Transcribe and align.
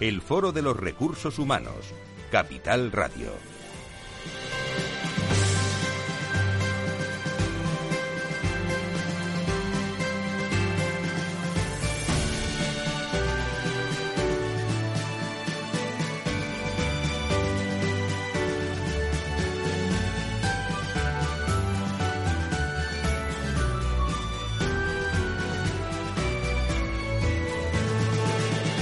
el 0.00 0.20
Foro 0.20 0.52
de 0.52 0.62
los 0.62 0.76
Recursos 0.76 1.38
Humanos, 1.38 1.94
Capital 2.30 2.92
Radio. 2.92 3.30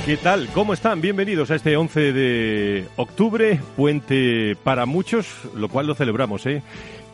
¿Qué 0.04 0.18
tal? 0.18 0.48
¿Cómo 0.52 0.74
están? 0.74 1.00
Bienvenidos 1.00 1.50
a 1.50 1.54
este 1.54 1.78
11 1.78 2.12
de 2.12 2.88
octubre, 2.96 3.58
puente 3.74 4.54
para 4.62 4.84
muchos, 4.84 5.26
lo 5.54 5.70
cual 5.70 5.86
lo 5.86 5.94
celebramos, 5.94 6.44
¿eh? 6.44 6.62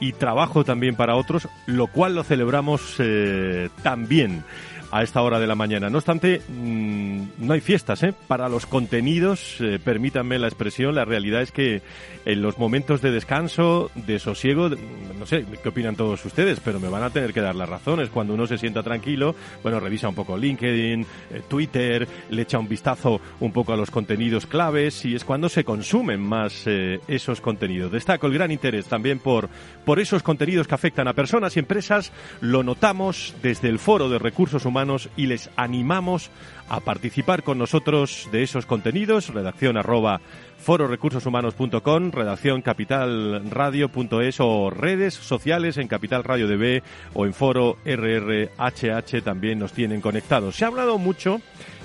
Y 0.01 0.13
trabajo 0.15 0.65
también 0.65 0.97
para 0.97 1.15
otros, 1.15 1.47
lo 1.67 1.87
cual 1.87 2.17
lo 2.17 2.25
celebramos 2.25 2.97
eh, 2.99 3.69
también 3.85 4.43
a 4.91 5.03
esta 5.03 5.23
hora 5.23 5.39
de 5.39 5.47
la 5.47 5.55
mañana. 5.55 5.89
No 5.89 5.99
obstante, 5.99 6.41
mm, 6.49 7.23
no 7.39 7.53
hay 7.53 7.61
fiestas, 7.61 8.03
¿eh? 8.03 8.15
Para 8.27 8.49
los 8.49 8.67
contenidos, 8.67 9.57
eh, 9.61 9.79
permítanme 9.83 10.39
la 10.39 10.49
expresión, 10.49 10.95
la 10.95 11.05
realidad 11.05 11.43
es 11.43 11.53
que 11.53 11.83
en 12.25 12.43
los 12.43 12.59
momentos 12.59 13.01
de 13.01 13.11
descanso, 13.11 13.91
de 13.95 14.19
sosiego, 14.19 14.69
no 14.69 15.27
sé 15.27 15.45
qué 15.63 15.69
opinan 15.69 15.97
todos 15.97 16.25
ustedes, 16.25 16.61
pero 16.61 16.81
me 16.81 16.89
van 16.89 17.03
a 17.03 17.11
tener 17.11 17.33
que 17.33 17.41
dar 17.41 17.55
las 17.55 17.69
razones. 17.69 18.11
Cuando 18.11 18.35
uno 18.35 18.47
se 18.47 18.59
sienta 18.59 18.83
tranquilo, 18.83 19.35
bueno, 19.63 19.81
revisa 19.81 20.09
un 20.09 20.15
poco 20.15 20.37
LinkedIn, 20.37 21.03
eh, 21.03 21.43
Twitter, 21.49 22.07
le 22.31 22.43
echa 22.43 22.59
un 22.59 22.69
vistazo 22.69 23.21
un 23.41 23.53
poco 23.53 23.73
a 23.73 23.77
los 23.77 23.91
contenidos 23.91 24.47
claves 24.47 25.05
y 25.05 25.15
es 25.15 25.25
cuando 25.25 25.49
se 25.49 25.65
consumen 25.65 26.21
más 26.21 26.65
eh, 26.67 27.01
esos 27.07 27.41
contenidos. 27.41 27.93
Destaco 27.93 28.27
el 28.27 28.35
gran 28.35 28.51
interés 28.51 28.87
también 28.87 29.19
por, 29.19 29.49
por 29.85 30.01
esos 30.01 30.23
contenidos 30.23 30.67
que 30.67 30.75
afectan 30.75 31.09
a 31.09 31.15
personas 31.15 31.57
y 31.57 31.61
empresas. 31.61 32.13
Lo 32.41 32.63
notamos 32.63 33.35
desde 33.43 33.69
el 33.69 33.79
Foro 33.79 34.09
de 34.09 34.19
Recursos 34.19 34.65
Humanos 34.65 34.80
y 35.17 35.27
les 35.27 35.51
animamos 35.57 36.31
a 36.69 36.81
participar 36.81 37.43
con 37.43 37.59
nosotros 37.59 38.29
de 38.33 38.43
esos 38.43 38.65
contenidos. 38.65 39.29
Redacción 39.29 39.77
arroba 39.77 40.21
fororecursoshumanos.com, 40.59 42.11
redacción 42.11 42.63
capitalradio.es 42.63 44.41
o 44.41 44.71
redes 44.71 45.15
sociales 45.15 45.77
en 45.77 45.89
Capital 45.89 46.25
Radio 46.25 46.47
DB 46.47 46.83
o 47.15 47.27
en 47.27 47.35
foro 47.35 47.77
RRHH 47.85 49.23
también 49.23 49.59
nos 49.59 49.73
tienen 49.73 50.01
conectados. 50.01 50.57
Se 50.57 50.65
ha 50.65 50.69
hablado 50.69 50.99
mucho 50.99 51.41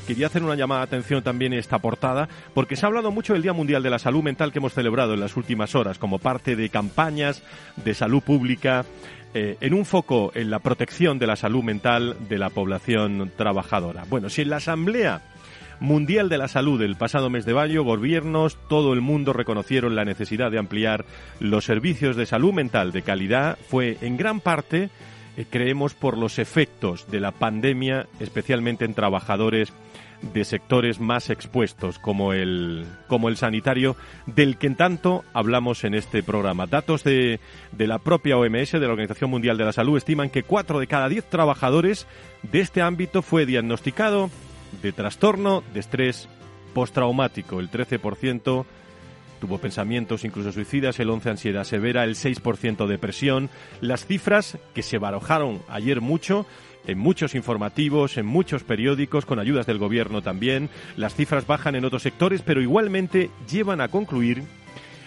quería 0.06 0.28
hacer 0.28 0.44
una 0.44 0.56
llamada 0.56 0.82
de 0.82 0.86
atención 0.86 1.24
también 1.24 1.54
en 1.54 1.60
esta 1.60 1.80
portada, 1.80 2.30
porque 2.54 2.76
se 2.76 2.86
ha 2.86 2.88
hablado 2.88 3.12
mucho 3.12 3.34
del 3.34 3.42
Día 3.42 3.54
Mundial 3.54 3.84
de 3.84 3.90
la 3.90 4.00
Salud 4.00 4.24
Mental 4.24 4.52
que 4.52 4.60
hemos 4.60 4.74
celebrado 4.74 5.14
en 5.14 5.20
las 5.20 5.36
últimas 5.36 5.76
horas, 5.76 6.00
como 6.00 6.20
parte 6.20 6.56
de 6.56 6.70
campañas 6.70 7.44
de 7.78 7.94
salud 7.94 8.22
pública, 8.22 8.86
eh, 9.34 9.58
en 9.60 9.74
un 9.74 9.84
foco 9.84 10.32
en 10.34 10.50
la 10.50 10.60
protección 10.60 11.20
de 11.20 11.28
la 11.28 11.36
salud 11.36 11.62
mental 11.62 12.16
de 12.30 12.38
la 12.38 12.50
población 12.50 13.32
trabajadora. 13.36 14.06
Bueno, 14.10 14.30
si 14.30 14.44
en 14.44 14.50
la 14.50 14.58
Asamblea 14.58 15.22
Mundial 15.82 16.30
de 16.30 16.38
la 16.38 16.48
Salud 16.48 16.82
el 16.82 16.96
pasado 16.96 17.30
mes 17.30 17.46
de 17.46 17.54
mayo, 17.54 17.84
gobiernos, 17.84 18.58
todo 18.70 18.94
el 18.94 19.02
mundo 19.02 19.34
reconocieron 19.34 19.94
la 19.94 20.06
necesidad 20.06 20.52
de 20.52 20.60
ampliar 20.60 21.06
los 21.42 21.66
servicios 21.66 22.16
de 22.16 22.26
salud 22.26 22.54
mental 22.54 22.94
de 22.94 23.02
calidad, 23.02 23.58
fue 23.68 23.98
en 24.00 24.16
gran 24.16 24.40
parte, 24.40 24.90
eh, 25.36 25.46
creemos, 25.50 25.96
por 25.96 26.18
los 26.18 26.40
efectos 26.40 27.12
de 27.12 27.20
la 27.20 27.32
pandemia, 27.32 28.08
especialmente 28.22 28.86
en 28.86 28.94
trabajadores 28.94 29.74
de 30.22 30.44
sectores 30.46 31.00
más 31.00 31.30
expuestos 31.30 32.00
como 32.00 32.34
el, 32.34 32.86
como 33.08 33.30
el 33.30 33.38
sanitario, 33.38 33.96
del 34.26 34.58
que 34.58 34.68
en 34.68 34.76
tanto 34.76 35.24
hablamos 35.34 35.84
en 35.84 35.94
este 35.94 36.24
programa. 36.24 36.68
Datos 36.68 37.04
de, 37.04 37.40
de 37.72 37.88
la 37.88 38.00
propia 38.00 38.38
OMS, 38.38 38.72
de 38.72 38.80
la 38.80 38.90
Organización 38.90 39.30
Mundial 39.30 39.58
de 39.58 39.66
la 39.66 39.74
Salud, 39.74 39.98
estiman 39.98 40.30
que 40.30 40.44
cuatro 40.44 40.80
de 40.80 40.88
cada 40.88 41.10
diez 41.10 41.26
trabajadores 41.26 42.08
de 42.44 42.62
este 42.62 42.82
ámbito 42.82 43.22
fue 43.22 43.46
diagnosticado 43.46 44.30
de 44.82 44.92
trastorno 44.92 45.64
de 45.74 45.80
estrés 45.80 46.28
postraumático. 46.74 47.60
El 47.60 47.72
13% 47.72 48.66
tuvo 49.40 49.58
pensamientos 49.58 50.26
incluso 50.26 50.52
suicidas, 50.52 51.00
el 51.00 51.10
11% 51.10 51.30
ansiedad 51.32 51.64
severa, 51.64 52.04
el 52.04 52.16
6% 52.16 52.88
depresión. 52.88 53.50
Las 53.82 54.06
cifras 54.06 54.58
que 54.74 54.84
se 54.84 54.98
barojaron 54.98 55.62
ayer 55.68 56.02
mucho 56.02 56.46
en 56.88 56.98
muchos 56.98 57.36
informativos, 57.36 58.18
en 58.18 58.26
muchos 58.26 58.64
periódicos, 58.64 59.26
con 59.26 59.40
ayudas 59.40 59.66
del 59.66 59.78
gobierno 59.78 60.22
también. 60.22 60.70
Las 60.98 61.16
cifras 61.16 61.48
bajan 61.48 61.76
en 61.76 61.86
otros 61.86 62.04
sectores, 62.04 62.42
pero 62.42 62.62
igualmente 62.62 63.30
llevan 63.50 63.82
a 63.82 63.88
concluir, 63.88 64.44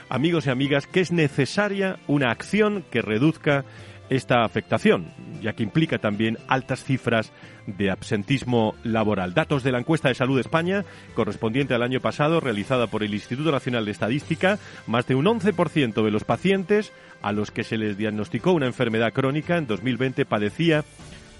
amigos 0.08 0.46
y 0.46 0.50
amigas, 0.50 0.86
que 0.86 1.00
es 1.00 1.12
necesaria 1.12 1.98
una 2.06 2.30
acción 2.30 2.84
que 2.90 3.02
reduzca 3.02 3.64
esta 4.10 4.44
afectación, 4.44 5.12
ya 5.42 5.52
que 5.52 5.62
implica 5.62 5.98
también 5.98 6.38
altas 6.48 6.82
cifras 6.82 7.32
de 7.66 7.90
absentismo 7.90 8.74
laboral. 8.82 9.34
Datos 9.34 9.62
de 9.62 9.72
la 9.72 9.78
encuesta 9.78 10.08
de 10.08 10.14
salud 10.14 10.36
de 10.36 10.40
España, 10.40 10.84
correspondiente 11.14 11.74
al 11.74 11.82
año 11.82 12.00
pasado, 12.00 12.40
realizada 12.40 12.86
por 12.86 13.02
el 13.02 13.12
Instituto 13.12 13.52
Nacional 13.52 13.84
de 13.84 13.90
Estadística, 13.90 14.58
más 14.86 15.06
de 15.06 15.14
un 15.14 15.26
11% 15.26 16.02
de 16.02 16.10
los 16.10 16.24
pacientes 16.24 16.92
a 17.20 17.32
los 17.32 17.50
que 17.50 17.64
se 17.64 17.76
les 17.76 17.98
diagnosticó 17.98 18.52
una 18.52 18.66
enfermedad 18.66 19.12
crónica 19.12 19.58
en 19.58 19.66
2020 19.66 20.24
padecía 20.24 20.84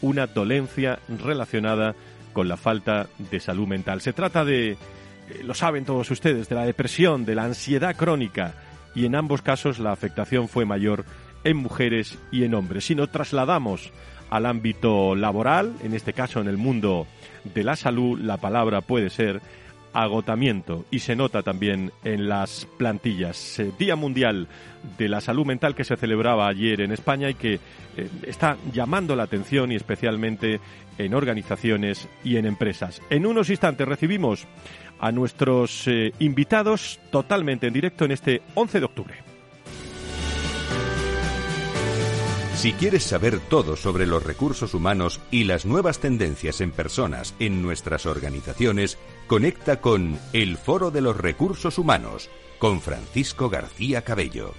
una 0.03 0.26
dolencia 0.26 0.98
relacionada 1.09 1.94
con 2.32 2.48
la 2.48 2.56
falta 2.56 3.09
de 3.31 3.41
salud 3.41 3.66
mental. 3.66 4.00
Se 4.00 4.12
trata 4.12 4.44
de, 4.44 4.72
eh, 4.72 4.76
lo 5.44 5.54
saben 5.54 5.84
todos 5.84 6.10
ustedes, 6.10 6.48
de 6.48 6.54
la 6.54 6.66
depresión, 6.66 7.25
de 7.25 7.34
la 7.34 7.44
ansiedad 7.44 7.97
crónica 7.97 8.54
y 8.94 9.06
en 9.06 9.14
ambos 9.14 9.42
casos 9.42 9.78
la 9.78 9.92
afectación 9.92 10.48
fue 10.48 10.64
mayor 10.64 11.04
en 11.44 11.56
mujeres 11.56 12.19
y 12.31 12.44
en 12.44 12.54
hombres. 12.54 12.84
Si 12.84 12.94
nos 12.94 13.10
trasladamos 13.10 13.92
al 14.31 14.47
ámbito 14.47 15.14
laboral, 15.14 15.75
en 15.82 15.94
este 15.94 16.12
caso 16.12 16.41
en 16.41 16.48
el 16.48 16.56
mundo 16.56 17.06
de 17.44 17.64
la 17.64 17.76
salud, 17.76 18.19
la 18.19 18.37
palabra 18.37 18.81
puede 18.81 19.10
ser 19.10 19.41
agotamiento 19.93 20.84
y 20.91 21.00
se 21.00 21.16
nota 21.16 21.43
también 21.43 21.93
en 22.04 22.28
las 22.28 22.66
plantillas. 22.76 23.59
Eh, 23.59 23.72
Día 23.78 23.97
Mundial 23.97 24.49
de 24.97 25.09
la 25.09 25.21
Salud 25.21 25.47
Mental 25.47 25.75
que 25.75 25.84
se 25.84 25.97
celebraba 25.97 26.49
ayer 26.49 26.81
en 26.81 26.93
España 26.93 27.31
y 27.31 27.34
que 27.34 27.54
eh, 27.54 28.09
está 28.26 28.56
llamando 28.72 29.16
la 29.16 29.25
atención 29.25 29.72
y 29.72 29.76
especialmente 29.76 30.60
en 30.99 31.15
organizaciones 31.15 32.09
y 32.25 32.37
en 32.37 32.47
empresas. 32.47 33.00
En 33.10 33.26
unos 33.26 33.50
instantes 33.50 33.87
recibimos 33.87 34.47
a 35.00 35.12
nuestros 35.12 35.87
eh, 35.87 36.12
invitados 36.19 36.99
totalmente 37.10 37.66
en 37.66 37.72
directo 37.72 38.05
en 38.05 38.12
este 38.12 38.43
11 38.55 38.81
de 38.81 38.84
octubre. 38.84 39.15
Si 42.58 42.73
quieres 42.73 43.05
saber 43.05 43.38
todo 43.38 43.76
sobre 43.76 44.05
los 44.05 44.25
recursos 44.25 44.75
humanos 44.75 45.20
y 45.31 45.44
las 45.44 45.64
nuevas 45.64 46.00
tendencias 46.00 46.61
en 46.61 46.73
personas 46.73 47.37
en 47.38 47.62
nuestras 47.62 48.05
organizaciones, 48.05 48.99
conecta 49.28 49.82
con 49.82 50.19
El 50.32 50.56
Foro 50.56 50.90
de 50.90 51.02
los 51.02 51.16
Recursos 51.16 51.78
Humanos 51.78 52.30
con 52.58 52.80
Francisco 52.80 53.50
García 53.50 54.02
Cabello. 54.02 54.54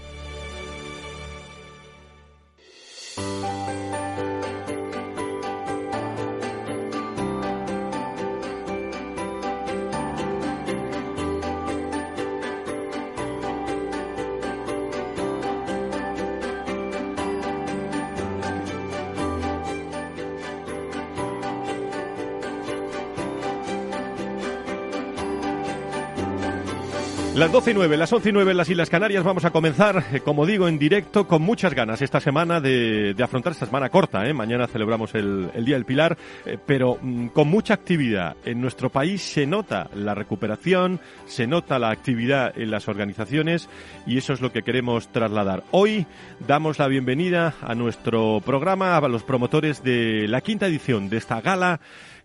Las 27.39 27.53
12 27.53 27.71
y 27.71 27.73
9, 27.73 27.95
las 27.95 28.11
11 28.11 28.27
y 28.27 28.31
9 28.33 28.51
en 28.51 28.57
las 28.57 28.69
Islas 28.69 28.89
Canarias 28.89 29.23
vamos 29.23 29.45
a 29.45 29.51
comenzar, 29.51 30.03
eh, 30.11 30.19
como 30.19 30.45
digo, 30.45 30.67
en 30.67 30.77
directo 30.77 31.25
con 31.25 31.41
muchas 31.41 31.73
ganas 31.73 32.01
esta 32.01 32.19
semana 32.19 32.59
de, 32.59 33.15
afrontar 33.23 33.53
esta 33.53 33.65
semana 33.65 33.87
corta. 33.87 34.27
¿eh? 34.27 34.33
Mañana 34.33 34.67
celebramos 34.67 35.15
el, 35.15 35.49
Día 35.63 35.75
del 35.75 35.85
Pilar, 35.85 36.17
eh, 36.45 36.57
pero 36.65 36.97
mm, 37.01 37.27
con 37.27 37.47
mucha 37.47 37.73
actividad. 37.73 38.35
En 38.43 38.59
nuestro 38.59 38.89
país 38.89 39.21
se 39.21 39.47
nota 39.47 39.89
la 39.95 40.15
recuperación, 40.15 40.99
se 41.27 41.47
nota 41.47 41.79
la 41.79 41.91
actividad 41.91 42.51
en 42.59 42.71
las 42.71 42.89
organizaciones 42.89 43.69
y 44.05 44.17
eso 44.17 44.33
es 44.33 44.41
lo 44.41 44.51
que 44.51 44.63
queremos 44.63 45.07
trasladar. 45.07 45.63
Hoy 45.71 46.07
damos 46.45 46.77
la 46.77 46.89
bienvenida 46.89 47.53
a 47.61 47.73
nuestro 47.73 48.41
programa, 48.45 48.97
a 48.97 49.07
los 49.07 49.23
promotores 49.23 49.81
de 49.81 50.27
la 50.27 50.41
quinta 50.41 50.67
edición 50.67 51.07
de 51.07 51.15
esta 51.15 51.39
gala 51.39 51.79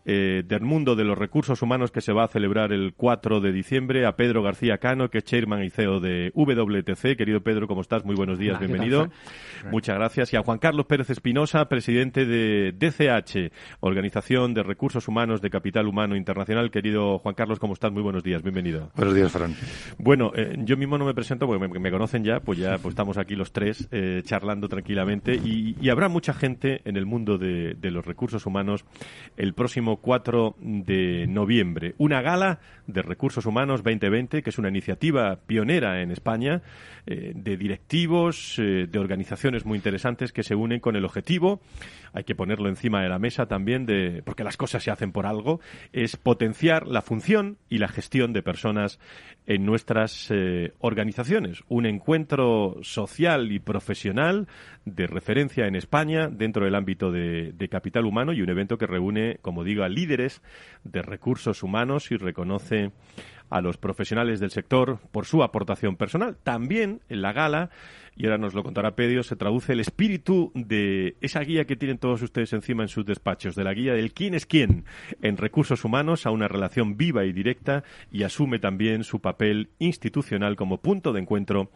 eh, 0.06 0.43
del 0.47 0.61
mundo 0.61 0.97
de 0.97 1.05
los 1.05 1.17
recursos 1.17 1.62
humanos 1.62 1.91
que 1.91 2.01
se 2.03 2.12
va 2.12 2.25
a 2.25 2.29
celebrar 2.29 2.73
el 2.73 2.93
4 2.95 3.41
de 3.41 3.53
diciembre, 3.53 4.05
a 4.05 4.17
Pedro 4.17 4.43
García 4.43 4.77
Cano, 4.77 5.09
que 5.09 5.19
es 5.19 5.25
chairman 5.25 5.65
y 5.65 5.71
CEO 5.71 6.01
de 6.01 6.31
WTC. 6.35 7.17
Querido 7.17 7.41
Pedro, 7.41 7.67
¿cómo 7.67 7.81
estás? 7.81 8.05
Muy 8.05 8.15
buenos 8.15 8.39
días, 8.39 8.59
bienvenido. 8.59 9.09
Muchas 9.71 9.97
gracias. 9.97 10.33
Y 10.33 10.37
a 10.37 10.43
Juan 10.43 10.59
Carlos 10.59 10.85
Pérez 10.87 11.09
Espinosa, 11.09 11.69
presidente 11.69 12.27
de 12.27 12.73
DCH, 12.73 13.51
Organización 13.81 14.53
de 14.53 14.62
Recursos 14.62 15.09
Humanos 15.09 15.41
de 15.41 15.49
Capital 15.49 15.87
Humano 15.87 16.17
Internacional. 16.17 16.71
Querido 16.71 17.19
Juan 17.19 17.35
Carlos, 17.35 17.59
¿cómo 17.59 17.73
estás? 17.73 17.91
Muy 17.91 18.03
buenos 18.03 18.23
días, 18.23 18.43
bienvenido. 18.43 18.91
Buenos 18.97 19.15
días, 19.15 19.33
Fran. 19.33 19.55
Bueno, 19.99 20.33
eh, 20.35 20.56
yo 20.59 20.77
mismo 20.77 20.99
no 20.99 21.06
me 21.06 21.15
presento 21.15 21.47
porque 21.47 21.79
me, 21.79 21.91
conocen 21.91 22.25
ya, 22.25 22.41
pues 22.41 22.59
ya 22.59 22.77
pues 22.79 22.93
estamos 22.93 23.17
aquí 23.17 23.37
los 23.37 23.53
tres 23.53 23.89
eh, 23.91 24.21
charlando 24.25 24.69
tranquilamente 24.69 25.35
y, 25.35 25.89
habrá 25.95 26.09
mucha 26.09 26.35
gente 26.35 26.81
en 26.87 26.97
el 26.97 27.06
mundo 27.06 27.39
de 27.39 27.91
los 27.93 28.05
recursos 28.05 28.47
humanos 28.47 28.85
el 29.37 29.55
próximo 29.55 29.94
4 29.96 30.56
de 30.58 31.26
noviembre. 31.26 31.94
Una 31.99 32.23
gala 32.23 32.61
de 32.87 33.02
Recursos 33.02 33.46
Humanos 33.46 33.82
2020, 33.82 34.43
que 34.43 34.50
es 34.50 34.58
una 34.58 34.69
iniciativa 34.69 35.37
pionera 35.46 36.02
en 36.02 36.11
España 36.11 36.62
eh, 37.06 37.32
de 37.35 37.56
directivos, 37.56 38.58
eh, 38.58 38.87
de 38.91 38.99
organizaciones 38.99 39.64
muy 39.64 39.76
interesantes 39.76 40.32
que 40.32 40.43
se 40.43 40.55
unen 40.55 40.81
con 40.81 40.96
el 40.96 41.05
objetivo, 41.05 41.61
hay 42.15 42.25
que 42.25 42.35
ponerlo 42.37 42.69
encima 42.69 43.03
de 43.03 43.09
la 43.09 43.19
mesa 43.19 43.47
también, 43.47 43.87
de, 43.87 44.23
porque 44.25 44.45
las 44.45 44.57
cosas 44.57 44.83
se 44.83 44.91
hacen 44.91 45.13
por 45.13 45.27
algo, 45.27 45.61
es 45.93 46.17
potenciar 46.17 46.87
la 46.87 47.03
función 47.03 47.59
y 47.69 47.79
la 47.79 47.89
gestión 47.89 48.33
de 48.33 48.43
personas 48.43 49.01
en 49.47 49.67
nuestras 49.67 50.31
eh, 50.31 50.73
organizaciones. 50.79 51.63
Un 51.69 51.87
encuentro 51.87 52.77
social 52.83 53.51
y 53.51 53.59
profesional 53.59 54.47
de 54.85 55.09
referencia 55.09 55.67
en 55.67 55.75
España 55.75 56.29
dentro 56.29 56.65
del 56.65 56.77
ámbito 56.77 57.11
de, 57.11 57.53
de 57.53 57.69
capital 57.69 58.07
humano 58.07 58.33
y 58.33 58.43
un 58.43 58.49
evento 58.49 58.79
que 58.79 58.87
reúne, 58.87 59.39
como 59.43 59.65
digo, 59.65 59.83
a 59.83 59.89
líderes 59.89 60.41
de 60.85 61.03
recursos 61.03 61.63
humanos 61.65 62.13
y 62.13 62.17
reconoce 62.17 62.93
a 63.50 63.61
los 63.61 63.76
profesionales 63.76 64.41
del 64.41 64.50
sector 64.50 64.99
por 65.12 65.26
su 65.26 65.43
aportación 65.43 65.96
personal. 65.96 66.37
También 66.43 67.00
en 67.08 67.23
la 67.23 67.32
gala, 67.32 67.70
y 68.17 68.25
ahora 68.25 68.38
nos 68.38 68.55
lo 68.55 68.62
contará 68.62 68.94
Pedro, 68.94 69.23
se 69.23 69.37
traduce 69.37 69.73
el 69.73 69.81
espíritu 69.81 70.52
de 70.55 71.17
esa 71.20 71.41
guía 71.41 71.64
que 71.64 71.76
tienen 71.76 71.99
todos 71.99 72.23
ustedes 72.23 72.52
encima 72.52 72.82
en 72.82 72.88
sus 72.88 73.05
despachos, 73.05 73.55
de 73.55 73.64
la 73.64 73.75
guía 73.75 73.94
del 73.94 74.12
quién 74.12 74.35
es 74.35 74.46
quién 74.46 74.85
en 75.23 75.37
recursos 75.37 75.85
humanos 75.85 76.26
a 76.26 76.31
una 76.31 76.49
relación 76.49 76.96
viva 76.96 77.25
y 77.25 77.32
directa 77.32 77.85
y 78.11 78.23
asume 78.23 78.58
también 78.58 79.05
su 79.05 79.20
papel 79.20 79.70
institucional 79.79 80.56
como 80.56 80.79
punto 80.79 81.12
de 81.12 81.20
encuentro 81.20 81.70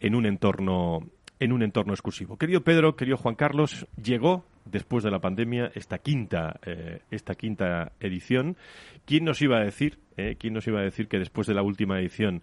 en 0.00 0.14
un 0.14 0.26
entorno 0.26 1.08
en 1.38 1.52
un 1.52 1.62
entorno 1.62 1.92
exclusivo. 1.92 2.38
Querido 2.38 2.62
Pedro, 2.62 2.96
querido 2.96 3.18
Juan 3.18 3.34
Carlos, 3.34 3.86
llegó 4.02 4.46
después 4.66 5.04
de 5.04 5.10
la 5.10 5.20
pandemia 5.20 5.70
esta 5.74 5.98
quinta 5.98 6.58
eh, 6.64 7.00
esta 7.10 7.34
quinta 7.34 7.92
edición. 8.00 8.56
¿Quién 9.04 9.24
nos 9.24 9.40
iba 9.40 9.58
a 9.58 9.64
decir? 9.64 9.98
Eh, 10.16 10.36
¿Quién 10.38 10.54
nos 10.54 10.66
iba 10.66 10.80
a 10.80 10.82
decir 10.82 11.08
que 11.08 11.18
después 11.18 11.46
de 11.46 11.54
la 11.54 11.62
última 11.62 11.98
edición 12.00 12.42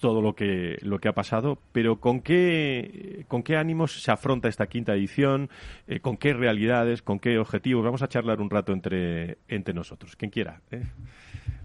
todo 0.00 0.20
lo 0.20 0.34
que 0.34 0.76
lo 0.82 0.98
que 0.98 1.08
ha 1.08 1.12
pasado, 1.12 1.58
pero 1.72 2.00
con 2.00 2.20
qué 2.20 3.24
con 3.28 3.42
qué 3.42 3.56
ánimos 3.56 4.02
se 4.02 4.10
afronta 4.10 4.48
esta 4.48 4.66
quinta 4.66 4.92
edición, 4.94 5.48
eh, 5.86 6.00
con 6.00 6.16
qué 6.16 6.34
realidades, 6.34 7.02
con 7.02 7.18
qué 7.18 7.38
objetivos. 7.38 7.84
Vamos 7.84 8.02
a 8.02 8.08
charlar 8.08 8.40
un 8.40 8.50
rato 8.50 8.72
entre 8.72 9.38
entre 9.48 9.72
nosotros. 9.72 10.16
Quien 10.16 10.30
quiera. 10.30 10.60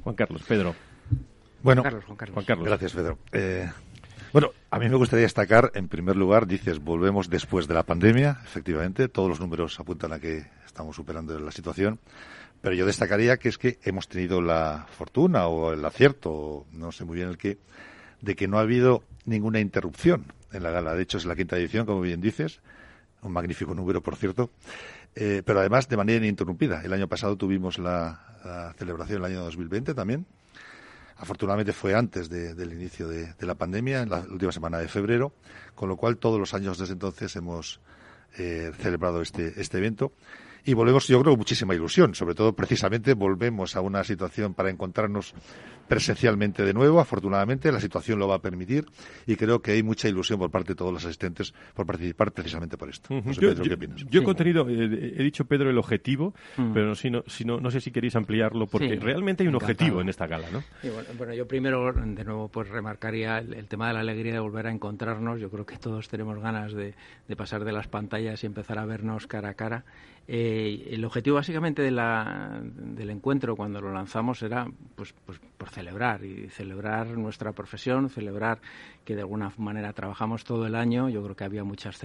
Juan 0.03 0.15
Carlos, 0.15 0.43
Pedro. 0.47 0.75
Bueno, 1.61 1.81
Juan 1.81 1.91
Carlos, 2.15 2.33
Juan 2.33 2.45
Carlos. 2.45 2.67
gracias, 2.67 2.93
Pedro. 2.93 3.17
Bueno, 4.31 4.51
a 4.69 4.77
mí 4.77 4.87
me 4.87 4.95
gustaría 4.95 5.23
destacar, 5.23 5.71
en 5.73 5.87
primer 5.87 6.15
lugar, 6.15 6.45
dices, 6.45 6.77
volvemos 6.77 7.31
después 7.31 7.67
de 7.67 7.73
la 7.73 7.81
pandemia, 7.81 8.39
efectivamente, 8.43 9.07
todos 9.07 9.27
los 9.27 9.39
números 9.39 9.79
apuntan 9.79 10.13
a 10.13 10.19
que 10.19 10.45
estamos 10.67 10.95
superando 10.95 11.37
la 11.39 11.51
situación, 11.51 11.99
pero 12.61 12.75
yo 12.75 12.85
destacaría 12.85 13.37
que 13.37 13.49
es 13.49 13.57
que 13.57 13.79
hemos 13.81 14.07
tenido 14.07 14.39
la 14.39 14.85
fortuna 14.91 15.47
o 15.47 15.73
el 15.73 15.83
acierto, 15.83 16.67
no 16.73 16.91
sé 16.91 17.05
muy 17.05 17.15
bien 17.15 17.29
el 17.29 17.39
qué, 17.39 17.57
de 18.21 18.35
que 18.35 18.47
no 18.47 18.59
ha 18.59 18.61
habido 18.61 19.03
ninguna 19.25 19.61
interrupción 19.61 20.25
en 20.51 20.61
la 20.61 20.69
gala. 20.69 20.93
De 20.93 21.01
hecho, 21.01 21.17
es 21.17 21.25
la 21.25 21.35
quinta 21.35 21.57
edición, 21.57 21.87
como 21.87 22.01
bien 22.01 22.21
dices, 22.21 22.61
un 23.23 23.31
magnífico 23.31 23.73
número, 23.73 24.03
por 24.03 24.15
cierto, 24.15 24.51
eh, 25.15 25.41
pero 25.43 25.59
además 25.59 25.89
de 25.89 25.97
manera 25.97 26.19
ininterrumpida. 26.19 26.83
El 26.83 26.93
año 26.93 27.07
pasado 27.07 27.35
tuvimos 27.35 27.79
la, 27.79 28.37
la 28.45 28.73
celebración, 28.77 29.21
el 29.21 29.25
año 29.25 29.43
2020 29.43 29.95
también, 29.95 30.27
Afortunadamente 31.19 31.73
fue 31.73 31.93
antes 31.93 32.29
del 32.29 32.71
inicio 32.71 33.09
de, 33.09 33.33
la 33.41 33.55
pandemia, 33.55 34.01
en 34.01 34.09
la 34.09 34.19
última 34.19 34.53
semana 34.53 34.77
de 34.77 34.87
febrero, 34.87 35.33
con 35.75 35.89
lo 35.89 35.97
cual 35.97 36.17
todos 36.17 36.39
los 36.39 36.53
años 36.53 36.77
desde 36.77 36.93
entonces 36.93 37.35
hemos 37.35 37.81
eh, 38.37 38.71
celebrado 38.79 39.21
este, 39.21 39.59
este 39.59 39.79
evento. 39.79 40.13
Y 40.65 40.73
volvemos, 40.73 41.07
yo 41.07 41.21
creo, 41.21 41.35
muchísima 41.35 41.75
ilusión. 41.75 42.15
Sobre 42.15 42.35
todo, 42.35 42.53
precisamente, 42.53 43.13
volvemos 43.13 43.75
a 43.75 43.81
una 43.81 44.03
situación 44.03 44.53
para 44.53 44.69
encontrarnos 44.69 45.33
presencialmente 45.89 46.63
de 46.63 46.73
nuevo. 46.73 47.01
Afortunadamente, 47.01 47.71
la 47.71 47.81
situación 47.81 48.19
lo 48.19 48.27
va 48.27 48.35
a 48.35 48.41
permitir 48.41 48.85
y 49.25 49.35
creo 49.35 49.61
que 49.61 49.71
hay 49.71 49.83
mucha 49.83 50.07
ilusión 50.07 50.39
por 50.39 50.51
parte 50.51 50.69
de 50.69 50.75
todos 50.75 50.93
los 50.93 51.03
asistentes 51.03 51.53
por 51.73 51.85
participar 51.85 52.31
precisamente 52.31 52.77
por 52.77 52.89
esto. 52.89 53.09
yo, 53.09 54.21
he 54.21 54.23
contenido, 54.23 54.69
eh, 54.69 55.15
he 55.17 55.23
dicho, 55.23 55.45
Pedro, 55.45 55.69
el 55.69 55.77
objetivo, 55.77 56.33
mm. 56.55 56.73
pero 56.73 56.93
no, 57.45 57.59
no, 57.59 57.71
sé 57.71 57.81
si 57.81 57.91
queréis 57.91 58.15
ampliarlo 58.15 58.67
porque 58.67 58.95
realmente 58.95 59.43
hay 59.43 59.49
un 59.49 59.55
objetivo 59.55 59.99
en 60.01 60.09
esta 60.09 60.27
gala, 60.27 60.47
¿no? 60.51 60.63
bueno, 61.17 61.33
yo 61.33 61.47
primero, 61.47 61.91
de 61.91 62.23
nuevo, 62.23 62.47
pues 62.47 62.69
remarcaría 62.69 63.39
el, 63.39 63.67
tema 63.67 63.87
de 63.87 63.93
la 63.95 64.01
alegría 64.01 64.33
de 64.33 64.39
volver 64.39 64.67
a 64.67 64.71
encontrarnos. 64.71 65.39
Yo 65.39 65.49
creo 65.49 65.65
que 65.65 65.77
todos 65.77 66.07
tenemos 66.07 66.39
ganas 66.39 66.73
de, 66.73 66.93
pasar 67.35 67.63
de 67.63 67.71
las 67.71 67.87
pantallas 67.87 68.43
y 68.43 68.45
empezar 68.45 68.77
a 68.77 68.85
vernos 68.85 69.25
cara 69.25 69.49
a 69.49 69.53
cara. 69.55 69.85
Eh, 70.31 70.89
el 70.91 71.03
objetivo 71.05 71.37
básicamente 71.37 71.81
de 71.81 71.89
la, 71.89 72.61
del 72.63 73.09
encuentro 73.09 73.55
cuando 73.55 73.81
lo 73.81 73.91
lanzamos 73.91 74.43
era 74.43 74.67
pues, 74.95 75.11
pues 75.25 75.41
por 75.59 75.69
celebrar 75.69 76.23
y 76.23 76.49
celebrar 76.49 77.05
nuestra 77.17 77.51
profesión, 77.51 78.09
celebrar 78.09 78.59
que 79.03 79.13
de 79.13 79.21
alguna 79.21 79.51
manera 79.57 79.91
trabajamos 79.91 80.45
todo 80.45 80.65
el 80.65 80.73
año. 80.73 81.09
Yo 81.09 81.21
creo 81.21 81.35
que 81.35 81.43
había 81.43 81.63
muchas 81.63 81.99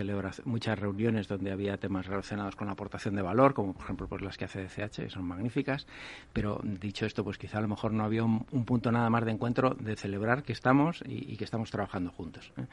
muchas 0.44 0.78
reuniones 0.78 1.28
donde 1.28 1.52
había 1.52 1.76
temas 1.76 2.06
relacionados 2.06 2.56
con 2.56 2.66
la 2.66 2.72
aportación 2.72 3.14
de 3.14 3.22
valor, 3.22 3.54
como 3.54 3.72
por 3.72 3.84
ejemplo 3.84 4.08
pues 4.08 4.22
las 4.22 4.36
que 4.36 4.44
hace 4.44 4.64
DCH, 4.64 4.96
que 4.96 5.10
son 5.10 5.24
magníficas. 5.24 5.86
Pero 6.32 6.60
dicho 6.64 7.06
esto, 7.06 7.22
pues 7.22 7.38
quizá 7.38 7.58
a 7.58 7.60
lo 7.60 7.68
mejor 7.68 7.92
no 7.92 8.04
había 8.04 8.24
un, 8.24 8.44
punto 8.64 8.90
nada 8.90 9.08
más 9.08 9.24
de 9.24 9.30
encuentro 9.30 9.70
de 9.78 9.94
celebrar 9.94 10.42
que 10.42 10.52
estamos 10.52 11.02
y, 11.06 11.36
que 11.36 11.44
estamos 11.44 11.70
trabajando 11.70 12.10
juntos. 12.10 12.52
¿eh? 12.56 12.66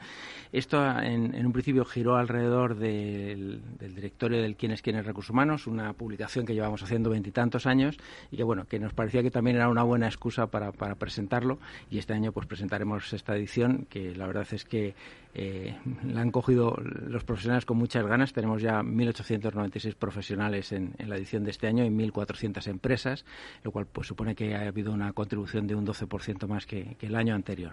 Esto 0.50 0.84
en, 0.98 1.46
un 1.46 1.52
principio 1.52 1.84
giró 1.84 2.16
alrededor 2.16 2.74
del, 2.74 3.62
directorio 3.78 4.42
del 4.42 4.56
quién 4.56 4.72
es 4.72 4.82
quién 4.82 4.96
es 4.96 5.06
recursos 5.06 5.30
humanos, 5.30 5.68
una 5.68 5.92
publicación 5.92 6.44
que 6.44 6.54
llevamos 6.54 6.82
haciendo 6.82 7.10
veintitantos 7.10 7.66
años 7.66 7.96
y 8.32 8.36
que 8.36 8.42
bueno 8.42 8.64
que 8.64 8.80
nos 8.80 8.92
parecía 8.92 9.22
que 9.22 9.30
también 9.30 9.56
era 9.56 9.68
una 9.68 9.84
buena 9.84 10.06
excusa 10.06 10.48
para 10.48 10.71
para 10.72 10.94
presentarlo 10.94 11.58
y 11.90 11.98
este 11.98 12.14
año 12.14 12.32
pues 12.32 12.46
presentaremos 12.46 13.12
esta 13.12 13.36
edición 13.36 13.86
que 13.88 14.14
la 14.14 14.26
verdad 14.26 14.46
es 14.52 14.64
que 14.64 14.94
eh, 15.34 15.74
la 16.04 16.20
han 16.20 16.30
cogido 16.30 16.76
los 17.08 17.24
profesionales 17.24 17.64
con 17.64 17.78
muchas 17.78 18.06
ganas. 18.06 18.32
Tenemos 18.32 18.60
ya 18.60 18.82
1.896 18.82 19.94
profesionales 19.94 20.72
en, 20.72 20.94
la 21.06 21.16
edición 21.16 21.44
de 21.44 21.50
este 21.50 21.66
año 21.66 21.84
y 21.84 21.88
1.400 21.88 22.66
empresas, 22.68 23.24
lo 23.64 23.70
cual 23.70 23.86
pues 23.90 24.06
supone 24.06 24.34
que 24.34 24.54
ha 24.54 24.68
habido 24.68 24.92
una 24.92 25.12
contribución 25.12 25.66
de 25.66 25.74
un 25.74 25.86
12% 25.86 26.46
más 26.46 26.66
que, 26.66 26.96
el 27.00 27.16
año 27.16 27.34
anterior. 27.34 27.72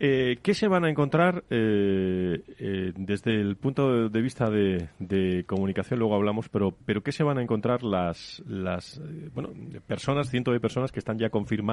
Eh, 0.00 0.38
¿Qué 0.42 0.54
se 0.54 0.68
van 0.68 0.84
a 0.84 0.90
encontrar 0.90 1.44
eh, 1.50 2.92
desde 2.96 3.40
el 3.40 3.56
punto 3.56 4.08
de 4.08 4.22
vista 4.22 4.50
de, 4.50 5.44
comunicación? 5.46 6.00
Luego 6.00 6.16
hablamos, 6.16 6.48
pero, 6.48 6.74
pero 6.84 7.02
¿qué 7.02 7.12
se 7.12 7.22
van 7.22 7.38
a 7.38 7.42
encontrar 7.42 7.82
las, 7.82 8.42
las 8.46 9.00
bueno, 9.34 9.50
personas, 9.86 10.30
cientos 10.30 10.52
de 10.52 10.60
personas 10.60 10.90
que 10.90 10.98
están 10.98 11.18
ya 11.18 11.30
confirmadas? 11.30 11.63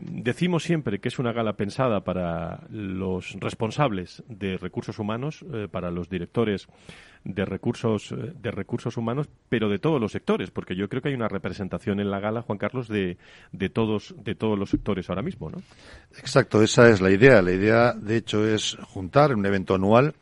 Decimos 0.00 0.64
siempre 0.64 1.00
que 1.00 1.08
es 1.08 1.18
una 1.18 1.32
gala 1.32 1.54
pensada 1.54 2.00
para 2.00 2.60
los 2.70 3.36
responsables 3.40 4.22
de 4.28 4.56
recursos 4.56 4.98
humanos, 4.98 5.44
eh, 5.52 5.68
para 5.70 5.90
los 5.90 6.08
directores 6.08 6.66
de 7.24 7.44
recursos 7.44 8.12
eh, 8.12 8.32
de 8.40 8.50
recursos 8.50 8.96
humanos, 8.96 9.28
pero 9.48 9.68
de 9.68 9.78
todos 9.78 10.00
los 10.00 10.12
sectores, 10.12 10.50
porque 10.50 10.76
yo 10.76 10.88
creo 10.88 11.02
que 11.02 11.08
hay 11.08 11.14
una 11.14 11.28
representación 11.28 12.00
en 12.00 12.10
la 12.10 12.20
gala, 12.20 12.42
Juan 12.42 12.58
Carlos, 12.58 12.88
de, 12.88 13.16
de 13.52 13.68
todos 13.70 14.14
de 14.22 14.34
todos 14.34 14.58
los 14.58 14.70
sectores 14.70 15.08
ahora 15.08 15.22
mismo, 15.22 15.50
¿no? 15.50 15.58
Exacto, 16.18 16.62
esa 16.62 16.88
es 16.90 17.00
la 17.00 17.10
idea. 17.10 17.42
La 17.42 17.52
idea, 17.52 17.92
de 17.92 18.16
hecho, 18.16 18.46
es 18.46 18.76
juntar 18.82 19.34
un 19.34 19.44
evento 19.46 19.74
anual 19.74 20.14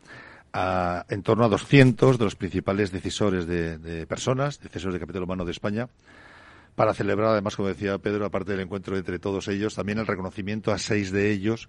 a, 0.53 1.05
en 1.09 1.23
torno 1.23 1.45
a 1.45 1.49
200 1.49 2.19
de 2.19 2.25
los 2.25 2.37
principales 2.37 2.93
decisores 2.93 3.47
de, 3.47 3.79
de 3.79 4.07
personas, 4.07 4.61
decisores 4.61 4.95
de 4.95 5.01
capital 5.01 5.25
humano 5.25 5.45
de 5.45 5.53
España, 5.53 5.89
para 6.75 6.95
celebrar, 6.95 7.31
además, 7.31 7.57
como 7.57 7.69
decía 7.69 7.99
Pedro, 7.99 8.25
aparte 8.25 8.53
del 8.53 8.61
encuentro 8.61 8.97
entre 8.97 9.19
todos 9.19 9.49
ellos, 9.49 9.75
también 9.75 9.99
el 9.99 10.07
reconocimiento 10.07 10.73
a 10.73 10.79
seis 10.79 11.13
de 11.13 11.31
ellos 11.31 11.69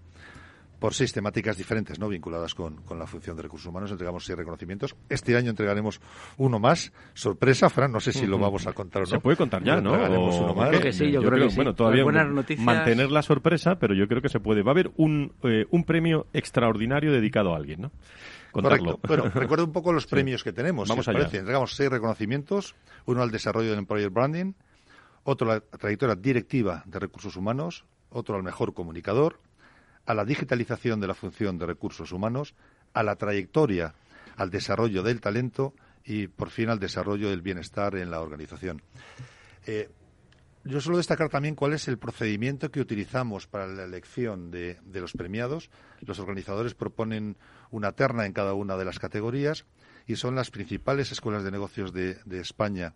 por 0.84 0.94
seis 0.94 1.14
temáticas 1.14 1.56
diferentes, 1.56 1.98
¿no? 1.98 2.10
Vinculadas 2.10 2.54
con, 2.54 2.82
la 3.00 3.08
función 3.08 3.38
de 3.38 3.44
recursos 3.44 3.68
humanos. 3.68 3.90
Entregamos 3.92 4.26
seis 4.26 4.38
reconocimientos. 4.38 4.98
Este 5.08 5.38
año 5.38 5.50
entregaremos 5.50 6.02
uno 6.36 6.60
más. 6.60 6.92
Sorpresa, 7.14 7.70
Fran, 7.70 7.90
no 7.90 8.02
sé 8.02 8.12
si 8.12 8.28
lo 8.28 8.38
vamos 8.38 8.68
a 8.68 8.74
contar 8.74 9.04
o 9.04 9.06
no. 9.06 9.12
Se 9.12 9.20
puede 9.22 9.38
contar 9.38 9.64
ya, 9.64 9.80
¿no? 9.80 9.94
uno 9.94 10.54
más. 10.54 10.78
que 10.82 10.92
sí, 10.92 11.10
yo, 11.10 11.22
creo, 11.22 11.48
que, 11.48 11.56
Bueno, 11.56 11.74
todavía 11.74 12.04
mantener 12.58 13.12
la 13.12 13.22
sorpresa, 13.22 13.76
pero 13.76 13.94
yo 13.94 14.10
creo 14.10 14.22
que 14.22 14.28
se 14.28 14.42
puede. 14.42 14.62
Va 14.62 14.72
a 14.72 14.74
haber 14.74 14.92
un, 14.98 15.32
eh, 15.44 15.66
un 15.70 15.86
premio 15.86 16.28
extraordinario 16.34 17.14
dedicado 17.14 17.54
a 17.54 17.56
alguien, 17.56 17.84
¿no? 17.84 17.92
Correcto. 18.52 19.00
Bueno, 19.08 19.30
recuerdo 19.34 19.64
un 19.64 19.72
poco 19.72 19.94
los 19.94 20.06
premios 20.06 20.44
que 20.44 20.52
tenemos. 20.52 20.90
Vamos 20.90 21.08
allá. 21.08 21.30
Entregamos 21.32 21.76
seis 21.76 21.90
reconocimientos. 21.90 22.76
Uno 23.06 23.22
al 23.24 23.32
desarrollo 23.32 23.70
del 23.70 23.80
Employer 23.80 24.10
Branding, 24.10 24.52
otro 25.24 25.48
la 25.48 25.60
trayectoria 25.60 26.16
directiva 26.16 26.84
de 26.86 27.00
recursos 27.00 27.36
humanos, 27.36 27.86
otro 28.10 28.36
al 28.36 28.44
mejor 28.44 28.74
comunicador, 28.74 29.40
a 30.06 30.14
la 30.14 30.26
digitalización 30.26 31.00
de 31.00 31.08
la 31.08 31.14
función 31.14 31.58
de 31.58 31.66
recursos 31.66 32.12
humanos, 32.12 32.56
a 32.94 33.04
la 33.04 33.16
trayectoria, 33.16 33.94
al 34.36 34.50
desarrollo 34.50 35.04
del 35.04 35.22
talento 35.22 35.74
y, 36.04 36.28
por 36.28 36.50
fin, 36.50 36.70
al 36.70 36.80
desarrollo 36.80 37.30
del 37.30 37.42
bienestar 37.42 37.96
en 37.96 38.12
la 38.12 38.22
organización. 38.22 38.82
Eh, 39.66 39.90
yo 40.66 40.80
suelo 40.80 40.98
destacar 40.98 41.28
también 41.28 41.56
cuál 41.56 41.74
es 41.74 41.90
el 41.90 41.98
procedimiento 41.98 42.72
que 42.72 42.80
utilizamos 42.80 43.48
para 43.48 43.68
la 43.68 43.84
elección 43.84 44.50
de, 44.50 44.80
los 44.94 45.12
premiados. 45.12 45.70
Los 46.00 46.20
organizadores 46.20 46.74
proponen 46.74 47.36
una 47.70 47.92
terna 47.92 48.26
en 48.26 48.32
cada 48.32 48.54
una 48.54 48.78
de 48.78 48.86
las 48.86 48.98
categorías 48.98 49.66
y 50.08 50.16
son 50.16 50.36
las 50.36 50.52
principales 50.52 51.12
escuelas 51.12 51.44
de 51.44 51.52
negocios 51.52 51.92
de, 51.92 52.18
España 52.32 52.94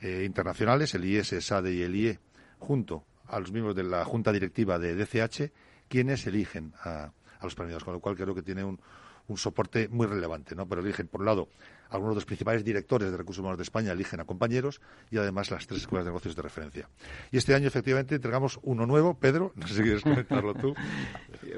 eh, 0.00 0.22
internacionales, 0.24 0.94
el 0.94 1.04
IES, 1.04 1.34
SADE 1.40 1.72
y 1.72 1.82
el 1.82 1.96
IE, 1.96 2.18
junto 2.58 3.04
a 3.26 3.40
los 3.40 3.52
miembros 3.52 3.76
de 3.76 3.84
la 3.84 4.04
Junta 4.04 4.32
Directiva 4.32 4.78
de 4.78 4.94
DCH 4.94 5.52
quienes 5.88 6.26
eligen 6.26 6.74
a, 6.84 7.12
los 7.42 7.54
premiados, 7.54 7.84
con 7.84 7.94
lo 7.94 8.00
cual 8.00 8.16
creo 8.16 8.34
que 8.34 8.42
tiene 8.42 8.64
un, 8.64 8.80
un 9.28 9.38
soporte 9.38 9.88
muy 9.88 10.06
relevante, 10.06 10.54
¿no? 10.54 10.68
Pero 10.68 10.82
eligen, 10.82 11.08
por 11.08 11.20
un 11.20 11.26
lado, 11.26 11.48
algunos 11.90 12.14
de 12.14 12.16
los 12.16 12.24
principales 12.24 12.64
directores 12.64 13.10
de 13.10 13.16
recursos 13.16 13.40
humanos 13.40 13.58
de 13.58 13.62
España 13.62 13.92
eligen 13.92 14.20
a 14.20 14.24
compañeros 14.24 14.80
y 15.10 15.18
además 15.18 15.50
las 15.50 15.66
tres 15.66 15.82
escuelas 15.82 16.04
de 16.04 16.10
negocios 16.10 16.36
de 16.36 16.42
referencia. 16.42 16.88
Y 17.30 17.36
este 17.36 17.54
año, 17.54 17.66
efectivamente, 17.66 18.14
entregamos 18.14 18.58
uno 18.62 18.86
nuevo. 18.86 19.14
Pedro, 19.14 19.52
no 19.56 19.66
sé 19.66 19.74
si 19.74 19.82
quieres 19.82 20.02
comentarlo 20.02 20.54
tú. 20.54 20.74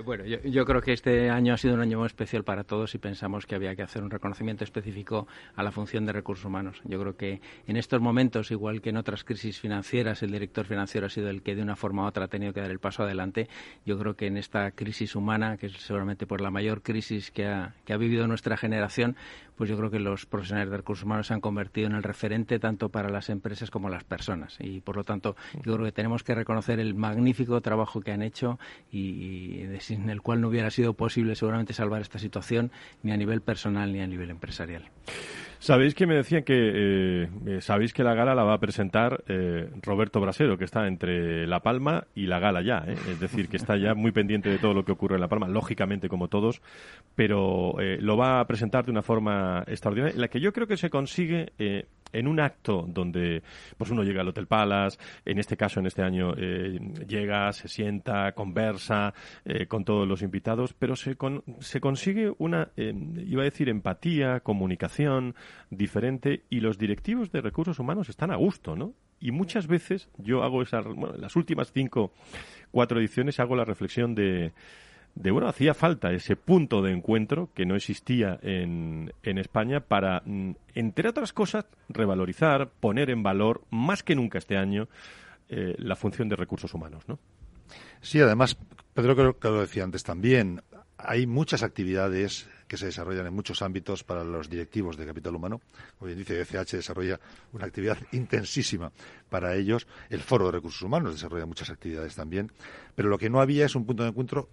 Bueno, 0.04 0.24
yo, 0.24 0.64
creo 0.64 0.80
que 0.80 0.92
este 0.92 1.30
año 1.30 1.52
ha 1.54 1.56
sido 1.56 1.74
un 1.74 1.80
año 1.80 1.98
muy 1.98 2.06
especial 2.06 2.44
para 2.44 2.64
todos 2.64 2.94
y 2.94 2.98
pensamos 2.98 3.46
que 3.46 3.54
había 3.54 3.74
que 3.74 3.82
hacer 3.82 4.02
un 4.02 4.10
reconocimiento 4.10 4.64
específico 4.64 5.26
a 5.54 5.62
la 5.62 5.72
función 5.72 6.06
de 6.06 6.12
recursos 6.12 6.44
humanos. 6.44 6.80
Yo 6.84 6.98
creo 7.00 7.16
que 7.16 7.40
en 7.66 7.76
estos 7.76 8.00
momentos, 8.00 8.50
igual 8.50 8.80
que 8.80 8.90
en 8.90 8.96
otras 8.96 9.24
crisis 9.24 9.60
financieras, 9.60 10.22
el 10.22 10.30
director 10.32 10.66
financiero 10.66 11.06
ha 11.06 11.10
sido 11.10 11.28
el 11.28 11.42
que 11.42 11.54
de 11.54 11.62
una 11.62 11.76
forma 11.76 12.04
u 12.04 12.06
otra 12.06 12.26
ha 12.26 12.28
tenido 12.28 12.52
que 12.52 12.60
dar 12.60 12.70
el 12.70 12.78
paso 12.78 13.02
adelante. 13.02 13.48
Yo 13.84 13.98
creo 13.98 14.14
que 14.14 14.26
en 14.26 14.36
esta 14.36 14.70
crisis 14.72 15.14
humana, 15.14 15.56
que 15.56 15.66
es 15.66 15.72
seguramente 15.72 16.26
por 16.26 16.40
la 16.40 16.50
mayor 16.50 16.82
crisis 16.82 17.30
que 17.30 17.46
ha, 17.46 17.74
que 17.84 17.92
ha 17.92 17.96
vivido 17.96 18.26
nuestra 18.26 18.56
generación, 18.56 19.16
pues 19.60 19.68
yo 19.68 19.76
creo 19.76 19.90
que 19.90 19.98
los 19.98 20.24
profesionales 20.24 20.70
de 20.70 20.78
recursos 20.78 21.04
humanos 21.04 21.26
se 21.26 21.34
han 21.34 21.42
convertido 21.42 21.86
en 21.86 21.94
el 21.94 22.02
referente 22.02 22.58
tanto 22.58 22.88
para 22.88 23.10
las 23.10 23.28
empresas 23.28 23.70
como 23.70 23.90
las 23.90 24.04
personas. 24.04 24.56
Y 24.58 24.80
por 24.80 24.96
lo 24.96 25.04
tanto, 25.04 25.36
yo 25.62 25.74
creo 25.74 25.84
que 25.84 25.92
tenemos 25.92 26.24
que 26.24 26.34
reconocer 26.34 26.80
el 26.80 26.94
magnífico 26.94 27.60
trabajo 27.60 28.00
que 28.00 28.10
han 28.10 28.22
hecho 28.22 28.58
y, 28.90 29.66
sin 29.80 30.08
el 30.08 30.22
cual 30.22 30.40
no 30.40 30.48
hubiera 30.48 30.70
sido 30.70 30.94
posible 30.94 31.34
seguramente 31.34 31.74
salvar 31.74 32.00
esta 32.00 32.18
situación 32.18 32.72
ni 33.02 33.12
a 33.12 33.18
nivel 33.18 33.42
personal 33.42 33.92
ni 33.92 34.00
a 34.00 34.06
nivel 34.06 34.30
empresarial. 34.30 34.88
Sabéis 35.60 35.94
que 35.94 36.06
me 36.06 36.14
decían 36.14 36.42
que 36.42 36.54
eh, 36.56 37.28
eh, 37.46 37.60
sabéis 37.60 37.92
que 37.92 38.02
la 38.02 38.14
gala 38.14 38.34
la 38.34 38.44
va 38.44 38.54
a 38.54 38.60
presentar 38.60 39.22
eh, 39.28 39.68
Roberto 39.82 40.18
Brasero, 40.18 40.56
que 40.56 40.64
está 40.64 40.86
entre 40.86 41.46
La 41.46 41.60
Palma 41.60 42.06
y 42.14 42.28
la 42.28 42.38
gala 42.38 42.62
ya, 42.62 42.78
es 42.78 43.20
decir, 43.20 43.50
que 43.50 43.58
está 43.58 43.76
ya 43.76 43.94
muy 43.94 44.10
pendiente 44.10 44.48
de 44.48 44.56
todo 44.56 44.72
lo 44.72 44.86
que 44.86 44.92
ocurre 44.92 45.16
en 45.16 45.20
La 45.20 45.28
Palma, 45.28 45.48
lógicamente 45.48 46.08
como 46.08 46.28
todos, 46.28 46.62
pero 47.14 47.74
lo 47.78 48.16
va 48.16 48.40
a 48.40 48.46
presentar 48.46 48.86
de 48.86 48.90
una 48.90 49.02
forma 49.02 49.62
extraordinaria, 49.66 50.14
en 50.14 50.20
la 50.22 50.28
que 50.28 50.40
yo 50.40 50.54
creo 50.54 50.66
que 50.66 50.78
se 50.78 50.88
consigue 50.88 51.52
en 52.12 52.26
un 52.26 52.40
acto 52.40 52.84
donde 52.88 53.42
pues 53.76 53.90
uno 53.90 54.02
llega 54.02 54.20
al 54.20 54.28
Hotel 54.28 54.46
Palace, 54.46 54.98
en 55.24 55.38
este 55.38 55.56
caso, 55.56 55.80
en 55.80 55.86
este 55.86 56.02
año, 56.02 56.34
eh, 56.36 56.78
llega, 57.06 57.52
se 57.52 57.68
sienta, 57.68 58.32
conversa 58.32 59.14
eh, 59.44 59.66
con 59.66 59.84
todos 59.84 60.06
los 60.06 60.22
invitados, 60.22 60.74
pero 60.74 60.96
se, 60.96 61.16
se 61.60 61.80
consigue 61.80 62.32
una, 62.38 62.70
eh, 62.76 62.94
iba 63.26 63.42
a 63.42 63.44
decir, 63.44 63.68
empatía, 63.68 64.40
comunicación 64.40 65.34
diferente 65.70 66.44
y 66.50 66.60
los 66.60 66.78
directivos 66.78 67.30
de 67.32 67.40
recursos 67.40 67.78
humanos 67.78 68.08
están 68.08 68.30
a 68.30 68.36
gusto, 68.36 68.76
¿no? 68.76 68.94
Y 69.20 69.32
muchas 69.32 69.66
veces 69.66 70.08
yo 70.16 70.42
hago 70.42 70.62
esas, 70.62 70.84
bueno, 70.86 71.14
las 71.18 71.36
últimas 71.36 71.72
cinco, 71.72 72.12
cuatro 72.70 72.98
ediciones 72.98 73.38
hago 73.38 73.54
la 73.54 73.66
reflexión 73.66 74.14
de 74.14 74.52
de 75.14 75.30
bueno, 75.30 75.48
hacía 75.48 75.74
falta 75.74 76.12
ese 76.12 76.36
punto 76.36 76.82
de 76.82 76.92
encuentro 76.92 77.50
que 77.54 77.66
no 77.66 77.76
existía 77.76 78.38
en, 78.42 79.12
en 79.22 79.38
España 79.38 79.80
para, 79.80 80.22
mm, 80.24 80.52
entre 80.74 81.08
otras 81.08 81.32
cosas, 81.32 81.66
revalorizar, 81.88 82.70
poner 82.80 83.10
en 83.10 83.22
valor, 83.22 83.62
más 83.70 84.02
que 84.02 84.14
nunca 84.14 84.38
este 84.38 84.56
año, 84.56 84.88
eh, 85.48 85.74
la 85.78 85.96
función 85.96 86.28
de 86.28 86.36
recursos 86.36 86.72
humanos, 86.74 87.08
¿no? 87.08 87.18
Sí, 88.00 88.20
además, 88.20 88.56
Pedro 88.94 89.14
creo 89.14 89.38
que 89.38 89.48
lo 89.48 89.60
decía 89.60 89.84
antes 89.84 90.02
también, 90.02 90.62
hay 90.96 91.26
muchas 91.26 91.62
actividades 91.62 92.48
que 92.70 92.76
se 92.76 92.86
desarrollan 92.86 93.26
en 93.26 93.34
muchos 93.34 93.62
ámbitos 93.62 94.04
para 94.04 94.22
los 94.22 94.48
directivos 94.48 94.96
de 94.96 95.04
capital 95.04 95.34
humano. 95.34 95.60
Como 95.98 96.06
bien 96.06 96.18
dice, 96.18 96.40
ECH 96.40 96.70
desarrolla 96.70 97.18
una 97.52 97.66
actividad 97.66 97.98
intensísima 98.12 98.92
para 99.28 99.56
ellos. 99.56 99.88
El 100.08 100.20
Foro 100.20 100.46
de 100.46 100.52
Recursos 100.52 100.82
Humanos 100.82 101.14
desarrolla 101.14 101.46
muchas 101.46 101.70
actividades 101.70 102.14
también. 102.14 102.52
Pero 102.94 103.08
lo 103.08 103.18
que 103.18 103.28
no 103.28 103.40
había 103.40 103.66
es 103.66 103.74
un 103.74 103.86
punto 103.86 104.04
de 104.04 104.10
encuentro 104.10 104.48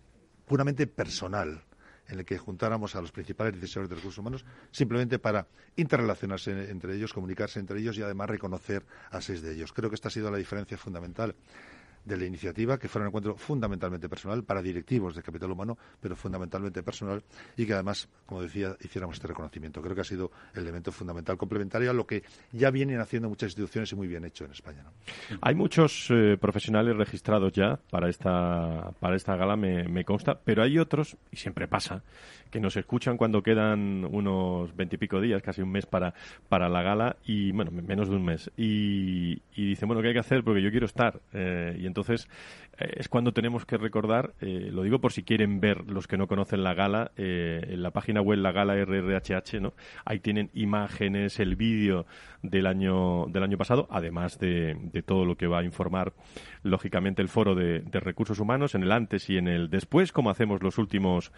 puramente 0.47 0.87
personal 0.87 1.61
en 2.07 2.19
el 2.19 2.25
que 2.25 2.37
juntáramos 2.37 2.95
a 2.95 3.01
los 3.01 3.11
principales 3.11 3.53
decisores 3.53 3.89
de 3.89 3.95
recursos 3.95 4.17
humanos 4.17 4.45
simplemente 4.71 5.19
para 5.19 5.47
interrelacionarse 5.75 6.71
entre 6.71 6.95
ellos, 6.95 7.13
comunicarse 7.13 7.59
entre 7.59 7.79
ellos 7.79 7.97
y 7.97 8.01
además 8.01 8.29
reconocer 8.29 8.85
a 9.11 9.19
seis 9.19 9.41
de 9.41 9.53
ellos. 9.53 9.73
Creo 9.73 9.89
que 9.89 9.95
esta 9.95 10.07
ha 10.07 10.11
sido 10.11 10.31
la 10.31 10.37
diferencia 10.37 10.77
fundamental 10.77 11.35
de 12.07 12.17
la 12.17 12.25
iniciativa, 12.25 12.77
que 12.79 12.87
fuera 12.87 13.03
un 13.03 13.09
encuentro 13.09 13.35
fundamentalmente 13.35 14.07
personal 14.07 14.43
para 14.43 14.61
directivos 14.61 15.13
de 15.13 15.21
capital 15.21 15.51
humano, 15.51 15.77
pero 15.99 16.15
fundamentalmente 16.15 16.81
personal, 16.81 17.21
y 17.57 17.65
que 17.65 17.73
además, 17.73 18.07
como 18.25 18.41
decía, 18.41 18.75
hiciéramos 18.81 19.17
este 19.17 19.27
reconocimiento. 19.27 19.81
Creo 19.81 19.93
que 19.93 20.01
ha 20.01 20.05
sido 20.05 20.31
el 20.53 20.61
elemento 20.61 20.91
fundamental, 20.91 21.37
complementario 21.37 21.91
a 21.91 21.93
lo 21.93 22.07
que 22.07 22.23
ya 22.53 22.71
vienen 22.71 22.99
haciendo 23.01 23.27
muchas 23.27 23.49
instituciones 23.49 23.91
y 23.91 23.95
muy 23.95 24.07
bien 24.07 24.23
hecho 24.23 24.45
en 24.45 24.51
España. 24.51 24.85
Hay 25.41 25.55
muchos 25.55 26.07
eh, 26.09 26.37
profesionales 26.39 26.95
registrados 26.95 27.51
ya 27.51 27.77
para 27.91 28.09
esta, 28.09 28.91
para 28.99 29.15
esta 29.15 29.35
gala, 29.35 29.57
me, 29.57 30.05
consta, 30.05 30.39
pero 30.41 30.63
hay 30.63 30.79
otros, 30.79 31.17
y 31.31 31.35
siempre 31.35 31.67
pasa, 31.67 32.03
que 32.49 32.61
nos 32.61 32.77
escuchan 32.77 33.17
cuando 33.17 33.43
quedan 33.43 34.05
unos 34.05 34.73
veintipico 34.75 35.19
días, 35.19 35.41
casi 35.41 35.61
un 35.61 35.71
mes 35.71 35.85
para, 35.85 36.13
para 36.47 36.69
la 36.69 36.81
gala, 36.81 37.17
y 37.25 37.51
bueno, 37.51 37.71
menos 37.71 38.09
de 38.09 38.15
un 38.15 38.23
mes. 38.23 38.49
Y, 38.55 39.41
y 39.55 39.65
dicen, 39.67 39.87
bueno, 39.87 40.01
¿qué 40.01 40.09
hay 40.09 40.13
que 40.13 40.21
hacer? 40.21 40.43
Porque 40.43 40.61
yo 40.61 40.71
quiero 40.71 40.85
estar. 40.85 41.19
Eh, 41.33 41.75
y 41.79 41.85
entonces 41.85 41.96
eh, 41.97 42.66
es 42.77 43.09
cuando 43.09 43.33
tenemos 43.33 43.65
que 43.65 43.77
recordar, 43.77 44.33
eh, 44.41 44.69
lo 44.71 44.83
digo 44.83 44.99
por 44.99 45.11
si 45.11 45.23
quieren 45.23 45.59
ver 45.59 45.89
los 45.89 46.07
que 46.07 46.17
no 46.17 46.27
conocen 46.27 46.63
la 46.63 46.73
gala, 46.73 47.11
en 47.17 47.81
la 47.81 47.91
página 47.91 48.21
web 48.21 48.39
La 48.39 48.51
Gala 48.51 48.75
RRHH, 48.75 49.59
¿no? 49.61 49.73
Ahí 50.05 50.19
tienen 50.19 50.49
imágenes, 50.53 51.39
el 51.39 51.55
vídeo 51.55 52.05
del 52.41 52.67
año, 52.67 53.25
del 53.27 53.43
año 53.43 53.57
pasado, 53.57 53.87
además 53.89 54.39
de, 54.39 54.75
de 54.75 55.01
todo 55.01 55.25
lo 55.25 55.35
que 55.35 55.47
va 55.47 55.59
a 55.59 55.63
informar, 55.63 56.13
lógicamente, 56.63 57.21
el 57.21 57.29
foro 57.29 57.55
de, 57.55 57.79
de, 57.79 57.99
recursos 57.99 58.39
humanos 58.39 58.75
en 58.75 58.83
el 58.83 58.91
antes 58.91 59.29
y 59.29 59.37
en 59.37 59.47
el 59.47 59.69
después, 59.69 60.11
como 60.11 60.29
hacemos 60.29 60.61
los 60.61 60.77
últimos 60.77 61.31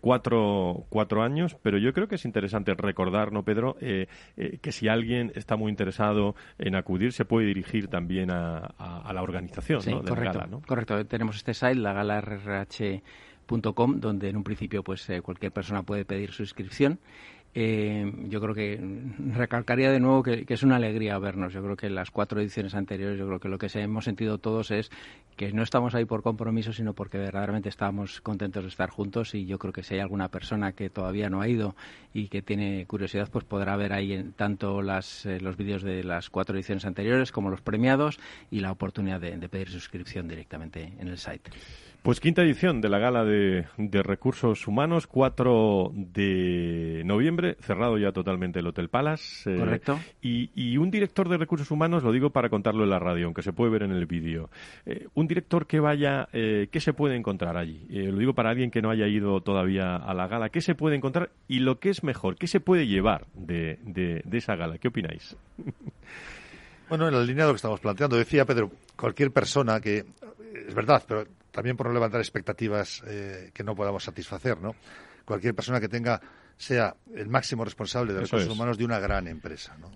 cuatro 0.00 0.68
cuatro, 0.88 1.22
años, 1.22 1.56
pero 1.62 1.78
yo 1.78 1.92
creo 1.92 2.08
que 2.08 2.16
es 2.16 2.24
interesante 2.24 2.74
recordar, 2.74 3.32
¿no, 3.32 3.44
Pedro? 3.44 3.76
Eh, 3.80 4.06
eh, 4.36 4.58
que 4.60 4.72
si 4.72 4.88
alguien 4.88 5.32
está 5.34 5.56
muy 5.56 5.70
interesado 5.70 6.34
en 6.58 6.74
acudir, 6.74 7.12
se 7.12 7.24
puede 7.24 7.46
dirigir 7.46 7.88
también 7.88 8.30
a, 8.30 8.74
la 9.12 9.22
organización 9.22 9.80
de 9.80 9.92
correcto, 9.92 10.24
la 10.24 10.32
gala, 10.32 10.46
¿no? 10.46 10.60
Correcto, 10.68 11.06
tenemos 11.06 11.36
este 11.36 11.54
site, 11.54 11.76
la 11.76 11.94
gala 11.94 12.20
donde 14.02 14.28
en 14.28 14.36
un 14.36 14.44
principio 14.44 14.82
pues 14.84 15.08
eh, 15.08 15.22
cualquier 15.22 15.50
persona 15.50 15.82
puede 15.82 16.04
pedir 16.04 16.30
su 16.32 16.42
inscripción 16.42 17.00
eh, 17.54 18.12
yo 18.28 18.40
creo 18.40 18.54
que 18.54 18.78
recalcaría 19.34 19.90
de 19.90 20.00
nuevo 20.00 20.22
que, 20.22 20.44
es 20.46 20.62
una 20.62 20.76
alegría 20.76 21.18
vernos. 21.18 21.52
Yo 21.52 21.62
creo 21.62 21.76
que 21.76 21.86
en 21.86 21.94
las 21.94 22.10
cuatro 22.10 22.40
ediciones 22.40 22.74
anteriores, 22.74 23.18
yo 23.18 23.26
creo 23.26 23.40
que 23.40 23.48
lo 23.48 23.58
que 23.58 23.68
hemos 23.74 24.04
sentido 24.04 24.38
todos 24.38 24.70
es 24.70 24.90
que 25.36 25.52
no 25.52 25.62
estamos 25.62 25.94
ahí 25.94 26.04
por 26.04 26.22
compromiso, 26.22 26.72
sino 26.72 26.94
porque 26.94 27.18
verdaderamente 27.18 27.68
estábamos 27.68 28.20
contentos 28.20 28.64
de 28.64 28.68
estar 28.68 28.90
juntos 28.90 29.34
y 29.34 29.46
yo 29.46 29.58
creo 29.58 29.72
que 29.72 29.82
si 29.82 29.94
hay 29.94 30.00
alguna 30.00 30.28
persona 30.28 30.72
que 30.72 30.90
todavía 30.90 31.30
no 31.30 31.40
ha 31.40 31.48
ido 31.48 31.74
y 32.12 32.28
que 32.28 32.42
tiene 32.42 32.86
curiosidad, 32.86 33.28
pues 33.30 33.44
podrá 33.44 33.76
ver 33.76 33.92
ahí 33.92 34.12
en, 34.12 34.32
tanto 34.32 34.82
las, 34.82 35.24
eh, 35.26 35.40
los 35.40 35.56
vídeos 35.56 35.82
de 35.82 36.04
las 36.04 36.30
cuatro 36.30 36.56
ediciones 36.56 36.84
anteriores 36.84 37.32
como 37.32 37.50
los 37.50 37.60
premiados 37.60 38.18
y 38.50 38.60
la 38.60 38.72
oportunidad 38.72 39.20
de 39.20 39.48
pedir 39.48 39.70
suscripción 39.70 40.28
directamente 40.28 40.92
en 40.98 41.08
el 41.08 41.18
site. 41.18 41.50
Pues 42.02 42.20
quinta 42.20 42.42
edición 42.42 42.80
de 42.80 42.88
la 42.88 42.98
Gala 42.98 43.24
de, 43.24 43.66
Recursos 43.76 44.66
Humanos, 44.66 45.06
4 45.06 45.92
de 45.94 47.02
noviembre, 47.04 47.56
cerrado 47.60 47.98
ya 47.98 48.12
totalmente 48.12 48.60
el 48.60 48.66
Hotel 48.68 48.88
Palace. 48.88 49.52
Eh, 49.52 49.58
Correcto. 49.58 49.98
Y, 50.22 50.76
un 50.78 50.90
director 50.90 51.28
de 51.28 51.36
Recursos 51.36 51.70
Humanos, 51.70 52.04
lo 52.04 52.12
digo 52.12 52.30
para 52.30 52.48
contarlo 52.48 52.84
en 52.84 52.90
la 52.90 52.98
radio, 52.98 53.26
aunque 53.26 53.42
se 53.42 53.52
puede 53.52 53.72
ver 53.72 53.82
en 53.82 53.90
el 53.90 54.06
vídeo. 54.06 54.48
Eh, 54.86 55.08
un 55.14 55.26
director 55.26 55.66
que 55.66 55.80
vaya, 55.80 56.28
eh, 56.32 56.68
¿qué 56.70 56.80
se 56.80 56.92
puede 56.92 57.16
encontrar 57.16 57.56
allí? 57.56 57.86
lo 57.88 58.16
digo 58.18 58.32
para 58.32 58.50
alguien 58.50 58.70
que 58.70 58.80
no 58.80 58.90
haya 58.90 59.06
ido 59.06 59.40
todavía 59.40 59.96
a 59.96 60.14
la 60.14 60.28
gala, 60.28 60.50
¿qué 60.50 60.60
se 60.60 60.74
puede 60.74 60.96
encontrar? 60.96 61.30
Y 61.48 61.58
lo 61.58 61.78
que 61.78 61.90
es 61.90 62.04
mejor, 62.04 62.36
¿qué 62.36 62.46
se 62.46 62.60
puede 62.60 62.86
llevar 62.86 63.26
de, 63.34 63.78
de 63.84 64.38
esa 64.38 64.56
gala? 64.56 64.78
¿Qué 64.78 64.88
opináis? 64.88 65.36
Bueno, 66.88 67.08
en 67.08 67.14
la 67.14 67.20
línea 67.20 67.44
de 67.44 67.48
lo 67.48 67.52
que 67.52 67.56
estamos 67.56 67.80
planteando, 67.80 68.16
decía 68.16 68.46
Pedro, 68.46 68.70
cualquier 68.96 69.30
persona 69.30 69.78
que, 69.78 70.06
es 70.66 70.74
verdad, 70.74 71.02
pero 71.06 71.26
también 71.58 71.76
por 71.76 71.88
no 71.88 71.92
levantar 71.92 72.20
expectativas 72.20 73.02
eh, 73.04 73.50
que 73.52 73.64
no 73.64 73.74
podamos 73.74 74.04
satisfacer, 74.04 74.60
¿no? 74.60 74.76
Cualquier 75.24 75.56
persona 75.56 75.80
que 75.80 75.88
tenga, 75.88 76.20
sea 76.56 76.94
el 77.16 77.28
máximo 77.28 77.64
responsable 77.64 78.12
de 78.12 78.20
recursos 78.20 78.48
humanos 78.48 78.78
de 78.78 78.84
una 78.84 79.00
gran 79.00 79.26
empresa, 79.26 79.76
¿no? 79.76 79.90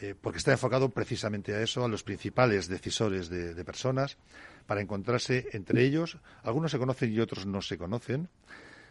Eh, 0.00 0.16
porque 0.20 0.38
está 0.38 0.50
enfocado 0.50 0.88
precisamente 0.88 1.54
a 1.54 1.62
eso, 1.62 1.84
a 1.84 1.88
los 1.88 2.02
principales 2.02 2.66
decisores 2.66 3.28
de, 3.28 3.64
personas, 3.64 4.16
para 4.66 4.80
encontrarse 4.80 5.46
entre 5.52 5.84
ellos. 5.84 6.18
Algunos 6.42 6.72
se 6.72 6.78
conocen 6.78 7.12
y 7.12 7.20
otros 7.20 7.46
no 7.46 7.62
se 7.62 7.78
conocen 7.78 8.28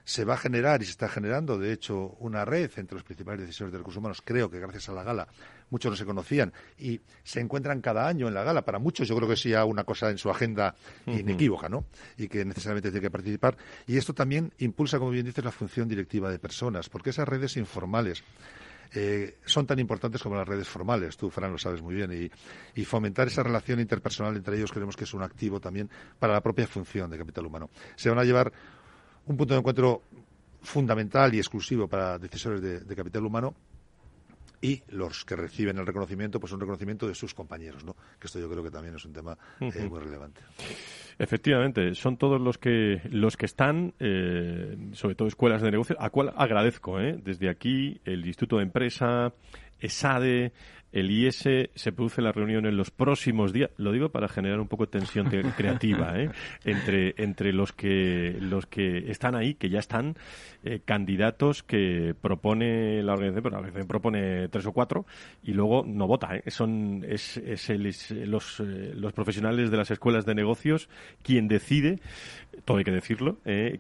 se 0.10 0.26
va 0.26 0.34
a 0.34 0.38
generar 0.38 0.82
y 0.82 0.86
se 0.86 0.92
está 0.92 1.08
generando, 1.08 1.60
de 1.60 1.72
hecho, 1.72 2.16
una 2.18 2.44
red 2.44 2.72
entre 2.78 2.96
los 2.96 3.04
principales 3.04 3.42
decisores 3.42 3.72
de 3.72 3.78
recursos 3.78 4.00
humanos. 4.00 4.24
Creo 4.26 4.50
que 4.50 4.60
gracias 4.60 4.90
a 4.90 4.94
la 4.94 5.04
gala 5.04 5.28
muchos 5.70 5.92
no 5.92 5.96
se 5.96 6.04
conocían 6.04 6.52
y 6.80 7.00
se 7.24 7.40
encuentran 7.40 7.80
cada 7.80 8.08
año 8.08 8.28
en 8.28 8.34
la 8.34 8.44
gala. 8.44 8.66
Para 8.66 8.80
muchos 8.80 9.08
yo 9.08 9.16
creo 9.16 9.30
que 9.30 9.36
sea 9.36 9.66
una 9.66 9.84
cosa 9.84 10.10
en 10.10 10.18
su 10.18 10.32
agenda 10.32 10.74
inequívoca, 11.06 11.70
¿no? 11.70 11.86
Y 12.18 12.28
que 12.28 12.44
necesariamente 12.44 12.90
tiene 12.90 13.04
que 13.04 13.12
participar. 13.12 13.56
Y 13.86 13.98
esto 13.98 14.16
también 14.16 14.52
impulsa, 14.58 14.98
como 14.98 15.12
bien 15.12 15.28
dices, 15.28 15.46
la 15.46 15.52
función 15.52 15.88
directiva 15.88 16.32
de 16.32 16.40
personas, 16.40 16.90
porque 16.90 17.12
esas 17.12 17.28
redes 17.28 17.56
informales 17.58 18.24
eh, 18.96 19.38
son 19.46 19.68
tan 19.68 19.78
importantes 19.78 20.24
como 20.24 20.38
las 20.38 20.48
redes 20.48 20.68
formales. 20.68 21.18
Tú, 21.18 21.30
Fran, 21.30 21.52
lo 21.52 21.60
sabes 21.60 21.84
muy 21.84 21.94
bien. 21.94 22.12
Y, 22.12 22.82
y, 22.82 22.84
fomentar 22.84 23.28
esa 23.28 23.44
relación 23.44 23.80
interpersonal 23.80 24.36
entre 24.36 24.58
ellos 24.58 24.72
creemos 24.72 24.98
que 24.98 25.04
es 25.04 25.14
un 25.14 25.22
activo 25.22 25.60
también 25.60 25.88
para 26.18 26.34
la 26.34 26.42
propia 26.42 26.66
función 26.66 27.12
de 27.12 27.20
capital 27.20 27.46
humano. 27.46 27.70
Se 27.96 28.10
van 28.10 28.18
a 28.18 28.24
llevar 28.24 28.52
un 29.26 29.38
punto 29.38 29.54
de 29.54 29.60
encuentro 29.60 30.04
fundamental 30.62 31.34
y 31.34 31.38
exclusivo 31.38 31.88
para 31.88 32.18
decisores 32.18 32.62
de, 32.62 32.96
capital 32.96 33.26
humano 33.26 33.56
y 34.62 34.82
los 34.90 35.24
que 35.24 35.38
reciben 35.38 35.78
el 35.78 35.86
reconocimiento, 35.86 36.40
pues 36.40 36.52
un 36.52 36.60
reconocimiento 36.60 37.08
de 37.08 37.16
sus 37.16 37.34
compañeros, 37.34 37.86
¿no? 37.86 37.96
Que 38.20 38.28
esto 38.28 38.40
yo 38.40 38.50
creo 38.50 38.62
que 38.62 38.72
también 38.72 38.94
es 38.96 39.06
un 39.06 39.14
tema 39.14 39.38
eh, 39.62 39.88
muy 39.90 40.00
relevante. 40.00 40.42
Efectivamente, 41.18 41.96
son 41.96 42.18
todos 42.18 42.42
los 42.42 42.58
que 42.58 43.02
los 43.10 43.38
que 43.38 43.46
están, 43.46 43.94
eh, 44.00 44.76
sobre 44.94 45.16
todo 45.16 45.30
escuelas 45.30 45.62
de 45.62 45.72
negocio, 45.72 45.96
a 46.00 46.10
cual 46.10 46.34
agradezco, 46.36 47.00
¿eh? 47.00 47.18
desde 47.24 47.50
aquí 47.50 48.02
el 48.04 48.26
Instituto 48.26 48.58
de 48.58 48.64
Empresa, 48.64 49.34
ESADE, 49.80 50.52
el 50.92 51.12
IS 51.12 51.48
se 51.76 51.92
produce 51.92 52.22
la 52.22 52.32
reunión 52.32 52.66
en 52.66 52.78
los 52.78 52.92
próximos 52.92 53.54
días. 53.54 53.70
Lo 53.78 53.92
digo 53.92 54.10
para 54.10 54.28
generar 54.28 54.60
un 54.60 54.68
poco 54.68 54.86
de 54.86 54.92
tensión 54.92 55.30
creativa 55.58 56.20
¿eh? 56.20 56.30
entre, 56.64 57.14
entre 57.18 57.54
los, 57.54 57.72
que, 57.74 58.38
los 58.40 58.66
que 58.66 59.12
están 59.12 59.36
ahí, 59.36 59.56
que 59.56 59.70
ya 59.70 59.80
están, 59.80 60.16
eh, 60.62 60.82
candidatos 60.84 61.64
que 61.64 62.14
propone 62.20 63.02
la 63.02 63.14
organización, 63.14 63.44
pero 63.44 63.54
la 63.54 63.60
organización 63.60 63.88
propone 63.88 64.48
tres 64.50 64.66
o 64.66 64.74
cuatro 64.74 65.06
y 65.42 65.54
luego 65.54 65.86
no 65.88 66.06
vota. 66.06 66.36
¿eh? 66.36 66.44
Son 66.52 67.06
es, 67.08 67.38
es, 67.38 67.70
los, 68.10 68.60
eh, 68.60 68.92
los 68.94 69.14
profesionales 69.14 69.72
de 69.72 69.78
las 69.78 69.90
escuelas 69.90 70.26
de 70.26 70.36
negocios 70.36 70.90
quien 71.24 71.48
decide, 71.48 72.00
todo 72.66 72.78
hay 72.78 72.84
que 72.84 72.92
decirlo, 72.92 73.38
eh, 73.46 73.80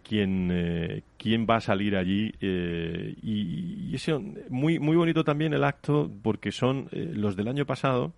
quién, 1.20 1.46
va 1.48 1.58
a 1.58 1.62
salir 1.62 1.96
allí. 1.96 2.34
y, 2.42 3.90
y 3.92 3.96
es 3.96 4.10
muy, 4.50 4.80
muy 4.80 4.96
bonito 4.96 5.24
también 5.24 5.54
el 5.54 5.64
acto 5.64 6.10
porque 6.24 6.52
son 6.52 6.88
eh, 6.92 7.12
los 7.14 7.36
del 7.36 7.48
año 7.48 7.66
pasado, 7.66 8.14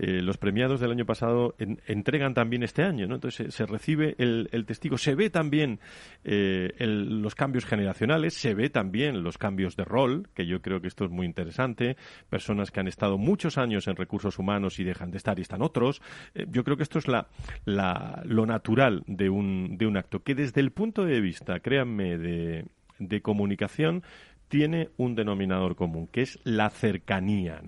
eh, 0.00 0.22
los 0.22 0.38
premiados 0.38 0.78
del 0.78 0.92
año 0.92 1.04
pasado 1.04 1.56
entregan 1.58 2.32
también 2.32 2.62
este 2.62 2.84
año, 2.84 3.08
¿no? 3.08 3.16
Entonces 3.16 3.52
se, 3.52 3.66
recibe 3.66 4.14
el, 4.18 4.64
testigo, 4.64 4.96
se 4.96 5.16
ve 5.16 5.28
también 5.28 5.80
eh, 6.22 6.72
los 6.78 7.34
cambios 7.34 7.64
generacionales, 7.64 8.34
se 8.34 8.54
ve 8.54 8.70
también 8.70 9.24
los 9.24 9.38
cambios 9.38 9.74
de 9.74 9.84
rol, 9.84 10.28
que 10.34 10.46
yo 10.46 10.62
creo 10.62 10.80
que 10.80 10.86
esto 10.86 11.04
es 11.04 11.10
muy 11.10 11.26
interesante, 11.26 11.96
personas 12.30 12.70
que 12.70 12.78
han 12.78 12.86
estado 12.86 13.18
muchos 13.18 13.58
años 13.58 13.88
en 13.88 13.96
recursos 13.96 14.38
humanos 14.38 14.78
y 14.78 14.84
dejan 14.84 15.10
de 15.10 15.16
estar 15.16 15.36
y 15.38 15.42
están 15.42 15.62
otros. 15.62 16.00
yo 16.48 16.62
creo 16.62 16.76
que 16.76 16.84
esto 16.84 17.00
es 17.00 17.08
la, 17.08 17.26
lo 17.64 18.46
natural 18.46 19.02
de 19.08 19.28
un, 19.30 19.78
de 19.78 19.86
un 19.86 19.96
acto, 19.96 20.22
que 20.22 20.36
desde 20.36 20.60
el 20.60 20.70
punto 20.70 21.04
de 21.04 21.20
vista, 21.20 21.58
créanme, 21.58 22.18
de 22.18 23.22
comunicación, 23.22 24.04
tiene 24.48 24.90
un 24.96 25.14
denominador 25.14 25.76
común, 25.76 26.08
que 26.08 26.22
es 26.22 26.38
la 26.44 26.70
cercanía. 26.70 27.62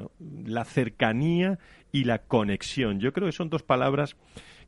La 0.44 0.64
cercanía 0.64 1.58
y 1.92 2.04
la 2.04 2.18
conexión. 2.18 3.00
Yo 3.00 3.12
creo 3.12 3.26
que 3.26 3.32
son 3.32 3.50
dos 3.50 3.62
palabras 3.62 4.16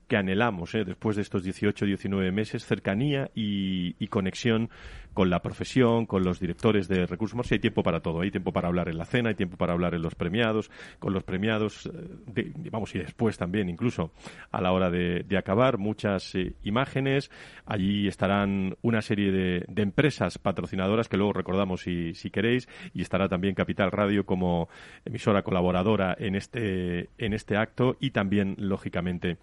que 0.09 0.16
anhelamos 0.16 0.75
¿eh? 0.75 0.85
después 0.85 1.16
de 1.16 1.22
estos 1.22 1.42
18, 1.42 1.87
19 1.87 2.33
meses, 2.33 2.66
cercanía 2.66 3.31
y, 3.35 4.07
conexión 4.09 4.68
con 5.14 5.31
la 5.31 5.40
profesión, 5.42 6.07
con 6.07 6.25
los 6.25 6.40
directores 6.40 6.88
de 6.88 7.07
recursos 7.07 7.35
humanos. 7.35 7.53
hay 7.53 7.59
tiempo 7.59 7.83
para 7.83 8.01
todo. 8.01 8.20
Hay 8.20 8.31
tiempo 8.31 8.53
para 8.53 8.68
hablar 8.68 8.88
en 8.88 8.98
la 8.98 9.05
cena, 9.05 9.31
hay 9.31 9.35
tiempo 9.35 9.57
para 9.57 9.72
hablar 9.72 9.94
en 9.94 10.03
los 10.03 10.14
premiados, 10.14 10.70
con 10.98 11.12
los 11.12 11.22
premiados, 11.22 11.90
eh, 12.35 12.53
vamos, 12.70 12.94
y 12.94 12.98
después 12.98 13.37
también, 13.37 13.68
incluso 13.68 14.12
a 14.51 14.61
la 14.61 14.72
hora 14.72 14.90
de, 14.90 15.25
acabar, 15.37 15.79
muchas 15.79 16.35
eh, 16.35 16.55
imágenes. 16.62 17.31
Allí 17.66 18.07
estarán 18.07 18.77
una 18.83 19.03
serie 19.03 19.33
de, 19.33 19.83
empresas 19.83 20.38
patrocinadoras 20.38 21.09
que 21.09 21.16
luego 21.16 21.33
recordamos 21.33 21.83
si, 21.83 22.14
si 22.14 22.31
queréis, 22.31 22.68
y 22.94 23.03
estará 23.03 23.29
también 23.29 23.55
Capital 23.55 23.90
Radio 23.90 24.25
como 24.25 24.68
emisora 25.05 25.42
colaboradora 25.42 26.14
en 26.16 26.37
este, 26.37 27.11
en 27.18 27.33
este 27.33 27.57
acto 27.57 27.96
y 27.98 28.11
también, 28.11 28.55
lógicamente, 28.59 29.38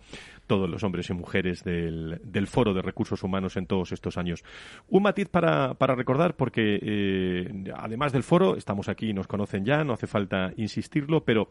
todos 0.48 0.70
los 0.70 0.84
hombres 0.84 1.10
y 1.10 1.14
mujeres 1.14 1.64
del, 1.64 2.22
del 2.24 2.48
Foro 2.48 2.74
de 2.74 2.82
Recursos 2.82 3.22
Humanos 3.22 3.58
en 3.58 3.68
todos 3.68 3.92
estos 3.92 4.18
años. 4.18 4.44
Un 4.88 5.04
matiz 5.04 5.28
para, 5.30 5.59
para 5.78 5.96
recordar, 5.96 6.36
porque 6.36 6.80
eh, 6.82 7.72
además 7.76 8.12
del 8.12 8.24
foro, 8.24 8.56
estamos 8.56 8.90
aquí, 8.90 9.14
nos 9.14 9.28
conocen 9.28 9.66
ya, 9.66 9.84
no 9.84 9.94
hace 9.94 10.08
falta 10.08 10.54
insistirlo, 10.58 11.24
pero 11.24 11.50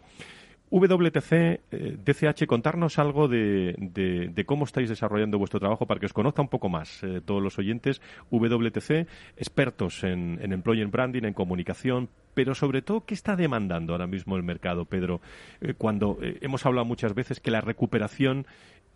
WTC, 0.71 1.33
eh, 1.33 1.61
DCH, 2.05 2.47
contarnos 2.47 2.99
algo 2.99 3.29
de, 3.29 4.44
cómo 4.47 4.64
estáis 4.64 4.88
desarrollando 4.88 5.38
vuestro 5.38 5.61
trabajo 5.61 5.87
para 5.87 5.99
que 5.99 6.07
os 6.07 6.12
conozca 6.12 6.42
un 6.42 6.49
poco 6.49 6.68
más 6.68 7.03
eh, 7.03 7.21
todos 7.25 7.42
los 7.42 7.59
oyentes. 7.59 8.03
WTC, 8.31 9.07
expertos 9.37 10.05
en, 10.05 10.38
en 10.40 10.90
branding, 10.90 11.25
en 11.25 11.33
comunicación, 11.33 12.09
pero 12.35 12.55
sobre 12.55 12.83
todo, 12.83 13.05
¿qué 13.05 13.14
está 13.14 13.35
demandando 13.35 13.94
ahora 13.94 14.07
mismo 14.07 14.37
el 14.37 14.42
mercado, 14.42 14.85
Pedro? 14.85 15.21
cuando 15.77 16.18
hemos 16.21 16.64
hablado 16.66 16.85
muchas 16.85 17.14
veces 17.14 17.40
que 17.40 17.51
la 17.51 17.61
recuperación 17.61 18.47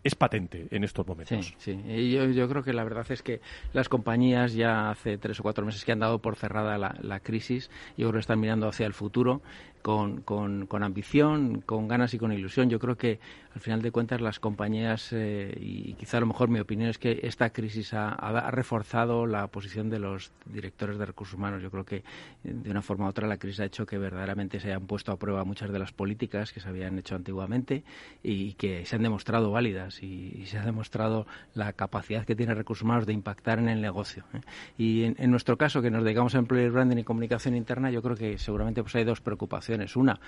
es 0.03 0.15
patente 0.15 0.67
en 0.71 0.83
estos 0.83 1.07
momentos. 1.07 1.53
Sí, 1.57 1.75
sí. 1.83 2.11
Yo, 2.11 2.25
yo, 2.25 2.49
creo 2.49 2.63
que 2.63 2.73
la 2.73 2.83
verdad 2.83 3.05
es 3.09 3.21
que 3.21 3.39
las 3.71 3.89
compañías 3.89 4.53
ya 4.53 4.89
hace 4.89 5.17
tres 5.17 5.39
o 5.39 5.43
cuatro 5.43 5.65
meses 5.65 5.85
que 5.85 5.91
han 5.91 5.99
dado 5.99 6.19
por 6.19 6.35
cerrada 6.35 6.77
la, 6.77 6.95
la 7.01 7.19
crisis, 7.19 7.69
yo 7.97 8.07
creo 8.07 8.13
que 8.13 8.19
están 8.19 8.39
mirando 8.39 8.67
hacia 8.67 8.85
el 8.85 8.93
futuro 8.93 9.41
con, 9.83 10.21
con, 10.21 10.65
con, 10.65 10.81
ambición, 10.81 11.61
con 11.61 11.89
ganas 11.89 12.13
y 12.13 12.17
con 12.17 12.31
ilusión. 12.31 12.69
Yo 12.69 12.79
creo 12.79 12.95
que 12.95 13.19
al 13.53 13.59
final 13.59 13.81
de 13.81 13.91
cuentas 13.91 14.21
las 14.21 14.39
compañías, 14.39 15.09
eh, 15.11 15.55
y 15.59 15.93
quizá 15.95 16.17
a 16.17 16.19
lo 16.21 16.25
mejor 16.25 16.47
mi 16.47 16.59
opinión 16.59 16.89
es 16.89 16.97
que 16.97 17.19
esta 17.23 17.51
crisis 17.51 17.93
ha, 17.93 18.09
ha, 18.09 18.49
reforzado 18.49 19.27
la 19.27 19.45
posición 19.47 19.89
de 19.89 19.99
los 19.99 20.31
directores 20.45 20.97
de 20.97 21.05
recursos 21.05 21.37
humanos. 21.37 21.61
Yo 21.61 21.69
creo 21.69 21.83
que 21.83 22.03
de 22.43 22.71
una 22.71 22.81
forma 22.81 23.05
u 23.05 23.09
otra 23.09 23.27
la 23.27 23.37
crisis 23.37 23.59
ha 23.59 23.65
hecho 23.65 23.85
que 23.85 23.97
verdaderamente 23.97 24.61
se 24.61 24.69
hayan 24.69 24.87
puesto 24.87 25.11
a 25.11 25.19
prueba 25.19 25.43
muchas 25.43 25.69
de 25.71 25.79
las 25.79 25.91
políticas 25.91 26.53
que 26.53 26.61
se 26.61 26.69
habían 26.69 26.97
hecho 26.97 27.15
antiguamente 27.15 27.83
y 28.23 28.53
que 28.53 28.85
se 28.85 28.95
han 28.95 29.03
demostrado 29.03 29.51
válidas 29.51 30.01
y, 30.01 30.45
se 30.45 30.57
ha 30.57 30.65
demostrado 30.65 31.25
la 31.55 31.73
capacidad 31.73 32.25
que 32.25 32.35
tiene 32.35 32.53
recursos 32.53 32.83
humanos 32.83 33.05
de 33.05 33.13
impactar 33.13 33.59
en 33.59 33.69
el 33.69 33.81
negocio. 33.81 34.23
¿eh? 34.33 34.41
Y 34.77 35.03
en, 35.03 35.15
en, 35.17 35.31
nuestro 35.31 35.57
caso, 35.57 35.81
que 35.81 35.89
nos 35.89 36.03
dedicamos 36.03 36.35
a 36.35 36.39
employer 36.39 36.71
branding 36.71 36.97
y 36.97 37.03
comunicación 37.03 37.55
interna, 37.55 37.91
yo 37.91 38.01
creo 38.01 38.15
que 38.15 38.37
seguramente 38.37 38.81
pues 38.81 38.95
hay 38.95 39.03
dos 39.03 39.19
preocupaciones 39.19 39.72
una, 39.95 40.19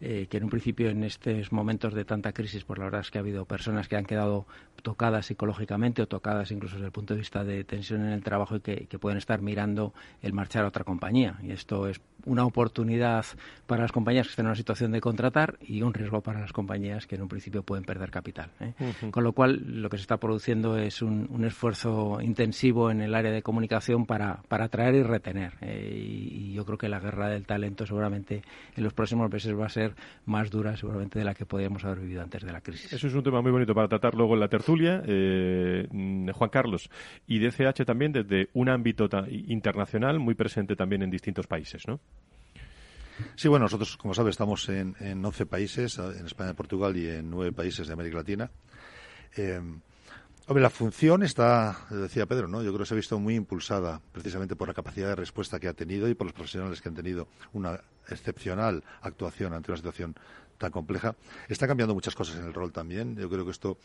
eh, 0.00 0.26
que 0.28 0.36
en 0.36 0.44
un 0.44 0.50
principio 0.50 0.90
en 0.90 1.04
estos 1.04 1.52
momentos 1.52 1.94
de 1.94 2.04
tanta 2.04 2.32
crisis, 2.32 2.64
por 2.64 2.78
la 2.78 2.84
verdad 2.84 3.00
es 3.00 3.10
que 3.10 3.18
ha 3.18 3.22
habido 3.22 3.46
personas 3.46 3.88
que 3.88 3.96
han 3.96 4.04
quedado 4.04 4.46
tocadas 4.82 5.26
psicológicamente 5.26 6.02
o 6.02 6.06
tocadas 6.06 6.50
incluso 6.50 6.76
desde 6.76 6.86
el 6.86 6.92
punto 6.92 7.14
de 7.14 7.20
vista 7.20 7.44
de 7.44 7.64
tensión 7.64 8.02
en 8.02 8.12
el 8.12 8.22
trabajo 8.22 8.56
y 8.56 8.60
que, 8.60 8.86
que 8.86 8.98
pueden 8.98 9.16
estar 9.16 9.40
mirando 9.40 9.94
el 10.20 10.34
marchar 10.34 10.64
a 10.64 10.68
otra 10.68 10.84
compañía. 10.84 11.38
Y 11.42 11.52
esto 11.52 11.88
es 11.88 12.00
una 12.26 12.44
oportunidad 12.44 13.24
para 13.66 13.82
las 13.82 13.92
compañías 13.92 14.26
que 14.26 14.30
están 14.32 14.46
en 14.46 14.48
una 14.48 14.56
situación 14.56 14.92
de 14.92 15.00
contratar 15.00 15.58
y 15.60 15.82
un 15.82 15.94
riesgo 15.94 16.20
para 16.20 16.40
las 16.40 16.52
compañías 16.52 17.06
que 17.06 17.14
en 17.14 17.22
un 17.22 17.28
principio 17.28 17.62
pueden 17.62 17.84
perder 17.84 18.10
capital. 18.10 18.50
¿eh? 18.60 18.74
Con 19.10 19.24
lo 19.24 19.32
cual, 19.32 19.80
lo 19.80 19.88
que 19.88 19.96
se 19.96 20.02
está 20.02 20.18
produciendo 20.18 20.76
es 20.76 21.02
un, 21.02 21.28
un, 21.30 21.44
esfuerzo 21.44 22.18
intensivo 22.20 22.90
en 22.90 23.00
el 23.00 23.14
área 23.14 23.30
de 23.30 23.42
comunicación 23.42 24.06
para, 24.06 24.42
para 24.48 24.64
atraer 24.64 24.96
y 24.96 25.02
retener. 25.04 25.54
¿eh? 25.60 25.88
Y, 25.94 26.52
yo 26.56 26.64
creo 26.64 26.78
que 26.78 26.88
la 26.88 26.98
guerra 26.98 27.28
del 27.28 27.44
talento 27.44 27.84
seguramente 27.86 28.42
en 28.76 28.82
los 28.86 28.94
próximos 28.94 29.30
meses 29.30 29.58
va 29.58 29.66
a 29.66 29.68
ser 29.68 29.94
más 30.24 30.50
dura 30.50 30.76
seguramente 30.76 31.18
de 31.18 31.24
la 31.24 31.34
que 31.34 31.44
podíamos 31.44 31.84
haber 31.84 32.00
vivido 32.00 32.22
antes 32.22 32.42
de 32.42 32.52
la 32.52 32.60
crisis. 32.60 32.92
Eso 32.92 33.08
es 33.08 33.14
un 33.14 33.22
tema 33.22 33.42
muy 33.42 33.50
bonito 33.50 33.74
para 33.74 33.88
tratar 33.88 34.14
luego 34.14 34.34
en 34.34 34.40
la 34.40 34.48
tertulia. 34.48 35.02
Eh, 35.04 35.88
Juan 36.32 36.50
Carlos, 36.50 36.88
y 37.26 37.40
DCH 37.40 37.84
también 37.84 38.12
desde 38.12 38.48
un 38.52 38.68
ámbito 38.68 39.08
internacional 39.28 40.20
muy 40.20 40.34
presente 40.34 40.76
también 40.76 41.02
en 41.02 41.10
distintos 41.10 41.46
países, 41.46 41.86
¿no? 41.88 42.00
Sí, 43.34 43.48
bueno, 43.48 43.64
nosotros, 43.64 43.96
como 43.96 44.14
sabe, 44.14 44.30
estamos 44.30 44.68
en, 44.68 44.94
en 45.00 45.24
11 45.24 45.46
países, 45.46 45.98
en 45.98 46.26
España, 46.26 46.54
Portugal 46.54 46.96
y 46.96 47.08
en 47.08 47.30
9 47.30 47.52
países 47.52 47.86
de 47.86 47.92
América 47.92 48.18
Latina. 48.18 48.50
Eh, 49.36 49.60
Hombre, 50.48 50.62
la 50.62 50.70
función 50.70 51.24
está, 51.24 51.76
decía 51.90 52.24
Pedro, 52.26 52.46
¿no? 52.46 52.62
Yo 52.62 52.70
creo 52.70 52.84
que 52.84 52.86
se 52.86 52.94
ha 52.94 52.96
visto 52.96 53.18
muy 53.18 53.34
impulsada 53.34 54.00
precisamente 54.12 54.54
por 54.54 54.68
la 54.68 54.74
capacidad 54.74 55.08
de 55.08 55.16
respuesta 55.16 55.58
que 55.58 55.66
ha 55.66 55.72
tenido 55.72 56.08
y 56.08 56.14
por 56.14 56.28
los 56.28 56.34
profesionales 56.34 56.80
que 56.80 56.88
han 56.88 56.94
tenido 56.94 57.26
una 57.52 57.80
excepcional 58.08 58.84
actuación 59.02 59.54
ante 59.54 59.72
una 59.72 59.76
situación 59.76 60.14
tan 60.56 60.70
compleja. 60.70 61.16
Está 61.48 61.66
cambiando 61.66 61.94
muchas 61.94 62.14
cosas 62.14 62.36
en 62.36 62.44
el 62.44 62.54
rol 62.54 62.70
también. 62.70 63.16
Yo 63.16 63.28
creo 63.28 63.44
que 63.44 63.50
esto 63.50 63.78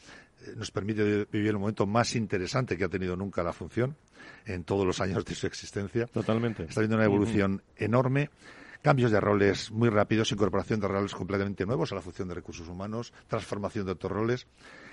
eh, 0.45 0.53
nos 0.55 0.69
permite 0.69 1.25
vivir 1.31 1.49
el 1.49 1.57
momento 1.57 1.87
más 1.87 2.15
interesante 2.15 2.77
que 2.77 2.83
ha 2.83 2.89
tenido 2.89 3.15
nunca 3.15 3.41
la 3.41 3.53
función 3.53 3.95
en 4.45 4.63
todos 4.63 4.85
los 4.85 5.01
años 5.01 5.25
de 5.25 5.33
su 5.33 5.47
existencia. 5.47 6.05
Totalmente. 6.05 6.65
Está 6.65 6.81
habiendo 6.81 6.97
una 6.97 7.05
evolución 7.05 7.63
enorme 7.75 8.29
cambios 8.81 9.11
de 9.11 9.19
roles 9.19 9.71
muy 9.71 9.89
rápidos, 9.89 10.31
incorporación 10.31 10.79
de 10.79 10.87
roles 10.87 11.13
completamente 11.13 11.65
nuevos 11.65 11.91
a 11.91 11.95
la 11.95 12.01
función 12.01 12.27
de 12.27 12.35
recursos 12.35 12.67
humanos, 12.67 13.13
transformación 13.27 13.85
de 13.85 13.91
otros 13.91 14.11
roles, 14.11 14.47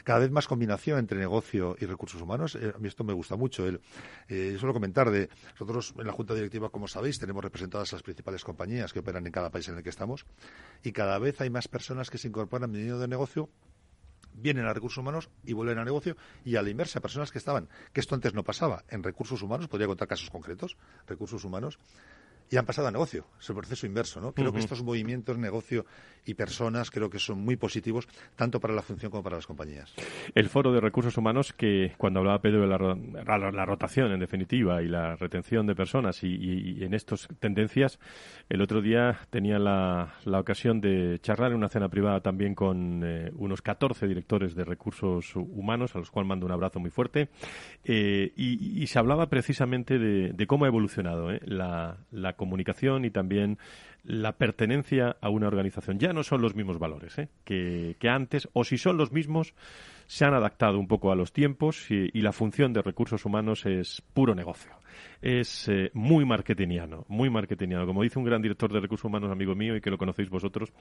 cada 0.05 0.21
vez 0.21 0.31
más 0.31 0.47
combinación 0.47 0.99
entre 0.99 1.19
negocio 1.19 1.77
y 1.81 1.87
recursos 1.87 2.21
humanos. 2.21 2.55
Eh, 2.55 2.73
a 2.75 2.79
mí 2.79 2.89
esto 2.89 3.05
me 3.05 3.13
gusta 3.13 3.37
mucho. 3.37 3.67
El, 3.67 3.81
eh, 4.29 4.57
suelo 4.59 4.75
comentar 4.75 5.11
de 5.11 5.29
nosotros 5.53 5.95
en 5.99 6.07
la 6.07 6.13
Junta 6.13 6.35
Directiva, 6.35 6.71
como 6.71 6.89
sabéis, 6.89 7.19
tenemos 7.19 7.43
representadas 7.43 7.93
las 7.93 8.03
principales 8.03 8.45
compañías 8.45 8.93
que 8.93 9.01
operan 9.01 9.27
en 9.27 9.33
cada 9.33 9.51
país 9.51 9.69
en 9.69 9.77
el 9.77 9.83
que 9.83 9.91
estamos 9.91 10.27
y 10.83 10.93
cada 10.93 11.19
vez 11.19 11.41
hay 11.41 11.51
más 11.51 11.69
personas 11.69 12.11
que 12.11 12.19
se 12.19 12.29
incorporan 12.29 12.71
viniendo 12.71 12.99
de 12.99 13.09
negocio 13.09 13.49
vienen 14.41 14.67
a 14.67 14.73
recursos 14.73 14.99
humanos 14.99 15.31
y 15.45 15.53
vuelven 15.53 15.79
a 15.79 15.85
negocio 15.85 16.17
y 16.45 16.57
a 16.57 16.63
la 16.63 16.71
inversa, 16.71 17.01
personas 17.01 17.33
que 17.33 17.39
estaban, 17.39 17.69
que 17.93 18.01
esto 18.01 18.15
antes 18.15 18.35
no 18.35 18.45
pasaba 18.45 18.85
en 18.89 19.03
recursos 19.03 19.43
humanos, 19.43 19.69
podría 19.69 19.87
contar 19.87 20.09
casos 20.09 20.31
concretos, 20.31 20.77
recursos 21.07 21.45
humanos, 21.45 21.79
y 22.51 22.57
han 22.57 22.65
pasado 22.65 22.89
a 22.89 22.91
negocio. 22.91 23.27
Es 23.41 23.49
el 23.49 23.57
proceso 23.57 23.87
inverso, 23.87 24.21
¿no? 24.21 24.33
Creo 24.33 24.53
que 24.53 24.59
estos 24.59 24.83
movimientos, 24.83 25.37
negocio 25.39 25.85
y 26.25 26.35
personas, 26.35 26.91
creo 26.91 27.09
que 27.09 27.19
son 27.19 27.41
muy 27.41 27.57
positivos, 27.57 28.07
tanto 28.37 28.61
para 28.61 28.75
la 28.75 28.83
función 28.83 29.11
como 29.11 29.23
para 29.23 29.37
las 29.37 29.47
compañías. 29.47 29.95
El 30.35 30.49
foro 30.49 30.73
de 30.73 30.81
recursos 30.81 31.17
humanos, 31.17 31.53
que 31.53 31.93
cuando 31.97 32.21
hablaba 32.21 32.41
Pedro 32.41 32.61
de 32.61 32.67
la, 32.67 33.65
rotación, 33.65 34.13
en 34.13 34.21
definitiva, 34.21 34.83
y 34.83 34.89
la 34.89 35.17
retención 35.17 35.67
de 35.67 35.75
personas, 35.75 36.23
y, 36.23 36.85
en 36.85 36.95
estas 36.95 37.29
tendencias, 37.41 37.99
el 38.49 38.61
otro 38.61 38.83
día 38.83 39.21
tenía 39.31 39.59
la, 39.59 40.15
ocasión 40.39 40.81
de 40.81 41.19
charlar 41.21 41.51
en 41.51 41.59
una 41.59 41.69
cena 41.69 41.89
privada 41.89 42.21
también 42.21 42.55
con 42.55 43.03
eh, 43.05 43.31
unos 43.35 43.61
14 43.61 44.07
directores 44.07 44.55
de 44.55 44.65
recursos 44.65 45.35
humanos, 45.35 45.95
a 45.97 45.99
los 45.99 46.11
cuales 46.11 46.29
mando 46.29 46.47
un 46.47 46.53
abrazo 46.53 46.79
muy 46.79 46.91
fuerte, 46.91 47.29
eh, 47.85 48.33
y, 48.37 48.87
se 48.87 48.99
hablaba 48.99 49.29
precisamente 49.29 49.99
de, 49.99 50.47
cómo 50.47 50.65
ha 50.65 50.69
evolucionado 50.69 51.31
eh, 51.31 51.41
la, 51.45 51.99
la 52.11 52.35
comunicación 52.39 53.05
y 53.05 53.11
también 53.11 53.59
la 54.05 54.33
pertenencia 54.33 55.17
a 55.21 55.29
una 55.29 55.49
organización. 55.49 55.99
Ya 55.99 56.13
no 56.15 56.23
son 56.23 56.41
los 56.41 56.55
mismos 56.55 56.79
valores 56.79 57.19
¿eh? 57.19 57.29
que, 57.45 58.09
antes, 58.09 58.49
o 58.55 58.65
si 58.65 58.79
son 58.79 58.97
los 58.97 59.13
mismos, 59.13 59.55
se 60.07 60.25
han 60.25 60.33
adaptado 60.33 60.79
un 60.79 60.89
poco 60.89 61.13
a 61.13 61.17
los 61.17 61.33
tiempos 61.33 61.91
y, 61.91 62.11
la 62.23 62.33
función 62.33 62.73
de 62.73 62.83
recursos 62.83 63.25
humanos 63.27 63.67
es 63.67 64.03
puro 64.15 64.35
negocio. 64.35 64.73
Es 65.21 65.69
eh, 65.69 65.91
muy 65.93 66.25
marketingiano, 66.25 67.05
muy 67.09 67.29
marketingiano. 67.31 67.87
Como 67.87 68.03
dice 68.03 68.19
un 68.19 68.25
gran 68.25 68.41
director 68.41 68.73
de 68.73 68.81
recursos 68.81 69.05
humanos, 69.05 69.31
amigo 69.31 69.55
mío, 69.55 69.77
y 69.77 69.81
que 69.81 69.91
lo 69.91 69.99
conocéis 69.99 70.31
vosotros, 70.31 70.73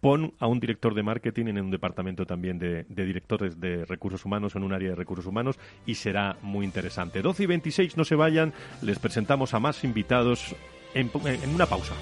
pon 0.00 0.32
a 0.38 0.46
un 0.46 0.58
director 0.58 0.94
de 0.94 1.02
marketing 1.02 1.46
en 1.46 1.60
un 1.60 1.70
departamento 1.70 2.24
también 2.24 2.58
de, 2.58 2.84
directores 2.88 3.60
de 3.60 3.84
recursos 3.84 4.24
humanos, 4.24 4.56
en 4.56 4.62
un 4.62 4.72
área 4.72 4.90
de 4.90 4.96
recursos 4.96 5.26
humanos, 5.26 5.58
y 5.86 5.94
será 5.94 6.38
muy 6.42 6.64
interesante. 6.64 7.22
12 7.22 7.42
y 7.42 7.46
26, 7.46 7.96
no 7.96 8.04
se 8.04 8.14
vayan, 8.14 8.52
les 8.82 8.98
presentamos 8.98 9.54
a 9.54 9.60
más 9.60 9.84
invitados 9.84 10.56
en 10.94 11.54
una 11.54 11.66
pausa. 11.66 11.94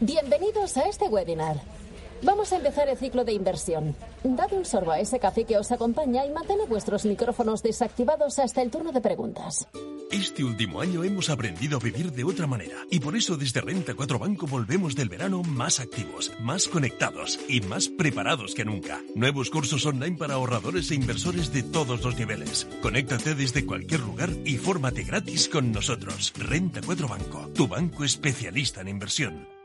Bienvenidos 0.00 0.76
a 0.76 0.88
este 0.88 1.06
webinar. 1.06 1.75
Vamos 2.22 2.52
a 2.52 2.56
empezar 2.56 2.88
el 2.88 2.96
ciclo 2.96 3.24
de 3.24 3.32
inversión. 3.32 3.94
Dad 4.24 4.52
un 4.52 4.64
sorbo 4.64 4.92
a 4.92 5.00
ese 5.00 5.18
café 5.18 5.44
que 5.44 5.58
os 5.58 5.70
acompaña 5.70 6.24
y 6.24 6.30
mantened 6.30 6.68
vuestros 6.68 7.04
micrófonos 7.04 7.62
desactivados 7.62 8.38
hasta 8.38 8.62
el 8.62 8.70
turno 8.70 8.92
de 8.92 9.00
preguntas. 9.00 9.68
Este 10.10 10.44
último 10.44 10.80
año 10.80 11.02
hemos 11.02 11.30
aprendido 11.30 11.76
a 11.76 11.80
vivir 11.80 12.12
de 12.12 12.24
otra 12.24 12.46
manera 12.46 12.76
y 12.90 13.00
por 13.00 13.16
eso 13.16 13.36
desde 13.36 13.60
Renta 13.60 13.94
4 13.94 14.18
Banco 14.18 14.46
volvemos 14.46 14.94
del 14.94 15.08
verano 15.08 15.42
más 15.42 15.80
activos, 15.80 16.32
más 16.40 16.68
conectados 16.68 17.40
y 17.48 17.60
más 17.60 17.88
preparados 17.88 18.54
que 18.54 18.64
nunca. 18.64 19.00
Nuevos 19.14 19.50
cursos 19.50 19.84
online 19.84 20.16
para 20.16 20.34
ahorradores 20.34 20.90
e 20.90 20.94
inversores 20.94 21.52
de 21.52 21.64
todos 21.64 22.02
los 22.04 22.16
niveles. 22.16 22.66
Conéctate 22.82 23.34
desde 23.34 23.66
cualquier 23.66 24.00
lugar 24.00 24.30
y 24.44 24.56
fórmate 24.56 25.02
gratis 25.02 25.48
con 25.48 25.72
nosotros. 25.72 26.32
Renta 26.38 26.80
4 26.84 27.08
Banco, 27.08 27.50
tu 27.52 27.66
banco 27.66 28.04
especialista 28.04 28.80
en 28.80 28.88
inversión. 28.88 29.55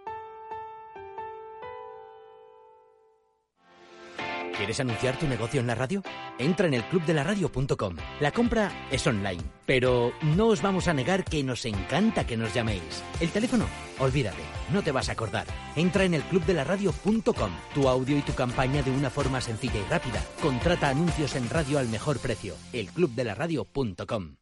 ¿Quieres 4.61 4.79
anunciar 4.79 5.17
tu 5.17 5.25
negocio 5.25 5.59
en 5.59 5.65
la 5.65 5.73
radio? 5.73 6.03
Entra 6.37 6.67
en 6.67 6.75
el 6.75 6.83
clubdelaradio.com. 6.83 7.95
La 8.19 8.31
compra 8.31 8.71
es 8.91 9.07
online, 9.07 9.41
pero 9.65 10.13
no 10.21 10.49
os 10.49 10.61
vamos 10.61 10.87
a 10.87 10.93
negar 10.93 11.23
que 11.23 11.43
nos 11.43 11.65
encanta 11.65 12.27
que 12.27 12.37
nos 12.37 12.53
llaméis. 12.53 13.03
El 13.19 13.31
teléfono, 13.31 13.65
olvídate, 13.97 14.43
no 14.71 14.83
te 14.83 14.91
vas 14.91 15.09
a 15.09 15.13
acordar. 15.13 15.47
Entra 15.75 16.03
en 16.03 16.13
el 16.13 16.21
clubdelaradio.com. 16.21 17.51
Tu 17.73 17.89
audio 17.89 18.15
y 18.15 18.21
tu 18.21 18.35
campaña 18.35 18.83
de 18.83 18.91
una 18.91 19.09
forma 19.09 19.41
sencilla 19.41 19.79
y 19.79 19.89
rápida. 19.89 20.23
Contrata 20.43 20.89
anuncios 20.89 21.35
en 21.35 21.49
radio 21.49 21.79
al 21.79 21.89
mejor 21.89 22.19
precio. 22.19 22.53
elclubdelaradio.com. 22.71 24.35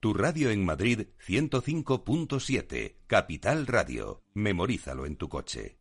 Tu 0.00 0.12
radio 0.12 0.50
en 0.50 0.64
Madrid 0.64 1.06
105.7, 1.24 2.96
Capital 3.06 3.68
Radio. 3.68 4.24
Memorízalo 4.34 5.06
en 5.06 5.14
tu 5.14 5.28
coche. 5.28 5.78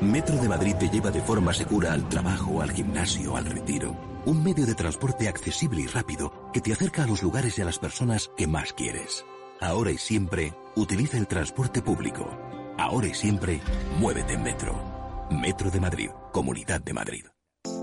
Metro 0.00 0.36
de 0.36 0.48
Madrid 0.48 0.74
te 0.76 0.88
lleva 0.88 1.10
de 1.10 1.20
forma 1.20 1.52
segura 1.52 1.92
al 1.92 2.08
trabajo, 2.08 2.62
al 2.62 2.70
gimnasio, 2.70 3.36
al 3.36 3.44
retiro. 3.44 3.94
Un 4.24 4.42
medio 4.42 4.64
de 4.64 4.74
transporte 4.74 5.28
accesible 5.28 5.82
y 5.82 5.86
rápido 5.86 6.50
que 6.52 6.60
te 6.60 6.72
acerca 6.72 7.04
a 7.04 7.06
los 7.06 7.22
lugares 7.22 7.58
y 7.58 7.62
a 7.62 7.66
las 7.66 7.78
personas 7.78 8.30
que 8.36 8.46
más 8.46 8.72
quieres. 8.72 9.26
Ahora 9.60 9.90
y 9.90 9.98
siempre, 9.98 10.54
utiliza 10.74 11.18
el 11.18 11.26
transporte 11.26 11.82
público. 11.82 12.30
Ahora 12.78 13.08
y 13.08 13.14
siempre, 13.14 13.60
muévete 13.98 14.34
en 14.34 14.42
Metro. 14.42 15.28
Metro 15.30 15.70
de 15.70 15.80
Madrid, 15.80 16.10
Comunidad 16.32 16.80
de 16.80 16.92
Madrid. 16.94 17.24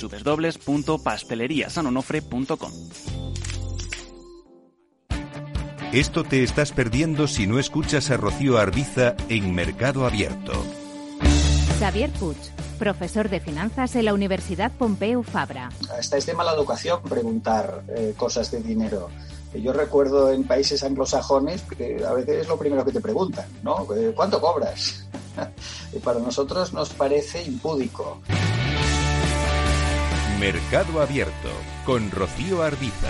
www.pasteleriasanonofre.com. 0.00 2.72
Esto 5.94 6.24
te 6.24 6.42
estás 6.42 6.72
perdiendo 6.72 7.28
si 7.28 7.46
no 7.46 7.60
escuchas 7.60 8.10
a 8.10 8.16
Rocío 8.16 8.58
Arbiza 8.58 9.14
en 9.28 9.54
Mercado 9.54 10.04
Abierto. 10.04 10.52
Xavier 11.78 12.10
Puig, 12.10 12.36
profesor 12.80 13.28
de 13.28 13.38
finanzas 13.38 13.94
en 13.94 14.06
la 14.06 14.14
Universidad 14.14 14.72
Pompeu 14.72 15.22
Fabra. 15.22 15.70
Hasta 15.96 16.16
es 16.16 16.26
de 16.26 16.34
mala 16.34 16.52
educación 16.52 17.00
preguntar 17.02 17.84
eh, 17.96 18.12
cosas 18.16 18.50
de 18.50 18.60
dinero. 18.60 19.08
Yo 19.54 19.72
recuerdo 19.72 20.32
en 20.32 20.44
países 20.44 20.82
anglosajones 20.82 21.62
que 21.62 22.04
a 22.04 22.12
veces 22.12 22.42
es 22.42 22.48
lo 22.48 22.58
primero 22.58 22.84
que 22.84 22.90
te 22.90 23.00
preguntan, 23.00 23.46
¿no? 23.62 23.86
Eh, 23.94 24.12
¿Cuánto 24.16 24.40
cobras? 24.40 25.06
y 25.92 26.00
para 26.00 26.18
nosotros 26.18 26.72
nos 26.72 26.90
parece 26.90 27.44
impúdico. 27.44 28.20
Mercado 30.44 31.00
Abierto 31.00 31.48
con 31.86 32.10
Rocío 32.10 32.62
Arbiza. 32.62 33.08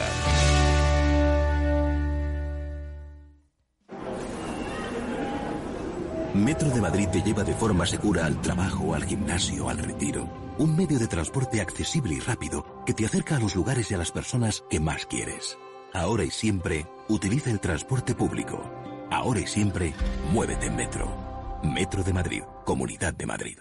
Metro 6.33 6.71
de 6.71 6.81
Madrid 6.81 7.09
te 7.09 7.23
lleva 7.23 7.43
de 7.43 7.55
forma 7.55 7.87
segura 7.87 8.27
al 8.27 8.41
trabajo, 8.41 8.95
al 8.95 9.05
gimnasio, 9.05 9.69
al 9.69 9.79
retiro. 9.79 10.29
Un 10.59 10.77
medio 10.77 10.97
de 11.01 11.09
transporte 11.09 11.61
accesible 11.61 12.15
y 12.15 12.21
rápido 12.21 12.85
que 12.87 12.95
te 12.95 13.05
acerca 13.05 13.35
a 13.35 13.41
los 13.41 13.57
lugares 13.57 13.91
y 13.91 13.95
a 13.95 13.99
las 13.99 14.13
personas 14.13 14.63
que 14.71 14.79
más 14.79 15.05
quieres. 15.05 15.59
Ahora 15.93 16.23
y 16.23 16.31
siempre, 16.31 16.87
utiliza 17.09 17.51
el 17.51 17.59
transporte 17.59 18.15
público. 18.15 18.63
Ahora 19.11 19.41
y 19.41 19.49
siempre, 19.49 19.93
muévete 20.31 20.67
en 20.67 20.77
Metro. 20.77 21.61
Metro 21.65 22.05
de 22.05 22.13
Madrid, 22.13 22.43
Comunidad 22.65 23.13
de 23.13 23.27
Madrid. 23.27 23.59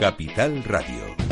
Capital 0.00 0.64
Radio. 0.64 1.28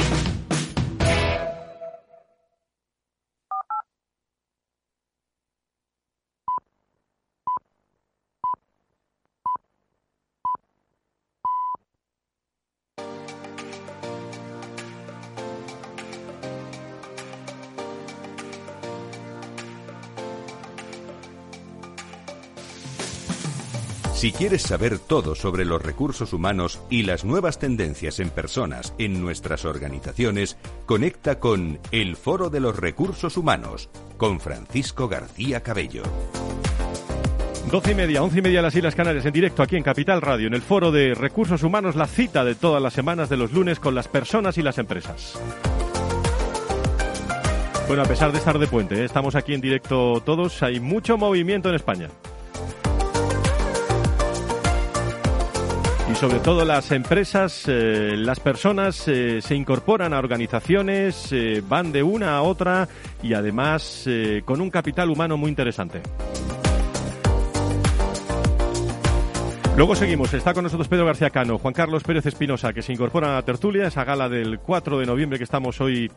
Si 24.27 24.33
quieres 24.33 24.63
saber 24.63 24.99
todo 24.99 25.37
sobre 25.37 25.65
los 25.65 25.81
recursos 25.81 26.33
humanos 26.33 26.81
y 26.91 27.05
las 27.05 27.25
nuevas 27.25 27.61
tendencias 27.61 28.19
en 28.19 28.31
personas 28.31 28.93
en 28.99 29.23
nuestras 29.23 29.65
organizaciones, 29.65 30.59
conecta 30.85 31.39
con 31.39 31.79
El 31.93 32.17
Foro 32.17 32.51
de 32.51 32.59
los 32.59 32.75
Recursos 32.77 33.37
Humanos 33.37 33.89
con 34.17 34.41
Francisco 34.41 35.07
García 35.07 35.63
Cabello. 35.63 36.03
Doce 37.71 37.93
y 37.93 37.95
media, 37.95 38.21
once 38.21 38.41
y 38.41 38.43
media 38.43 38.63
las 38.63 38.75
Islas 38.75 38.97
Canarias 38.97 39.25
en 39.27 39.33
directo 39.33 39.63
aquí 39.63 39.77
en 39.77 39.85
Capital 39.85 40.21
Radio, 40.21 40.49
en 40.49 40.55
el 40.55 40.63
Foro 40.63 40.91
de 40.91 41.15
Recursos 41.15 41.63
Humanos, 41.63 41.95
la 41.95 42.09
cita 42.09 42.45
de 42.45 42.57
todas 42.57 42.83
las 42.83 42.95
semanas 42.95 43.29
de 43.29 43.37
los 43.37 43.53
lunes 43.53 43.79
con 43.79 43.95
las 43.95 44.09
personas 44.09 44.59
y 44.59 44.63
las 44.63 44.79
empresas. 44.79 45.39
Bueno, 47.87 48.03
a 48.03 48.07
pesar 48.07 48.33
de 48.33 48.39
estar 48.39 48.59
de 48.59 48.67
puente, 48.67 48.97
¿eh? 48.97 49.05
estamos 49.05 49.37
aquí 49.37 49.55
en 49.55 49.61
directo 49.61 50.21
todos, 50.27 50.65
hay 50.65 50.81
mucho 50.81 51.17
movimiento 51.17 51.69
en 51.69 51.77
España. 51.77 52.09
Sobre 56.15 56.39
todo 56.39 56.65
las 56.65 56.93
empresas, 56.93 57.65
eh, 57.67 58.15
las 58.17 58.41
personas 58.41 59.07
eh, 59.09 59.43
se 59.43 59.55
incorporan 59.55 60.15
a 60.15 60.19
organizaciones, 60.19 61.29
eh, 61.33 61.63
van 61.67 61.93
de 61.93 62.03
una 62.03 62.37
a 62.37 62.43
otra 62.43 62.89
y 63.23 63.35
además 63.35 64.09
con 64.45 64.61
un 64.61 64.71
capital 64.71 65.11
humano 65.11 65.37
muy 65.37 65.51
interesante. 65.51 66.01
Luego 69.77 69.95
seguimos. 69.95 70.33
Está 70.33 70.55
con 70.55 70.65
nosotros 70.65 70.89
Pedro 70.89 71.05
García 71.05 71.29
Cano, 71.29 71.59
Juan 71.59 71.75
Carlos 71.75 72.03
Pérez 72.03 72.25
Espinosa, 72.25 72.73
que 72.73 72.81
se 72.81 72.95
incorpora 72.95 73.29
a 73.29 73.35
la 73.35 73.43
tertulia, 73.43 73.87
esa 73.87 74.05
gala 74.05 74.27
del 74.27 74.59
4 74.59 74.99
de 74.99 75.05
noviembre 75.05 75.37
que 75.37 75.45
estamos 75.45 75.83
hoy, 75.83 76.11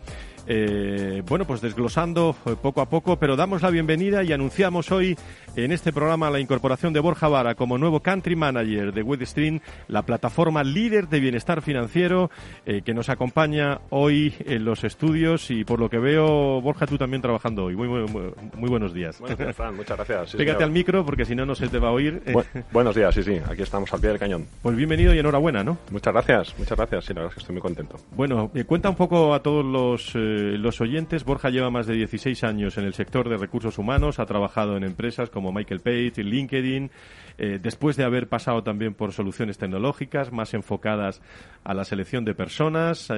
eh, 0.48 1.22
bueno, 1.28 1.44
pues 1.44 1.60
desglosando 1.60 2.38
eh, 2.46 2.56
poco 2.62 2.80
a 2.80 2.88
poco, 2.88 3.18
pero 3.20 3.36
damos 3.36 3.62
la 3.62 3.70
bienvenida 3.70 4.24
y 4.24 4.32
anunciamos 4.32 4.94
hoy 4.94 5.18
en 5.58 5.74
este 5.74 5.92
programa 5.92 6.30
la 6.30 6.40
incorporación 6.40 6.94
de 6.94 7.02
Borja 7.02 7.28
Vara 7.28 7.56
como 7.56 7.78
nuevo 7.78 8.00
Country 8.00 8.38
Manager 8.38 8.94
de 8.94 9.04
Webstream, 9.04 9.60
la 9.90 10.04
plataforma 10.04 10.64
líder 10.64 11.10
de 11.10 11.20
bienestar 11.20 11.62
financiero 11.62 12.32
eh, 12.66 12.82
que 12.82 12.94
nos 12.94 13.10
acompaña 13.10 13.82
hoy 13.90 14.36
en 14.46 14.64
los 14.64 14.86
estudios 14.86 15.52
y 15.52 15.66
por 15.66 15.82
lo 15.82 15.90
que 15.90 16.00
veo, 16.00 16.62
Borja, 16.62 16.88
tú 16.88 16.98
también 16.98 17.22
trabajando 17.22 17.66
hoy. 17.66 17.76
Muy, 17.76 17.90
muy, 17.90 18.70
buenos 18.70 18.94
días. 18.94 19.20
Buenos 19.20 19.38
días, 19.38 19.54
Fran. 19.54 19.76
Muchas 19.76 19.98
gracias. 19.98 20.34
Pégate 20.38 20.64
al 20.64 20.72
micro 20.72 21.04
porque 21.04 21.26
si 21.26 21.36
no, 21.36 21.46
no 21.46 21.56
se 21.56 21.68
te 21.68 21.78
va 21.78 21.90
a 21.90 21.92
oír. 21.92 22.24
buenos 22.72 22.96
días, 22.96 23.14
sí, 23.14 23.22
sí 23.22 23.42
aquí 23.50 23.64
estamos 23.64 23.92
al 23.94 24.00
pie 24.00 24.10
del 24.10 24.20
cañón. 24.20 24.48
Pues 24.62 24.76
bienvenido 24.76 25.14
y 25.14 25.20
enhorabuena, 25.20 25.64
¿no? 25.64 25.78
Muchas 25.92 26.14
gracias, 26.14 26.56
muchas 26.58 26.78
gracias. 26.78 27.06
Sí, 27.06 27.14
la 27.14 27.22
verdad 27.22 27.32
es 27.32 27.36
que 27.36 27.40
estoy 27.42 27.54
muy 27.54 27.62
contento. 27.62 27.98
Bueno, 28.16 28.52
eh, 28.54 28.64
cuenta 28.64 28.90
un 28.90 28.96
poco 28.96 29.34
a 29.34 29.42
todos 29.42 29.66
los, 29.66 30.12
eh, 30.16 30.58
los 30.58 30.80
oyentes. 30.82 31.26
Borja 31.26 31.50
lleva 31.50 31.70
más 31.70 31.88
de 31.88 31.96
16 31.96 32.44
años 32.44 32.78
en 32.78 32.86
el 32.86 32.94
sector 32.94 33.28
de 33.28 33.38
recursos 33.38 33.78
humanos, 33.78 34.20
ha 34.20 34.26
trabajado 34.26 34.78
en 34.78 34.84
empresas 34.84 35.30
como 35.30 35.52
Michael 35.52 35.80
Page, 35.82 36.24
LinkedIn, 36.24 36.92
eh, 37.40 37.60
después 37.62 37.96
de 37.96 38.04
haber 38.04 38.28
pasado 38.28 38.62
también 38.64 38.94
por 38.94 39.14
soluciones 39.14 39.58
tecnológicas 39.58 40.32
más 40.32 40.54
enfocadas 40.54 41.22
a 41.64 41.74
la 41.74 41.86
selección 41.86 42.26
de 42.26 42.36
personas. 42.36 43.12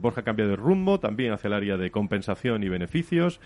Borja 0.00 0.22
cambia 0.22 0.46
de 0.46 0.56
rumbo 0.56 1.00
también 1.00 1.32
hacia 1.32 1.48
el 1.48 1.54
área 1.54 1.76
de 1.76 1.90
compensación 1.90 2.62
y 2.62 2.68
beneficios 2.68 3.40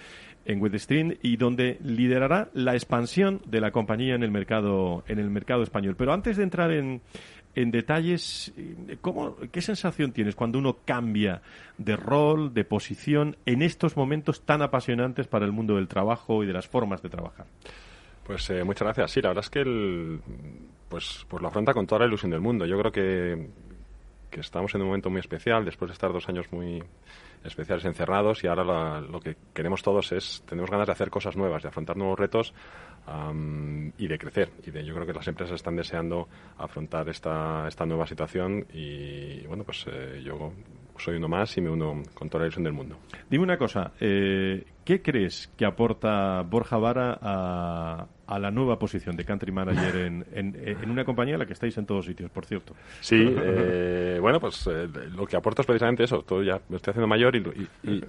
en 0.44 0.60
Withstream 0.60 1.16
y 1.22 1.36
donde 1.36 1.78
liderará 1.82 2.48
la 2.54 2.74
expansión 2.74 3.40
de 3.46 3.60
la 3.60 3.70
compañía 3.70 4.14
en 4.14 4.22
el 4.22 4.30
mercado 4.30 5.04
en 5.08 5.18
el 5.18 5.30
mercado 5.30 5.62
español. 5.62 5.94
Pero 5.96 6.12
antes 6.12 6.36
de 6.36 6.42
entrar 6.42 6.70
en, 6.70 7.00
en 7.54 7.70
detalles, 7.70 8.52
¿cómo, 9.00 9.36
¿qué 9.52 9.62
sensación 9.62 10.12
tienes 10.12 10.34
cuando 10.34 10.58
uno 10.58 10.78
cambia 10.84 11.42
de 11.78 11.96
rol, 11.96 12.52
de 12.52 12.64
posición 12.64 13.36
en 13.46 13.62
estos 13.62 13.96
momentos 13.96 14.42
tan 14.44 14.62
apasionantes 14.62 15.26
para 15.26 15.44
el 15.44 15.52
mundo 15.52 15.76
del 15.76 15.88
trabajo 15.88 16.42
y 16.42 16.46
de 16.46 16.52
las 16.52 16.68
formas 16.68 17.02
de 17.02 17.10
trabajar? 17.10 17.46
Pues 18.24 18.48
eh, 18.50 18.64
muchas 18.64 18.86
gracias. 18.86 19.10
Sí, 19.10 19.20
la 19.20 19.28
verdad 19.28 19.44
es 19.44 19.50
que 19.50 19.60
el, 19.60 20.20
pues, 20.88 21.26
pues 21.28 21.42
lo 21.42 21.48
afronta 21.48 21.74
con 21.74 21.86
toda 21.86 22.00
la 22.00 22.06
ilusión 22.06 22.30
del 22.30 22.40
mundo. 22.40 22.66
Yo 22.66 22.78
creo 22.78 22.90
que, 22.90 23.48
que 24.30 24.40
estamos 24.40 24.74
en 24.74 24.80
un 24.80 24.88
momento 24.88 25.10
muy 25.10 25.20
especial 25.20 25.64
después 25.64 25.90
de 25.90 25.92
estar 25.92 26.12
dos 26.12 26.28
años 26.28 26.46
muy 26.50 26.82
especiales 27.44 27.84
encerrados 27.84 28.42
y 28.42 28.46
ahora 28.46 29.00
lo 29.00 29.20
que 29.20 29.36
queremos 29.52 29.82
todos 29.82 30.12
es, 30.12 30.42
tenemos 30.48 30.70
ganas 30.70 30.86
de 30.86 30.92
hacer 30.92 31.10
cosas 31.10 31.36
nuevas, 31.36 31.62
de 31.62 31.68
afrontar 31.68 31.96
nuevos 31.96 32.18
retos 32.18 32.54
y 33.98 34.06
de 34.08 34.18
crecer. 34.18 34.50
Y 34.66 34.70
de, 34.70 34.84
yo 34.84 34.94
creo 34.94 35.06
que 35.06 35.12
las 35.12 35.28
empresas 35.28 35.56
están 35.56 35.76
deseando 35.76 36.28
afrontar 36.56 37.08
esta, 37.08 37.68
esta 37.68 37.84
nueva 37.84 38.06
situación 38.06 38.66
y 38.72 39.46
bueno, 39.46 39.62
pues 39.62 39.84
eh, 39.88 40.22
yo 40.24 40.52
soy 40.96 41.16
uno 41.16 41.28
más 41.28 41.56
y 41.56 41.60
me 41.60 41.70
uno 41.70 42.02
con 42.14 42.28
toda 42.28 42.40
la 42.40 42.46
ilusión 42.46 42.64
del 42.64 42.72
mundo. 42.72 42.96
Dime 43.28 43.44
una 43.44 43.58
cosa, 43.58 43.92
eh, 44.00 44.64
¿qué 44.84 45.02
crees 45.02 45.52
que 45.56 45.66
aporta 45.66 46.42
Borja 46.42 46.78
Vara 46.78 47.18
a, 47.20 48.06
a 48.26 48.38
la 48.38 48.50
nueva 48.50 48.78
posición 48.78 49.16
de 49.16 49.24
Country 49.24 49.52
Manager 49.52 49.96
en, 49.96 50.24
en, 50.32 50.90
una 50.90 51.04
compañía 51.04 51.34
en 51.34 51.40
la 51.40 51.46
que 51.46 51.52
estáis 51.52 51.76
en 51.78 51.86
todos 51.86 52.06
sitios, 52.06 52.30
por 52.30 52.46
cierto? 52.46 52.74
Sí, 53.00 53.26
eh, 53.28 54.18
bueno, 54.20 54.40
pues 54.40 54.66
eh, 54.66 54.88
lo 55.14 55.26
que 55.26 55.36
aporta 55.36 55.62
es 55.62 55.66
precisamente 55.66 56.04
eso. 56.04 56.22
Todo 56.22 56.42
ya 56.42 56.60
me 56.68 56.76
estoy 56.76 56.92
haciendo 56.92 57.06
mayor 57.06 57.36
y, 57.36 57.68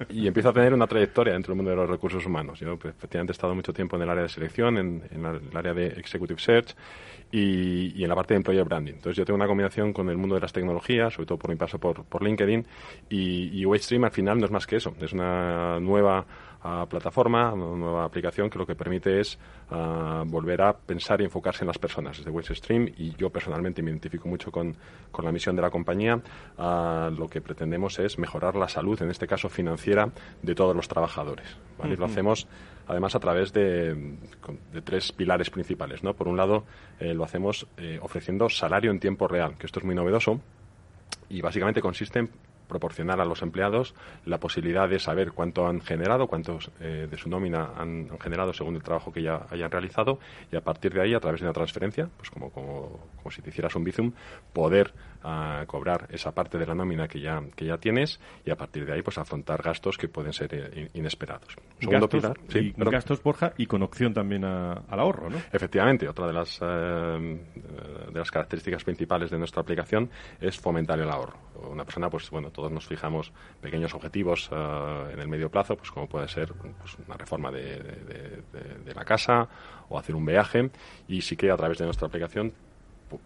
y, 0.10 0.28
empiezo 0.28 0.50
a 0.50 0.54
tener 0.54 0.74
una 0.74 0.88
trayectoria 0.88 1.34
dentro 1.34 1.52
del 1.52 1.58
mundo 1.58 1.72
de 1.72 1.78
los 1.78 1.90
recursos 1.90 2.26
humanos. 2.26 2.60
Yo 2.60 2.78
pues, 2.78 2.94
efectivamente 2.96 3.32
he 3.32 3.36
estado 3.36 3.56
mucho 3.56 3.74
tiempo 3.74 3.96
en 3.96 4.04
el 4.04 4.10
área 4.10 4.24
de 4.24 4.30
selección, 4.30 4.78
en, 4.78 5.04
en 5.12 5.26
el 5.26 5.58
área 5.58 5.74
de 5.74 5.88
Executive 5.88 6.40
Search 6.40 6.76
y, 7.32 8.04
en 8.04 8.10
la 8.10 8.16
parte 8.16 8.34
de 8.34 8.38
Employer 8.38 8.64
Branding. 8.64 8.94
Entonces 8.94 9.18
yo 9.18 9.26
tengo 9.26 9.36
una 9.36 9.48
combinación 9.48 9.94
con 9.94 10.10
el 10.10 10.18
mundo 10.18 10.36
de 10.36 10.42
las 10.42 10.54
tecnologías, 10.54 11.14
sobre 11.14 11.28
todo 11.28 11.38
por 11.38 11.50
mi 11.50 11.58
paso 11.58 11.80
por, 11.80 12.04
por 12.06 12.24
LinkedIn, 12.24 12.66
y, 13.10 13.50
y 13.52 13.66
al 13.66 14.12
final 14.12 14.40
no 14.40 14.46
es 14.46 14.52
más 14.52 14.66
que 14.68 14.78
eso, 14.78 14.96
es 15.02 15.14
una 15.14 15.80
nueva 15.80 16.26
ah, 16.66 16.86
plataforma, 16.90 17.54
una 17.54 17.78
nueva 17.78 18.04
aplicación 18.04 18.50
que 18.50 18.58
lo 18.58 18.66
que 18.66 18.76
permite 18.76 19.20
es 19.20 19.38
ah, 19.70 20.24
volver 20.26 20.62
a 20.62 20.74
pensar 20.74 21.22
y 21.22 21.26
enfocarse 21.26 21.64
en 21.64 21.68
las 21.68 21.78
personas 21.78 22.18
desde 22.18 22.32
Wastestream 22.32 22.88
y 22.98 23.16
yo 23.16 23.30
personalmente 23.30 23.82
me 23.82 23.92
identifico 23.92 24.28
mucho 24.28 24.52
con, 24.52 24.76
con 25.12 25.26
la 25.26 25.32
misión 25.32 25.56
de 25.56 25.62
la 25.62 25.70
compañía. 25.70 26.20
Ah, 26.58 27.10
lo 27.16 27.28
que 27.28 27.42
pretendemos 27.42 28.00
es 28.00 28.18
mejorar 28.18 28.56
la 28.56 28.68
salud, 28.68 29.02
en 29.02 29.10
este 29.10 29.28
caso 29.28 29.50
financiera, 29.50 30.10
de 30.42 30.56
todos 30.56 30.76
los 30.76 30.88
trabajadores. 30.88 31.58
Y 31.84 31.96
lo 31.96 32.06
hacemos 32.06 32.48
además 32.88 33.16
a 33.16 33.20
través 33.20 33.52
de, 33.54 34.16
tres 34.84 35.12
pilares 35.12 35.50
principales. 35.50 36.04
¿no? 36.04 36.14
Por 36.14 36.28
un 36.28 36.38
lado, 36.38 36.64
eh, 37.00 37.14
lo 37.14 37.24
hacemos 37.24 37.68
eh, 37.78 38.00
ofreciendo 38.02 38.50
salario 38.50 38.92
en 38.92 39.00
tiempo 39.00 39.28
real, 39.28 39.56
que 39.58 39.66
esto 39.66 39.80
es 39.80 39.86
muy 39.86 39.96
novedoso 39.96 40.40
y 41.30 41.42
básicamente 41.42 41.82
consiste 41.82 42.20
en 42.20 42.30
proporcionar 42.68 43.20
a 43.22 43.26
los 43.26 43.42
empleados 43.42 43.96
la 44.26 44.40
posibilidad 44.40 44.90
de 44.90 45.00
saber 45.00 45.32
cuánto 45.32 45.68
han 45.68 45.82
generado, 45.82 46.28
cuántos 46.28 46.72
eh, 46.80 47.08
de 47.10 47.18
su 47.18 47.30
nómina 47.30 47.72
han, 47.78 48.10
generado 48.20 48.54
según 48.54 48.76
el 48.76 48.84
trabajo 48.84 49.12
que 49.12 49.22
ya 49.22 49.46
hayan 49.50 49.72
realizado 49.72 50.20
y 50.52 50.56
a 50.56 50.62
partir 50.62 50.94
de 50.94 51.02
ahí, 51.02 51.14
a 51.14 51.20
través 51.20 51.42
de 51.42 51.48
una 51.48 51.54
transferencia, 51.54 52.10
pues 52.18 52.30
como, 52.30 52.52
como, 52.52 53.00
como 53.18 53.32
si 53.32 53.42
te 53.42 53.50
hicieras 53.50 53.76
un 53.76 53.84
Bizum, 53.84 54.12
poder 54.54 54.94
ah, 55.26 55.64
cobrar 55.68 56.08
esa 56.12 56.32
parte 56.32 56.58
de 56.58 56.66
la 56.66 56.76
nómina 56.76 57.08
que 57.08 57.20
ya, 57.20 57.42
que 57.56 57.66
ya 57.66 57.78
tienes 57.78 58.20
y 58.46 58.52
a 58.52 58.56
partir 58.56 58.86
de 58.86 58.94
ahí 58.94 59.02
pues 59.02 59.18
afrontar 59.18 59.62
gastos 59.62 59.98
que 59.98 60.08
pueden 60.08 60.34
ser 60.34 60.54
eh, 60.54 60.90
inesperados. 60.94 61.56
Segundo 61.80 62.08
gastos, 62.08 62.22
pilar, 62.22 62.38
sí, 62.48 62.74
y, 62.78 62.92
gastos, 62.92 63.24
Borja, 63.24 63.54
y 63.58 63.66
con 63.66 63.84
opción 63.84 64.14
también 64.14 64.46
al 64.46 65.00
ahorro, 65.00 65.30
¿no? 65.30 65.38
Efectivamente, 65.52 66.08
otra 66.08 66.28
de 66.28 66.34
las, 66.34 66.60
eh, 66.62 66.66
de 66.66 68.20
las 68.20 68.32
características 68.32 68.84
principales 68.84 69.32
de 69.32 69.38
nuestra 69.38 69.62
aplicación 69.62 70.10
es 70.40 70.60
fomentar 70.60 71.00
el 71.00 71.10
ahorro. 71.10 71.38
Una 71.72 71.84
persona, 71.84 72.10
pues 72.10 72.30
bueno, 72.30 72.52
todos 72.52 72.72
nos 72.72 72.86
fijamos 72.86 73.32
pequeños 73.62 73.94
objetivos 73.94 74.50
uh, 74.52 75.10
en 75.12 75.20
el 75.20 75.28
medio 75.28 75.50
plazo, 75.50 75.76
pues 75.76 75.90
como 75.90 76.08
puede 76.08 76.28
ser 76.28 76.54
pues, 76.54 76.98
una 77.08 77.16
reforma 77.16 77.52
de, 77.52 77.78
de, 77.78 78.44
de, 78.52 78.76
de, 78.84 78.94
la 78.94 79.06
casa 79.06 79.48
o 79.90 79.98
hacer 79.98 80.16
un 80.16 80.26
viaje 80.26 80.70
y 81.08 81.22
sí 81.22 81.36
que 81.36 81.50
a 81.50 81.56
través 81.56 81.78
de 81.78 81.86
nuestra 81.86 82.08
aplicación 82.08 82.54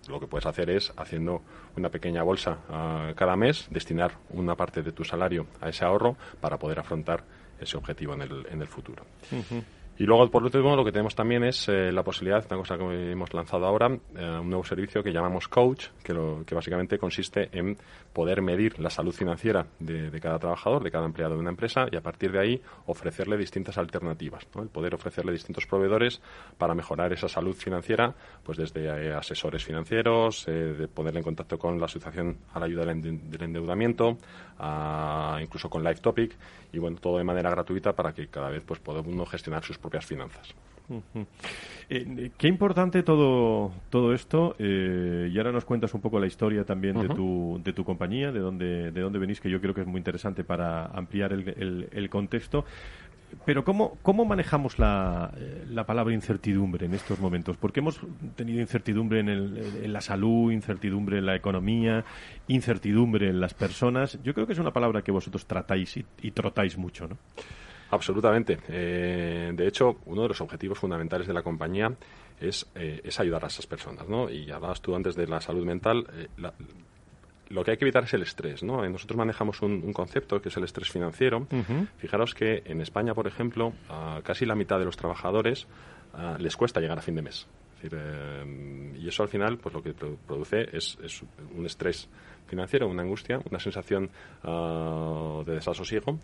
lo 0.07 0.19
que 0.19 0.27
puedes 0.27 0.45
hacer 0.45 0.69
es 0.69 0.93
haciendo 0.97 1.41
una 1.77 1.89
pequeña 1.89 2.23
bolsa 2.23 2.57
uh, 2.69 3.15
cada 3.15 3.35
mes, 3.35 3.67
destinar 3.69 4.11
una 4.29 4.55
parte 4.55 4.81
de 4.81 4.91
tu 4.91 5.03
salario 5.03 5.47
a 5.61 5.69
ese 5.69 5.85
ahorro 5.85 6.17
para 6.41 6.57
poder 6.57 6.79
afrontar 6.79 7.23
ese 7.59 7.77
objetivo 7.77 8.13
en 8.13 8.21
el, 8.21 8.47
en 8.49 8.61
el 8.61 8.67
futuro. 8.67 9.05
Y 9.99 10.05
luego, 10.05 10.31
por 10.31 10.41
último, 10.43 10.77
lo 10.77 10.85
que 10.85 10.93
tenemos 10.93 11.13
también 11.13 11.43
es 11.43 11.67
eh, 11.67 11.91
la 11.91 12.03
posibilidad, 12.03 12.45
una 12.49 12.59
cosa 12.59 12.77
que 12.77 13.11
hemos 13.11 13.33
lanzado 13.33 13.65
ahora, 13.65 13.87
eh, 13.87 14.39
un 14.39 14.47
nuevo 14.47 14.63
servicio 14.63 15.03
que 15.03 15.11
llamamos 15.11 15.49
Coach, 15.49 15.87
que, 16.01 16.13
lo, 16.13 16.45
que 16.45 16.55
básicamente 16.55 16.97
consiste 16.97 17.49
en 17.51 17.75
poder 18.13 18.41
medir 18.41 18.79
la 18.79 18.89
salud 18.89 19.13
financiera 19.13 19.67
de, 19.77 20.17
cada 20.21 20.39
trabajador, 20.39 20.85
de 20.85 20.89
cada 20.89 21.05
empleado 21.05 21.33
de 21.33 21.41
una 21.41 21.49
empresa, 21.49 21.87
y 21.91 21.97
a 21.97 22.01
partir 22.01 22.31
de 22.31 22.39
ahí 22.39 22.61
ofrecerle 22.85 23.35
distintas 23.35 23.77
alternativas. 23.77 24.47
El 24.55 24.69
poder 24.69 24.95
ofrecerle 24.95 25.33
distintos 25.33 25.65
proveedores 25.65 26.21
para 26.57 26.73
mejorar 26.73 27.11
esa 27.11 27.27
salud 27.27 27.53
financiera, 27.53 28.15
pues 28.41 28.57
desde 28.57 28.85
eh, 28.85 29.13
asesores 29.13 29.65
financieros, 29.65 30.45
de 30.45 30.87
ponerle 30.87 31.19
en 31.19 31.25
contacto 31.25 31.59
con 31.59 31.77
la 31.77 31.87
Asociación 31.87 32.37
a 32.53 32.59
la 32.59 32.67
Ayuda 32.67 32.85
del 32.85 33.41
Endeudamiento, 33.41 34.17
incluso 35.41 35.69
con 35.69 35.83
Life 35.83 35.99
Topic, 36.01 36.37
y 36.71 36.79
bueno, 36.79 36.97
todo 37.01 37.17
de 37.17 37.23
manera 37.23 37.49
gratuita 37.49 37.93
para 37.93 38.13
que 38.13 38.27
cada 38.27 38.49
vez 38.49 38.63
pues 38.65 38.79
pueda 38.79 39.01
uno 39.01 39.25
gestionar 39.25 39.63
sus 39.63 39.77
propias 39.89 40.05
finanzas. 40.05 40.53
Eh, 41.89 42.31
qué 42.37 42.47
importante 42.47 43.01
todo, 43.01 43.71
todo 43.89 44.13
esto. 44.13 44.55
Eh, 44.59 45.29
y 45.31 45.37
ahora 45.37 45.51
nos 45.51 45.65
cuentas 45.65 45.93
un 45.95 46.01
poco 46.01 46.19
la 46.19 46.27
historia 46.27 46.63
también 46.63 46.99
de, 46.99 47.09
tu, 47.09 47.59
de 47.63 47.73
tu 47.73 47.83
compañía, 47.83 48.31
de 48.31 48.39
dónde, 48.39 48.91
de 48.91 49.01
dónde 49.01 49.17
venís, 49.17 49.41
que 49.41 49.49
yo 49.49 49.59
creo 49.59 49.73
que 49.73 49.81
es 49.81 49.87
muy 49.87 49.97
interesante 49.97 50.43
para 50.43 50.85
ampliar 50.85 51.33
el, 51.33 51.87
el, 51.91 52.09
contexto. 52.09 52.65
Pero 53.45 53.63
¿cómo, 53.63 53.97
cómo 54.01 54.25
manejamos 54.25 54.79
la, 54.79 55.31
eh, 55.37 55.65
la, 55.69 55.85
palabra 55.85 56.13
incertidumbre 56.13 56.85
en 56.87 56.93
estos 56.95 57.19
momentos? 57.19 57.57
Porque 57.57 57.79
hemos 57.79 57.99
tenido 58.35 58.59
incertidumbre 58.59 59.19
en, 59.19 59.29
el, 59.29 59.57
en, 59.83 59.93
la 59.93 60.01
salud, 60.01 60.51
incertidumbre 60.51 61.19
en 61.19 61.27
la 61.27 61.35
economía, 61.35 62.05
incertidumbre 62.47 63.29
en 63.29 63.39
las 63.39 63.53
personas. 63.53 64.19
Yo 64.23 64.33
creo 64.33 64.47
que 64.47 64.53
es 64.53 64.59
una 64.59 64.73
palabra 64.73 65.03
que 65.03 65.11
vosotros 65.11 65.45
tratáis 65.45 65.97
y, 65.97 66.05
y 66.23 66.31
trotáis 66.31 66.77
mucho, 66.77 67.07
¿no? 67.07 67.17
Absolutamente. 67.91 68.59
Eh, 68.67 69.51
de 69.53 69.67
hecho, 69.67 69.97
uno 70.05 70.23
de 70.23 70.29
los 70.29 70.41
objetivos 70.41 70.77
fundamentales 70.77 71.27
de 71.27 71.33
la 71.33 71.41
compañía 71.41 71.91
es, 72.39 72.67
eh, 72.75 73.01
es 73.03 73.19
ayudar 73.19 73.43
a 73.43 73.47
esas 73.47 73.65
personas, 73.65 74.07
¿no? 74.07 74.29
Y 74.29 74.51
hablabas 74.51 74.81
tú 74.81 74.95
antes 74.95 75.15
de 75.15 75.27
la 75.27 75.41
salud 75.41 75.65
mental. 75.65 76.05
Eh, 76.13 76.27
lo 77.49 77.63
que 77.63 77.71
hay 77.71 77.77
que 77.77 77.85
evitar 77.85 78.03
es 78.03 78.13
el 78.13 78.21
estrés, 78.21 78.61
¿no? 78.61 78.87
Nosotros 78.87 79.17
manejamos 79.17 79.61
un, 79.63 79.91
concepto 79.91 80.39
que 80.39 80.49
es 80.49 80.57
el 80.57 80.65
estrés 80.65 80.91
financiero. 80.91 81.47
Fijaros 81.97 82.35
que 82.35 82.61
en 82.63 82.79
España, 82.79 83.15
por 83.15 83.25
ejemplo, 83.25 83.73
casi 84.23 84.45
la 84.45 84.53
mitad 84.53 84.77
de 84.77 84.85
los 84.85 84.95
trabajadores 84.95 85.65
les 86.37 86.55
cuesta 86.55 86.79
llegar 86.79 86.99
a 86.99 87.01
fin 87.01 87.15
de 87.15 87.23
mes. 87.23 87.47
y 88.99 89.07
eso 89.07 89.23
al 89.23 89.29
final, 89.29 89.57
pues 89.57 89.73
lo 89.73 89.81
que 89.81 89.95
produce 89.95 90.69
es, 90.77 90.99
es 91.03 91.23
un 91.57 91.65
estrés 91.65 92.07
financiero, 92.45 92.87
una 92.87 93.01
angustia, 93.01 93.39
una 93.49 93.59
sensación 93.59 94.11
ah, 94.43 95.41
de 95.43 95.53
desasosiego 95.55 96.19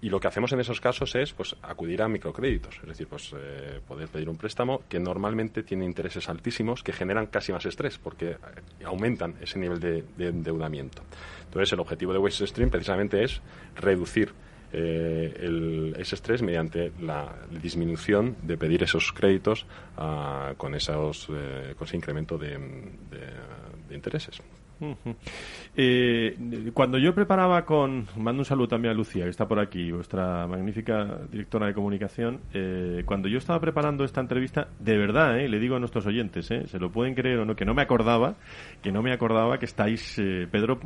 y 0.00 0.10
lo 0.10 0.20
que 0.20 0.28
hacemos 0.28 0.52
en 0.52 0.60
esos 0.60 0.80
casos 0.80 1.14
es 1.14 1.32
pues 1.32 1.56
acudir 1.62 2.02
a 2.02 2.08
microcréditos, 2.08 2.76
es 2.82 2.86
decir, 2.86 3.06
pues 3.06 3.32
eh, 3.36 3.80
poder 3.86 4.08
pedir 4.08 4.28
un 4.28 4.36
préstamo 4.36 4.82
que 4.88 5.00
normalmente 5.00 5.62
tiene 5.62 5.84
intereses 5.84 6.28
altísimos 6.28 6.82
que 6.82 6.92
generan 6.92 7.26
casi 7.26 7.52
más 7.52 7.64
estrés 7.64 7.98
porque 7.98 8.32
eh, 8.32 8.36
aumentan 8.84 9.34
ese 9.40 9.58
nivel 9.58 9.80
de, 9.80 10.04
endeudamiento. 10.18 11.02
Entonces, 11.44 11.72
el 11.72 11.80
objetivo 11.80 12.12
de 12.12 12.18
Waste 12.18 12.46
Stream 12.46 12.70
precisamente 12.70 13.24
es 13.24 13.40
reducir 13.74 14.32
eh, 14.72 15.94
ese 15.96 16.14
estrés 16.14 16.42
mediante 16.42 16.92
la 17.00 17.34
disminución 17.62 18.36
de 18.42 18.58
pedir 18.58 18.82
esos 18.82 19.12
créditos 19.12 19.64
ah, 19.96 20.52
con, 20.58 20.74
esos, 20.74 21.26
con 21.26 21.86
ese 21.86 21.96
incremento 21.96 22.36
de 22.36 22.58
intereses. 23.90 24.42
Eh, 25.78 26.70
cuando 26.72 26.98
yo 26.98 27.14
preparaba 27.14 27.64
con. 27.64 28.06
Mando 28.16 28.40
un 28.40 28.44
saludo 28.44 28.68
también 28.68 28.92
a 28.92 28.96
Lucía, 28.96 29.24
que 29.24 29.30
está 29.30 29.46
por 29.46 29.58
aquí, 29.58 29.92
vuestra 29.92 30.46
magnífica 30.46 31.18
directora 31.30 31.66
de 31.66 31.74
comunicación. 31.74 32.40
Eh, 32.54 33.02
cuando 33.04 33.28
yo 33.28 33.38
estaba 33.38 33.60
preparando 33.60 34.04
esta 34.04 34.20
entrevista, 34.20 34.68
de 34.78 34.96
verdad, 34.96 35.38
eh, 35.38 35.48
le 35.48 35.58
digo 35.58 35.76
a 35.76 35.78
nuestros 35.78 36.06
oyentes, 36.06 36.46
se 36.46 36.78
lo 36.78 36.90
pueden 36.90 37.14
creer 37.14 37.40
o 37.40 37.44
no, 37.44 37.56
que 37.56 37.64
no 37.64 37.74
me 37.74 37.82
acordaba, 37.82 38.36
que 38.82 38.90
no 38.90 39.02
me 39.02 39.12
acordaba 39.12 39.58
que 39.58 39.66
estáis, 39.66 40.16
Pedro, 40.16 40.80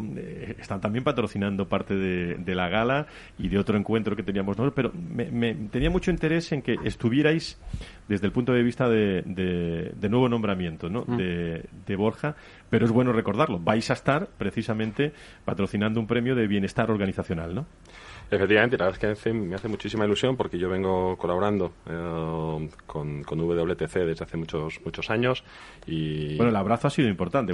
están 0.58 0.80
también 0.80 1.04
patrocinando 1.04 1.68
parte 1.68 1.94
de, 1.94 2.54
la 2.54 2.68
gala 2.68 3.06
y 3.38 3.48
de 3.48 3.58
otro 3.58 3.78
encuentro 3.78 4.16
que 4.16 4.24
teníamos 4.24 4.58
nosotros, 4.58 4.74
pero 4.74 4.92
me, 4.92 5.54
tenía 5.70 5.88
mucho 5.88 6.10
interés 6.10 6.50
en 6.50 6.62
que 6.62 6.74
estuvierais 6.84 7.60
desde 8.08 8.26
el 8.26 8.32
punto 8.32 8.52
de 8.52 8.62
vista 8.64 8.88
de, 8.88 9.22
de, 9.24 10.08
nuevo 10.08 10.28
nombramiento 10.28 10.88
¿no? 10.88 11.04
Mm. 11.06 11.16
de 11.16 11.96
Borja 11.96 12.34
pero 12.70 12.86
es 12.86 12.92
bueno 12.92 13.12
recordarlo. 13.12 13.58
Vais 13.58 13.90
a 13.90 13.94
estar 13.94 14.28
precisamente 14.38 15.12
patrocinando 15.44 16.00
un 16.00 16.06
premio 16.06 16.34
de 16.34 16.46
bienestar 16.46 16.90
organizacional, 16.90 17.54
¿no? 17.54 17.66
Efectivamente, 18.30 18.78
la 18.78 18.84
verdad 18.86 19.12
es 19.12 19.18
que 19.18 19.32
me 19.32 19.56
hace 19.56 19.66
muchísima 19.66 20.04
ilusión 20.04 20.36
porque 20.36 20.56
yo 20.56 20.68
vengo 20.68 21.16
colaborando 21.16 21.72
eh, 21.86 22.68
con, 22.86 23.24
con, 23.24 23.40
WTC 23.40 23.94
desde 23.94 24.24
hace 24.24 24.36
muchos 24.36 24.80
muchos 24.84 25.10
años 25.10 25.42
y... 25.86 26.36
Bueno, 26.36 26.50
el 26.50 26.56
abrazo 26.56 26.86
ha 26.86 26.90
sido 26.90 27.08
importante. 27.08 27.52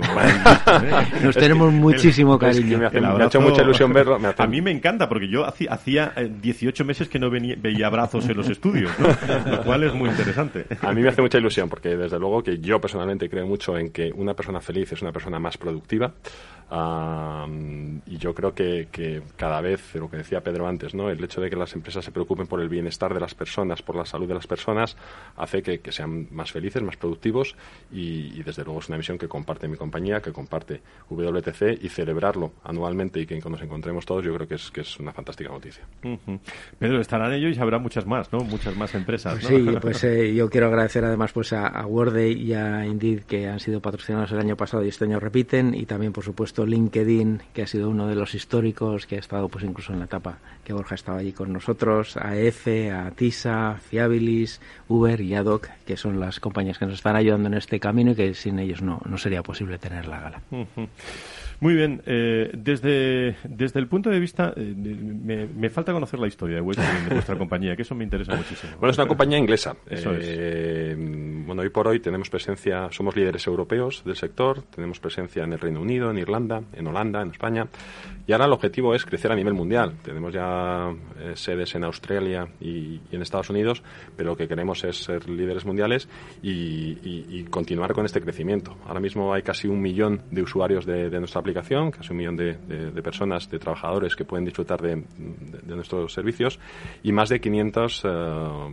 Nos 1.23 1.35
tenemos 1.35 1.73
muchísimo 1.73 2.39
cariño. 2.39 2.79
me, 2.79 2.87
ha 2.87 3.25
hecho 3.25 3.41
mucha 3.41 3.62
ilusión 3.62 3.93
verlo. 3.93 4.19
A 4.37 4.47
mí 4.47 4.61
me 4.61 4.71
encanta 4.71 5.09
porque 5.09 5.29
yo 5.29 5.47
hacía, 5.47 6.12
18 6.43 6.83
eh, 6.83 6.87
meses 6.87 7.09
que 7.09 7.19
no 7.19 7.31
venía, 7.31 7.57
veía 7.59 7.87
abrazos 7.87 8.29
en 8.29 8.37
los 8.37 8.51
estudios, 8.51 8.91
¿no? 8.99 9.09
lo 9.51 9.62
cual 9.62 9.85
es 9.85 9.95
muy 9.95 10.11
interesante. 10.11 10.67
A 10.83 10.93
mí 10.93 11.01
me 11.01 11.09
hace 11.09 11.23
mucha 11.23 11.39
ilusión 11.39 11.71
porque 11.71 11.97
desde 11.97 12.19
luego 12.19 12.43
que 12.43 12.59
yo 12.59 12.81
personalmente 12.81 13.31
creo 13.31 13.47
mucho 13.47 13.79
en 13.79 13.91
que 13.91 14.12
una 14.15 14.35
persona 14.35 14.61
feliz 14.61 14.93
es 14.93 15.01
una 15.01 15.12
persona 15.12 15.39
más 15.39 15.57
productiva 15.57 16.12
y 16.69 18.19
yo 18.19 18.35
creo 18.35 18.53
que, 18.53 18.89
que, 18.91 19.23
cada 19.37 19.61
vez, 19.61 19.95
lo 19.95 20.11
que 20.11 20.19
decía 20.19 20.41
Pedro 20.41 20.66
antes, 20.67 20.95
¿no? 20.95 21.11
el 21.11 21.23
hecho 21.23 21.41
de 21.41 21.51
que 21.51 21.57
las 21.57 21.75
empresas 21.75 22.05
se 22.05 22.13
preocupen 22.13 22.47
por 22.47 22.61
el 22.61 22.69
bienestar 22.69 23.13
de 23.15 23.21
las 23.21 23.35
personas, 23.35 23.83
por 23.83 23.97
la 23.97 24.05
salud 24.05 24.27
de 24.27 24.35
las 24.35 24.47
personas, 24.47 24.97
hace 25.37 25.63
que, 25.63 25.81
que 25.81 25.93
sean 25.93 26.29
más 26.31 26.53
felices, 26.53 26.83
más 26.83 26.97
productivos 26.97 27.55
y, 27.93 28.43
desde 28.43 28.65
luego 28.65 28.81
es 28.81 28.89
una 28.89 28.99
misión 28.99 29.19
que 29.19 29.29
comparte 29.29 29.67
mi 29.69 29.77
compañía, 29.77 30.21
que 30.21 30.33
comparte 30.33 30.81
WTC 31.11 31.83
y 31.83 31.89
celebrarlo 31.89 32.53
anualmente 32.65 33.21
y 33.21 33.27
que 33.27 33.41
nos 33.49 33.61
encontremos 33.63 34.05
todos 34.07 34.25
yo 34.25 34.35
creo 34.35 34.49
que 34.49 34.55
es, 34.55 34.71
que 34.71 34.81
es 34.83 34.99
una 34.99 35.13
fantástica 35.13 35.51
noticia. 35.51 35.85
Pedro, 36.79 37.01
estarán 37.01 37.33
ellos 37.33 37.57
y 37.57 37.61
habrá 37.61 37.79
muchas 37.79 38.07
más, 38.07 38.33
¿no? 38.33 38.41
Muchas 38.41 38.77
más 38.77 38.95
empresas. 38.95 39.43
Sí, 39.43 39.67
pues 39.81 40.03
eh, 40.05 40.35
yo 40.35 40.49
quiero 40.51 40.67
agradecer 40.67 41.05
además 41.05 41.33
pues 41.33 41.53
a, 41.53 41.67
a 41.67 41.87
Worday 41.87 42.33
y 42.33 42.55
a 42.55 42.87
Indeed 42.87 43.23
que 43.23 43.49
han 43.49 43.61
sido 43.61 43.81
patrocinados 43.81 44.33
el 44.33 44.39
año 44.39 44.57
pasado 44.57 44.85
y 44.85 44.89
este 44.89 45.05
año 45.05 45.21
repiten 45.21 45.75
y 45.75 45.87
también 45.87 46.13
por 46.13 46.25
supuesto 46.25 46.67
LinkedIn, 46.67 47.43
que 47.53 47.63
ha 47.63 47.67
sido 47.67 47.89
uno 47.89 48.07
de 48.07 48.15
los 48.15 48.35
históricos, 48.35 49.07
que 49.07 49.17
ha 49.17 49.21
estado 49.21 49.49
pues 49.49 49.65
incluso 49.65 49.93
en 49.93 50.01
la 50.01 50.07
etapa 50.07 50.39
que 50.64 50.73
Borja 50.73 50.95
estaba 50.95 51.19
allí 51.19 51.33
con 51.33 51.53
nosotros, 51.53 52.16
a 52.16 52.37
EFE, 52.37 52.90
a 52.90 53.11
TISA, 53.11 53.77
Fiabilis, 53.77 54.61
Uber 54.88 55.21
y 55.21 55.35
Adoc, 55.35 55.69
que 55.87 55.97
son 55.97 56.21
las 56.21 56.40
compañías 56.40 56.79
que 56.79 56.87
nos 56.87 56.95
están 56.95 57.16
ayudando 57.16 57.49
en 57.49 57.55
este 57.55 57.81
camino 57.81 58.12
y 58.12 58.14
que 58.14 58.35
sin 58.35 58.59
ellos 58.59 58.83
no, 58.83 59.01
no 59.05 59.19
sería 59.19 59.42
posible 59.42 59.79
tener 59.79 60.07
la 60.07 60.21
gala. 60.21 60.42
Muy 61.59 61.75
bien, 61.75 62.03
eh, 62.05 62.51
desde, 62.53 63.37
desde 63.45 63.81
el 63.81 63.87
punto 63.87 64.11
de 64.11 64.21
vista, 64.21 64.53
eh, 64.57 64.75
me, 64.75 65.71
falta 65.71 65.92
conocer 65.92 66.21
la 66.21 66.27
historia 66.27 66.57
de, 66.57 66.61
vuestra, 67.11 67.37
compañía, 67.38 67.75
que 67.75 67.83
eso 67.83 67.95
me 67.95 68.05
interesa 68.05 68.37
muchísimo. 68.37 68.73
Bueno, 68.79 68.90
es 68.90 68.99
una 68.99 69.07
compañía 69.07 69.38
inglesa. 69.38 69.75
Eh, 69.88 70.95
bueno, 71.47 71.62
hoy 71.62 71.71
por 71.71 71.88
hoy 71.88 72.01
tenemos 72.01 72.29
presencia, 72.29 72.88
somos 72.90 73.16
líderes 73.16 73.47
europeos 73.47 74.03
del 74.05 74.16
sector, 74.16 74.62
tenemos 74.64 75.01
presencia 75.01 75.45
en 75.45 75.55
el 75.55 75.59
Reino 75.59 75.81
Unido, 75.81 76.11
en 76.11 76.19
Irlanda, 76.19 76.62
en 76.75 76.87
Holanda, 76.87 77.23
en 77.23 77.31
España, 77.31 77.66
y 78.27 78.33
ahora 78.33 78.47
el 78.47 78.53
objetivo 78.53 78.95
es 78.95 79.05
crecer 79.05 79.31
a 79.31 79.37
nivel 79.37 79.55
mundial. 79.55 79.95
Tenemos 80.03 80.33
ya 80.33 80.93
sedes 81.35 81.75
en 81.75 81.85
Australia 81.85 82.49
y, 82.61 83.01
en 83.11 83.23
Estados 83.23 83.51
Unidos, 83.51 83.83
pero 84.17 84.31
lo 84.31 84.37
que 84.37 84.49
queremos 84.49 84.83
es 84.85 85.05
ser 85.05 85.29
líderes 85.29 85.65
mundiales 85.65 86.09
y, 86.43 87.45
continuar 87.51 87.93
con 87.95 88.05
este 88.05 88.21
crecimiento. 88.21 88.77
Ahora 88.87 89.01
mismo 89.01 89.33
hay 89.33 89.43
casi 89.43 89.69
un 89.69 89.81
millón 89.81 90.23
de 90.31 90.43
usuarios 90.43 90.85
de, 90.85 91.11
nuestra 91.19 91.41
aplicación, 91.41 91.91
casi 91.91 92.12
un 92.12 92.19
millón 92.19 92.37
de, 92.37 92.55
personas, 93.03 93.49
de 93.51 93.59
trabajadores 93.59 94.17
que 94.17 94.25
pueden 94.25 94.45
disfrutar 94.45 94.81
de, 94.81 95.05
nuestros 95.67 96.12
servicios 96.12 96.59
y 97.03 97.12
más 97.12 97.29
de 97.29 97.41
500 97.41 98.03
eh, 98.05 98.09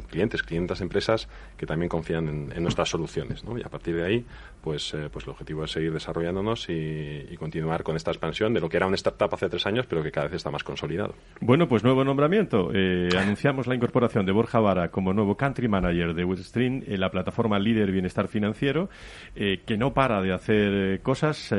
clientes, 0.10 0.44
500 0.44 0.82
empresas 0.82 1.28
que 1.58 1.66
también 1.66 1.89
confían 1.89 2.52
en, 2.54 2.63
nuestras 2.63 2.89
soluciones. 2.89 3.44
Y 3.58 3.62
a 3.63 3.70
partir 3.70 3.96
de 3.96 4.06
ahí, 4.06 4.26
pues, 4.62 4.94
eh, 4.94 5.10
pues 5.12 5.26
el 5.26 5.32
objetivo 5.32 5.63
es 5.63 5.72
seguir 5.72 5.92
desarrollándonos 5.92 6.68
y, 6.70 7.36
continuar 7.38 7.84
con 7.84 7.98
esta 7.98 8.10
expansión 8.10 8.54
de 8.54 8.62
lo 8.62 8.70
que 8.70 8.78
era 8.78 8.88
una 8.88 8.96
startup 8.96 9.34
tres 9.50 9.66
años, 9.68 9.86
pero 9.88 10.02
que 10.02 10.12
cada 10.12 10.28
vez 10.28 10.38
está 10.38 10.50
más 10.50 10.64
consolidado. 10.64 11.14
Bueno, 11.42 11.68
pues 11.68 11.84
nuevo 11.84 12.04
nombramiento. 12.04 12.72
Eh, 12.74 13.10
anunciamos 13.18 13.68
la 13.68 13.76
incorporación 13.76 14.26
de 14.26 14.32
Borja 14.32 14.60
Vara 14.60 14.90
como 14.90 15.14
nuevo 15.14 15.38
Country 15.38 15.68
Manager 15.68 16.14
de 16.14 16.26
Weststream, 16.26 16.84
en 16.88 17.00
la 17.00 17.12
plataforma 17.12 17.60
líder 17.60 17.92
bienestar 17.92 18.28
financiero, 18.28 18.90
que 19.36 19.78
no 19.78 19.94
para 19.94 20.22
de 20.22 20.34
hacer 20.34 21.02
cosas. 21.02 21.54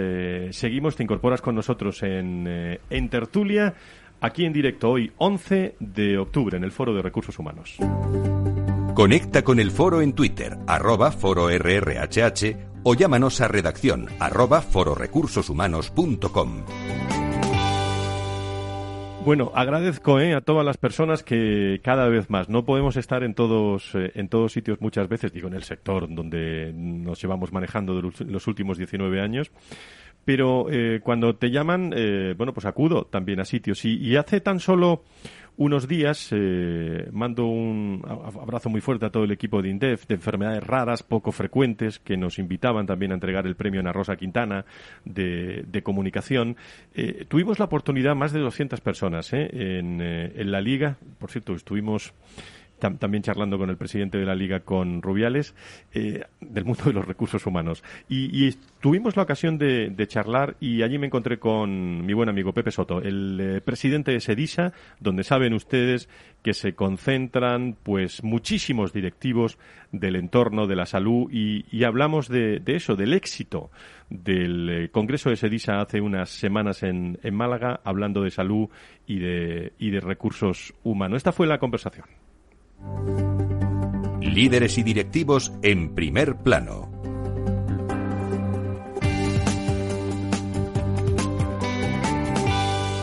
seguimos 0.50 0.96
incorporas 1.04 1.40
con 1.40 1.54
nosotros 1.54 2.02
en, 2.02 2.46
eh, 2.48 2.80
en 2.90 3.08
Tertulia, 3.08 3.74
aquí 4.20 4.44
en 4.44 4.52
directo 4.52 4.90
hoy, 4.90 5.12
11 5.18 5.76
de 5.78 6.18
octubre, 6.18 6.56
en 6.56 6.64
el 6.64 6.72
Foro 6.72 6.92
de 6.94 7.02
Recursos 7.02 7.38
Humanos. 7.38 7.76
Conecta 8.94 9.42
con 9.42 9.60
el 9.60 9.70
foro 9.70 10.00
en 10.00 10.14
Twitter, 10.14 10.56
arroba 10.66 11.12
foro 11.12 11.50
RRHH, 11.50 12.56
o 12.84 12.94
llámanos 12.94 13.40
a 13.40 13.48
redacción, 13.48 14.08
arroba 14.20 14.62
fororecursoshumanos.com. 14.62 17.23
Bueno, 19.24 19.52
agradezco 19.54 20.20
¿eh? 20.20 20.34
a 20.34 20.42
todas 20.42 20.66
las 20.66 20.76
personas 20.76 21.22
que 21.22 21.80
cada 21.82 22.08
vez 22.08 22.28
más 22.28 22.50
no 22.50 22.66
podemos 22.66 22.98
estar 22.98 23.22
en 23.22 23.32
todos 23.32 23.94
eh, 23.94 24.12
en 24.16 24.28
todos 24.28 24.52
sitios 24.52 24.82
muchas 24.82 25.08
veces, 25.08 25.32
digo 25.32 25.48
en 25.48 25.54
el 25.54 25.62
sector 25.62 26.14
donde 26.14 26.72
nos 26.74 27.22
llevamos 27.22 27.50
manejando 27.50 27.96
de 27.96 28.12
los 28.26 28.46
últimos 28.46 28.76
19 28.76 29.22
años, 29.22 29.50
pero 30.26 30.66
eh, 30.70 31.00
cuando 31.02 31.36
te 31.36 31.50
llaman, 31.50 31.94
eh, 31.96 32.34
bueno, 32.36 32.52
pues 32.52 32.66
acudo 32.66 33.04
también 33.04 33.40
a 33.40 33.46
sitios 33.46 33.86
y, 33.86 33.96
y 33.96 34.16
hace 34.16 34.42
tan 34.42 34.60
solo 34.60 35.04
unos 35.56 35.86
días 35.86 36.28
eh, 36.32 37.08
mando 37.12 37.46
un 37.46 38.02
abrazo 38.06 38.68
muy 38.68 38.80
fuerte 38.80 39.06
a 39.06 39.10
todo 39.10 39.24
el 39.24 39.30
equipo 39.30 39.62
de 39.62 39.68
INDEF 39.68 40.06
de 40.06 40.16
enfermedades 40.16 40.64
raras, 40.64 41.02
poco 41.02 41.32
frecuentes, 41.32 41.98
que 41.98 42.16
nos 42.16 42.38
invitaban 42.38 42.86
también 42.86 43.12
a 43.12 43.14
entregar 43.14 43.46
el 43.46 43.54
premio 43.54 43.80
Ana 43.80 43.92
Rosa 43.92 44.16
Quintana 44.16 44.64
de, 45.04 45.82
comunicación. 45.82 46.56
Eh, 46.94 47.24
tuvimos 47.28 47.58
la 47.58 47.66
oportunidad, 47.66 48.14
más 48.14 48.32
de 48.32 48.40
200 48.40 48.80
personas 48.80 49.32
eh, 49.32 49.78
en, 49.78 50.00
en 50.00 50.50
la 50.50 50.60
liga, 50.60 50.96
por 51.18 51.30
cierto, 51.30 51.54
estuvimos 51.54 52.14
también 52.78 53.22
charlando 53.22 53.58
con 53.58 53.70
el 53.70 53.76
presidente 53.76 54.18
de 54.18 54.26
la 54.26 54.34
Liga, 54.34 54.60
con 54.60 55.00
Rubiales, 55.02 55.54
eh, 55.92 56.24
del 56.40 56.64
mundo 56.64 56.84
de 56.84 56.92
los 56.92 57.06
recursos 57.06 57.46
humanos. 57.46 57.82
Y, 58.08 58.52
tuvimos 58.80 59.16
la 59.16 59.22
ocasión 59.22 59.56
de, 59.56 60.06
charlar 60.06 60.56
y 60.60 60.82
allí 60.82 60.98
me 60.98 61.06
encontré 61.06 61.38
con 61.38 62.04
mi 62.04 62.12
buen 62.12 62.28
amigo 62.28 62.52
Pepe 62.52 62.70
Soto, 62.70 63.00
el 63.00 63.40
eh, 63.40 63.60
presidente 63.62 64.12
de 64.12 64.20
Sedisa, 64.20 64.72
donde 65.00 65.24
saben 65.24 65.54
ustedes 65.54 66.08
que 66.42 66.52
se 66.52 66.74
concentran 66.74 67.76
pues 67.82 68.22
muchísimos 68.22 68.92
directivos 68.92 69.58
del 69.92 70.16
entorno 70.16 70.66
de 70.66 70.76
la 70.76 70.84
salud 70.84 71.30
y, 71.32 71.84
hablamos 71.84 72.28
de, 72.28 72.60
eso, 72.66 72.96
del 72.96 73.14
éxito 73.14 73.70
del 74.10 74.68
eh, 74.68 74.88
Congreso 74.90 75.30
de 75.30 75.36
Sedisa 75.36 75.80
hace 75.80 76.02
unas 76.02 76.28
semanas 76.28 76.82
en, 76.82 77.18
en 77.22 77.34
Málaga, 77.34 77.80
hablando 77.84 78.22
de 78.22 78.30
salud 78.30 78.68
y 79.06 79.18
de, 79.18 79.72
y 79.78 79.90
de 79.90 80.00
recursos 80.00 80.74
humanos. 80.82 81.16
Esta 81.16 81.32
fue 81.32 81.46
la 81.46 81.58
conversación. 81.58 82.04
Líderes 84.20 84.78
y 84.78 84.82
directivos 84.82 85.52
en 85.62 85.94
primer 85.94 86.36
plano. 86.36 86.90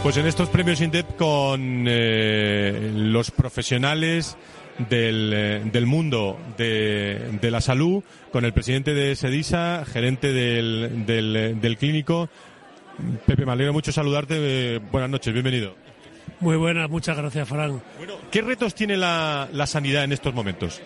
Pues 0.04 0.18
en 0.18 0.26
estos 0.26 0.50
premios 0.50 0.82
INDEP 0.82 1.16
con 1.16 1.86
eh, 1.88 2.92
los 2.96 3.30
profesionales 3.30 4.36
del, 4.90 5.32
eh, 5.32 5.62
del 5.72 5.86
mundo 5.86 6.40
de, 6.58 7.38
de, 7.40 7.52
la 7.52 7.62
salud, 7.62 8.04
con 8.32 8.44
el 8.44 8.52
presidente 8.52 8.96
de 8.96 9.16
SEDISA, 9.16 9.86
gerente 9.86 10.34
del, 10.34 11.06
del, 11.06 11.78
clínico. 11.78 12.30
Pepe, 13.28 13.46
me 13.46 13.52
alegra 13.52 13.72
mucho 13.74 13.92
saludarte. 13.92 14.80
buenas 14.92 15.10
noches, 15.12 15.34
bienvenido. 15.34 15.76
Muy 16.42 16.58
buenas, 16.58 16.90
muchas 16.90 17.16
gracias, 17.16 17.48
Fran. 17.48 17.82
Bueno, 17.98 18.16
¿qué 18.32 18.42
retos 18.42 18.74
tiene 18.74 18.98
la, 18.98 19.48
la 19.54 19.68
sanidad 19.68 20.04
en 20.04 20.12
estos 20.12 20.34
momentos? 20.34 20.82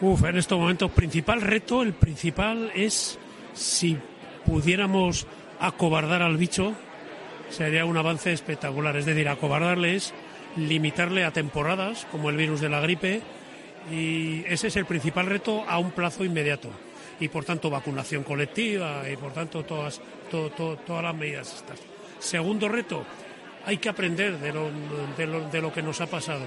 Uf, 0.00 0.22
en 0.24 0.38
estos 0.38 0.58
momentos, 0.58 0.92
principal 0.92 1.40
reto, 1.40 1.82
el 1.82 1.92
principal 1.92 2.70
es 2.72 3.18
si 3.52 3.98
pudiéramos 4.46 5.26
acobardar 5.58 6.22
al 6.22 6.36
bicho, 6.36 6.74
sería 7.50 7.84
un 7.84 7.96
avance 7.96 8.32
espectacular. 8.32 8.96
Es 8.96 9.04
decir, 9.04 9.28
acobardarle 9.28 9.96
es 9.96 10.14
limitarle 10.56 11.24
a 11.24 11.32
temporadas, 11.32 12.06
como 12.12 12.30
el 12.30 12.36
virus 12.36 12.60
de 12.60 12.68
la 12.68 12.80
gripe, 12.80 13.22
y 13.90 14.44
ese 14.46 14.68
es 14.68 14.76
el 14.76 14.86
principal 14.86 15.26
reto 15.26 15.64
a 15.68 15.78
un 15.78 15.90
plazo 15.90 16.24
inmediato. 16.24 16.70
Y 17.18 17.26
por 17.26 17.44
tanto, 17.44 17.70
vacunación 17.70 18.22
colectiva 18.22 19.02
y 19.10 19.16
por 19.16 19.32
tanto, 19.32 19.64
todas, 19.64 20.00
todas 20.30 21.02
las 21.02 21.14
medidas 21.14 21.54
estas. 21.56 21.80
Segundo 22.20 22.68
reto, 22.68 23.04
hay 23.64 23.78
que 23.78 23.88
aprender 23.88 24.38
de 24.38 24.52
lo, 24.52 24.70
de 25.16 25.26
lo, 25.26 25.48
de 25.48 25.60
lo 25.60 25.72
que 25.72 25.82
nos 25.82 26.00
ha 26.00 26.06
pasado. 26.06 26.44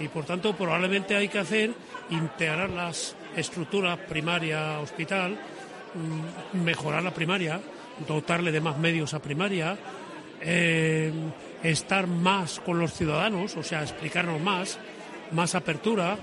Y 0.00 0.08
por 0.08 0.24
tanto 0.24 0.54
probablemente 0.56 1.14
hay 1.14 1.28
que 1.28 1.38
hacer 1.38 1.70
integrar 2.10 2.70
las 2.70 3.16
estructuras 3.36 3.98
primaria 3.98 4.80
hospital 4.80 5.38
mm, 5.94 6.58
mejorar 6.64 7.02
la 7.02 7.12
primaria 7.12 7.60
dotarle 8.06 8.52
de 8.52 8.60
más 8.60 8.78
medios 8.78 9.14
a 9.14 9.20
primaria 9.20 9.76
eh, 10.40 11.12
estar 11.62 12.06
más 12.06 12.60
con 12.60 12.78
los 12.78 12.92
ciudadanos 12.92 13.56
o 13.56 13.62
sea 13.62 13.82
explicarnos 13.82 14.40
más 14.40 14.78
más 15.30 15.54
apertura 15.54 16.18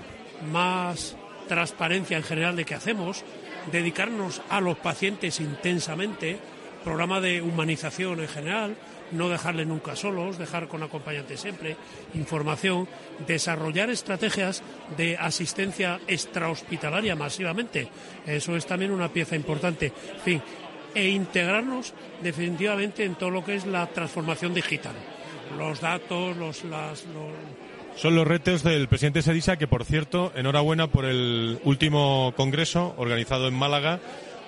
más 0.50 1.16
transparencia 1.48 2.16
en 2.16 2.22
general 2.22 2.56
de 2.56 2.64
qué 2.64 2.74
hacemos 2.74 3.24
dedicarnos 3.70 4.42
a 4.48 4.60
los 4.60 4.76
pacientes 4.76 5.40
intensamente 5.40 6.38
programa 6.84 7.20
de 7.20 7.42
humanización 7.42 8.20
en 8.20 8.28
general 8.28 8.76
no 9.12 9.28
dejarle 9.28 9.64
nunca 9.64 9.96
solos, 9.96 10.38
dejar 10.38 10.68
con 10.68 10.82
acompañante 10.82 11.36
siempre, 11.36 11.76
información, 12.14 12.88
desarrollar 13.26 13.90
estrategias 13.90 14.62
de 14.96 15.16
asistencia 15.16 16.00
extrahospitalaria 16.06 17.16
masivamente. 17.16 17.88
Eso 18.26 18.56
es 18.56 18.66
también 18.66 18.90
una 18.90 19.12
pieza 19.12 19.36
importante. 19.36 19.92
En 20.14 20.20
fin, 20.20 20.42
e 20.94 21.08
integrarnos 21.08 21.94
definitivamente 22.22 23.04
en 23.04 23.14
todo 23.14 23.30
lo 23.30 23.44
que 23.44 23.54
es 23.54 23.66
la 23.66 23.86
transformación 23.86 24.54
digital. 24.54 24.94
Los 25.58 25.80
datos, 25.80 26.36
los, 26.36 26.64
las, 26.64 27.04
Son 27.96 28.14
los 28.14 28.26
retos 28.26 28.62
del 28.62 28.88
presidente 28.88 29.22
Sedisa, 29.22 29.56
que 29.56 29.66
por 29.66 29.84
cierto, 29.84 30.32
enhorabuena 30.34 30.86
por 30.86 31.04
el 31.04 31.60
último 31.64 32.32
congreso 32.36 32.94
organizado 32.96 33.48
en 33.48 33.54
Málaga. 33.54 34.00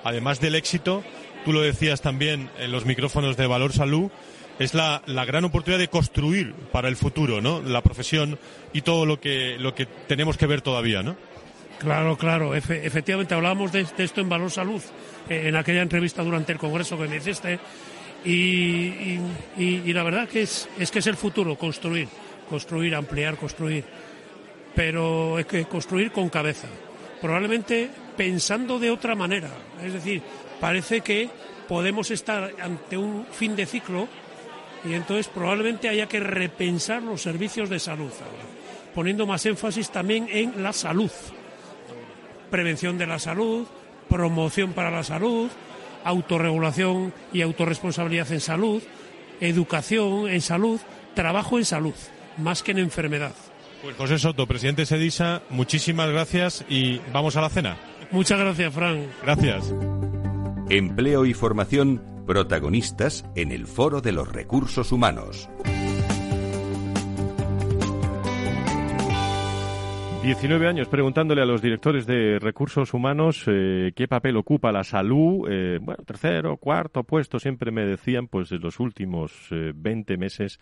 Además 0.02 0.40
del 0.40 0.54
éxito, 0.54 1.02
tú 1.44 1.52
lo 1.52 1.60
decías 1.60 2.00
también 2.00 2.50
en 2.58 2.72
los 2.72 2.84
micrófonos 2.84 3.36
de 3.36 3.46
Valor 3.46 3.72
Salud, 3.72 4.10
es 4.58 4.74
la, 4.74 5.02
la, 5.06 5.24
gran 5.24 5.44
oportunidad 5.44 5.80
de 5.80 5.88
construir 5.88 6.54
para 6.72 6.88
el 6.88 6.96
futuro, 6.96 7.40
¿no? 7.40 7.60
La 7.60 7.82
profesión 7.82 8.38
y 8.72 8.82
todo 8.82 9.06
lo 9.06 9.20
que, 9.20 9.56
lo 9.58 9.74
que 9.74 9.86
tenemos 9.86 10.36
que 10.36 10.46
ver 10.46 10.60
todavía, 10.60 11.02
¿no? 11.02 11.16
Claro, 11.78 12.16
claro. 12.16 12.54
efectivamente, 12.54 13.34
hablábamos 13.34 13.72
de, 13.72 13.86
esto 13.98 14.20
en 14.20 14.28
Valor 14.28 14.50
Salud, 14.50 14.80
eh, 15.28 15.48
en 15.48 15.56
aquella 15.56 15.82
entrevista 15.82 16.22
durante 16.22 16.52
el 16.52 16.58
Congreso 16.58 16.96
que 16.96 17.08
me 17.08 17.16
hiciste. 17.16 17.58
Y, 18.24 19.18
y, 19.58 19.92
la 19.92 20.02
verdad 20.02 20.26
que 20.26 20.42
es, 20.42 20.66
es 20.78 20.90
que 20.90 21.00
es 21.00 21.06
el 21.06 21.16
futuro, 21.16 21.56
construir, 21.56 22.08
construir, 22.48 22.94
ampliar, 22.94 23.36
construir. 23.36 23.84
Pero 24.74 25.38
es 25.38 25.44
que 25.46 25.66
construir 25.66 26.10
con 26.10 26.30
cabeza. 26.30 26.68
Probablemente 27.20 27.90
pensando 28.16 28.78
de 28.78 28.90
otra 28.90 29.14
manera. 29.14 29.50
Es 29.84 29.92
decir, 29.92 30.22
parece 30.60 31.02
que 31.02 31.28
podemos 31.68 32.10
estar 32.10 32.50
ante 32.60 32.96
un 32.96 33.26
fin 33.26 33.54
de 33.56 33.66
ciclo 33.66 34.08
y 34.84 34.94
entonces 34.94 35.28
probablemente 35.28 35.88
haya 35.88 36.06
que 36.06 36.20
repensar 36.20 37.02
los 37.02 37.22
servicios 37.22 37.70
de 37.70 37.78
salud 37.78 38.12
poniendo 38.94 39.26
más 39.26 39.44
énfasis 39.44 39.90
también 39.90 40.28
en 40.30 40.62
la 40.62 40.72
salud, 40.72 41.10
prevención 42.50 42.96
de 42.96 43.06
la 43.06 43.18
salud, 43.18 43.66
promoción 44.08 44.72
para 44.72 44.90
la 44.90 45.02
salud, 45.02 45.50
autorregulación 46.04 47.12
y 47.32 47.42
autorresponsabilidad 47.42 48.30
en 48.32 48.40
salud, 48.40 48.82
educación 49.40 50.28
en 50.28 50.40
salud, 50.40 50.80
trabajo 51.14 51.58
en 51.58 51.64
salud, 51.64 51.94
más 52.38 52.62
que 52.62 52.70
en 52.70 52.78
enfermedad. 52.78 53.34
Pues 53.82 53.96
José 53.96 54.18
Soto, 54.18 54.46
presidente 54.46 54.86
Sedisa, 54.86 55.42
muchísimas 55.50 56.08
gracias 56.08 56.64
y 56.68 57.00
vamos 57.12 57.36
a 57.36 57.42
la 57.42 57.50
cena. 57.50 57.76
Muchas 58.12 58.38
gracias, 58.38 58.72
Fran. 58.72 59.06
Gracias. 59.22 59.74
Empleo 60.70 61.26
y 61.26 61.34
formación 61.34 62.13
protagonistas 62.26 63.24
en 63.34 63.52
el 63.52 63.66
Foro 63.66 64.00
de 64.00 64.12
los 64.12 64.32
Recursos 64.32 64.92
Humanos. 64.92 65.48
19 70.24 70.66
años 70.66 70.88
preguntándole 70.88 71.42
a 71.42 71.44
los 71.44 71.60
directores 71.60 72.06
de 72.06 72.38
recursos 72.38 72.94
humanos 72.94 73.44
eh, 73.46 73.92
qué 73.94 74.08
papel 74.08 74.38
ocupa 74.38 74.72
la 74.72 74.82
salud. 74.82 75.46
Eh, 75.50 75.78
bueno, 75.82 76.02
tercero, 76.02 76.56
cuarto 76.56 77.04
puesto, 77.04 77.38
siempre 77.38 77.70
me 77.70 77.84
decían, 77.84 78.28
pues 78.28 78.50
en 78.50 78.62
los 78.62 78.80
últimos 78.80 79.50
20 79.50 80.14
eh, 80.14 80.16
meses 80.16 80.60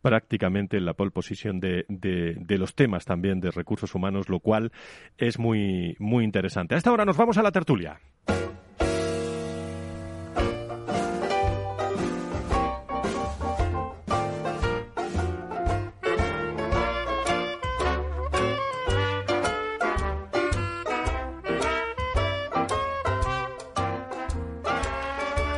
prácticamente 0.00 0.78
en 0.78 0.86
la 0.86 0.94
pole 0.94 1.10
position 1.10 1.60
de, 1.60 1.84
de, 1.88 2.34
de, 2.38 2.58
los 2.58 2.74
temas 2.74 3.04
también 3.04 3.40
de 3.40 3.50
recursos 3.50 3.94
humanos, 3.94 4.30
lo 4.30 4.40
cual 4.40 4.72
es 5.18 5.38
muy, 5.38 5.96
muy 5.98 6.24
interesante. 6.24 6.74
A 6.74 6.78
esta 6.78 6.90
hora 6.90 7.04
nos 7.04 7.18
vamos 7.18 7.36
a 7.36 7.42
la 7.42 7.52
tertulia. 7.52 8.00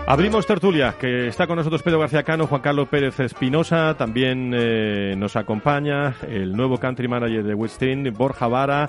Abrimos 0.09 0.47
tertulia, 0.47 0.95
que 1.01 1.27
está 1.27 1.49
con 1.49 1.57
nosotros 1.57 1.83
Pedro 1.83 1.99
García 1.99 2.23
Cano, 2.23 2.47
Juan 2.47 2.61
Carlos 2.61 2.87
Pérez 2.89 3.19
Espinosa, 3.19 3.97
también 3.99 4.53
eh, 4.55 5.17
nos 5.19 5.35
acompaña 5.35 6.15
el 6.29 6.53
nuevo 6.53 6.79
country 6.79 7.09
manager 7.09 7.43
de 7.43 7.55
Westin, 7.55 8.13
Borja 8.17 8.47
Vara. 8.47 8.89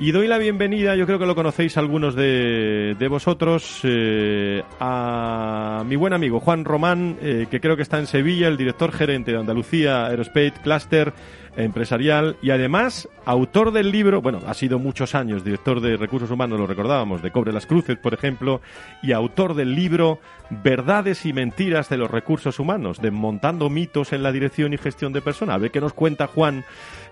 Y 0.00 0.10
doy 0.10 0.26
la 0.26 0.38
bienvenida, 0.38 0.96
yo 0.96 1.06
creo 1.06 1.20
que 1.20 1.26
lo 1.26 1.36
conocéis 1.36 1.76
algunos 1.76 2.16
de, 2.16 2.96
de 2.98 3.08
vosotros, 3.08 3.80
eh, 3.84 4.64
a 4.80 5.84
mi 5.86 5.94
buen 5.94 6.14
amigo 6.14 6.40
Juan 6.40 6.64
Román, 6.64 7.16
eh, 7.22 7.46
que 7.48 7.60
creo 7.60 7.76
que 7.76 7.82
está 7.82 8.00
en 8.00 8.08
Sevilla, 8.08 8.48
el 8.48 8.56
director 8.56 8.90
gerente 8.90 9.30
de 9.30 9.38
Andalucía 9.38 10.06
Aerospace 10.06 10.54
Cluster 10.64 11.12
empresarial 11.56 12.36
y 12.42 12.50
además 12.50 13.08
autor 13.24 13.72
del 13.72 13.90
libro, 13.90 14.22
bueno, 14.22 14.40
ha 14.46 14.54
sido 14.54 14.78
muchos 14.78 15.14
años 15.14 15.44
director 15.44 15.80
de 15.80 15.96
recursos 15.96 16.30
humanos, 16.30 16.58
lo 16.58 16.66
recordábamos, 16.66 17.22
de 17.22 17.30
Cobre 17.30 17.52
las 17.52 17.66
Cruces, 17.66 17.98
por 17.98 18.14
ejemplo, 18.14 18.60
y 19.02 19.12
autor 19.12 19.54
del 19.54 19.74
libro 19.74 20.20
Verdades 20.50 21.26
y 21.26 21.32
mentiras 21.32 21.88
de 21.88 21.96
los 21.96 22.10
recursos 22.10 22.58
humanos, 22.58 23.00
desmontando 23.00 23.70
mitos 23.70 24.12
en 24.12 24.22
la 24.22 24.32
dirección 24.32 24.72
y 24.72 24.78
gestión 24.78 25.12
de 25.12 25.22
personas. 25.22 25.56
A 25.56 25.58
ver 25.58 25.70
qué 25.70 25.80
nos 25.80 25.92
cuenta 25.92 26.26
Juan, 26.26 26.64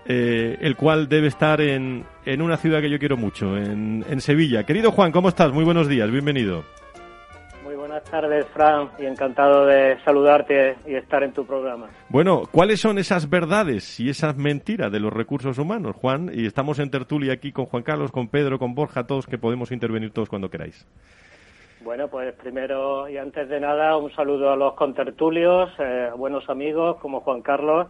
eh, 0.05 0.57
el 0.61 0.75
cual 0.75 1.07
debe 1.07 1.27
estar 1.27 1.61
en, 1.61 2.05
en 2.25 2.41
una 2.41 2.57
ciudad 2.57 2.81
que 2.81 2.89
yo 2.89 2.99
quiero 2.99 3.17
mucho, 3.17 3.57
en, 3.57 4.03
en 4.09 4.21
Sevilla. 4.21 4.65
Querido 4.65 4.91
Juan, 4.91 5.11
¿cómo 5.11 5.29
estás? 5.29 5.53
Muy 5.53 5.63
buenos 5.63 5.87
días, 5.87 6.11
bienvenido. 6.11 6.63
Buenas 7.99 8.11
tardes, 8.11 8.45
Fran, 8.53 8.89
y 8.97 9.05
encantado 9.05 9.65
de 9.65 9.99
saludarte 10.05 10.77
y 10.87 10.95
estar 10.95 11.21
en 11.21 11.33
tu 11.33 11.45
programa. 11.45 11.89
Bueno, 12.07 12.43
¿cuáles 12.49 12.79
son 12.79 12.97
esas 12.97 13.29
verdades 13.29 13.99
y 13.99 14.09
esas 14.09 14.37
mentiras 14.37 14.89
de 14.89 15.01
los 15.01 15.11
recursos 15.11 15.57
humanos, 15.57 15.97
Juan? 15.97 16.31
Y 16.33 16.45
estamos 16.45 16.79
en 16.79 16.91
tertulia 16.91 17.33
aquí 17.33 17.51
con 17.51 17.65
Juan 17.65 17.83
Carlos, 17.83 18.13
con 18.13 18.29
Pedro, 18.29 18.57
con 18.57 18.73
Borja, 18.73 19.05
todos 19.05 19.27
que 19.27 19.37
podemos 19.37 19.73
intervenir 19.73 20.11
todos 20.11 20.29
cuando 20.29 20.49
queráis. 20.49 20.87
Bueno, 21.83 22.07
pues 22.07 22.33
primero 22.35 23.09
y 23.09 23.17
antes 23.17 23.49
de 23.49 23.59
nada, 23.59 23.97
un 23.97 24.15
saludo 24.15 24.49
a 24.49 24.55
los 24.55 24.75
contertulios, 24.75 25.69
eh, 25.77 26.09
buenos 26.15 26.49
amigos 26.49 26.97
como 27.01 27.19
Juan 27.19 27.41
Carlos. 27.41 27.87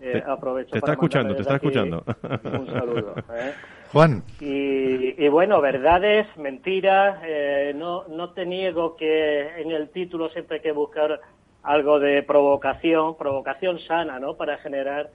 Eh, 0.00 0.24
aprovecho 0.26 0.72
te 0.72 0.78
está 0.78 0.92
escuchando, 0.92 1.36
te 1.36 1.42
está 1.42 1.54
escuchando. 1.54 2.02
Un 2.42 2.66
saludo. 2.66 3.14
¿eh? 3.32 3.52
Juan. 3.92 4.22
Y, 4.40 5.28
bueno, 5.28 5.60
verdades, 5.60 6.26
mentiras. 6.36 7.20
Eh, 7.24 7.72
no, 7.74 8.04
no 8.08 8.30
te 8.30 8.44
niego 8.44 8.96
que 8.96 9.60
en 9.60 9.70
el 9.70 9.90
título 9.90 10.28
siempre 10.30 10.56
hay 10.56 10.62
que 10.62 10.72
buscar 10.72 11.20
algo 11.62 11.98
de 11.98 12.22
provocación, 12.22 13.16
provocación 13.16 13.78
sana, 13.80 14.18
¿no? 14.18 14.34
Para 14.34 14.58
generar 14.58 15.10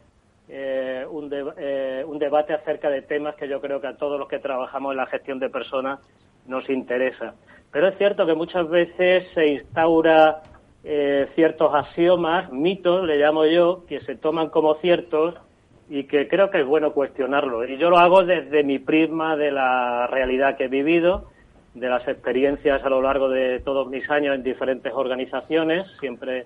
eh, 0.49 1.05
un, 1.09 1.29
eh, 1.57 2.03
un 2.05 2.19
debate 2.19 2.53
acerca 2.53 2.89
de 2.89 3.01
temas 3.01 3.35
que 3.35 3.47
yo 3.47 3.61
creo 3.61 3.79
que 3.79 3.87
a 3.87 3.97
todos 3.97 4.19
los 4.19 4.27
que 4.27 4.39
trabajamos 4.39 4.91
en 4.91 4.97
la 4.97 5.05
gestión 5.05 5.39
de 5.39 5.49
personas 5.49 5.99
nos 6.47 6.69
interesa. 6.69 7.35
Pero 7.71 7.87
es 7.87 7.97
cierto 7.97 8.25
que 8.25 8.33
muchas 8.33 8.69
veces 8.69 9.27
se 9.33 9.47
instaura 9.47 10.43
ciertos 11.35 11.75
axiomas, 11.75 12.51
mitos, 12.51 13.05
le 13.05 13.17
llamo 13.17 13.45
yo, 13.45 13.85
que 13.85 13.99
se 13.99 14.15
toman 14.15 14.49
como 14.49 14.73
ciertos 14.75 15.35
y 15.93 16.05
que 16.05 16.29
creo 16.29 16.49
que 16.49 16.61
es 16.61 16.65
bueno 16.65 16.93
cuestionarlo. 16.93 17.67
Y 17.67 17.77
yo 17.77 17.89
lo 17.89 17.97
hago 17.97 18.23
desde 18.23 18.63
mi 18.63 18.79
prisma 18.79 19.35
de 19.35 19.51
la 19.51 20.07
realidad 20.07 20.55
que 20.55 20.65
he 20.65 20.67
vivido, 20.69 21.29
de 21.73 21.89
las 21.89 22.07
experiencias 22.07 22.81
a 22.85 22.89
lo 22.89 23.01
largo 23.01 23.27
de 23.27 23.59
todos 23.59 23.89
mis 23.89 24.09
años 24.09 24.33
en 24.33 24.41
diferentes 24.41 24.93
organizaciones, 24.95 25.85
siempre 25.99 26.45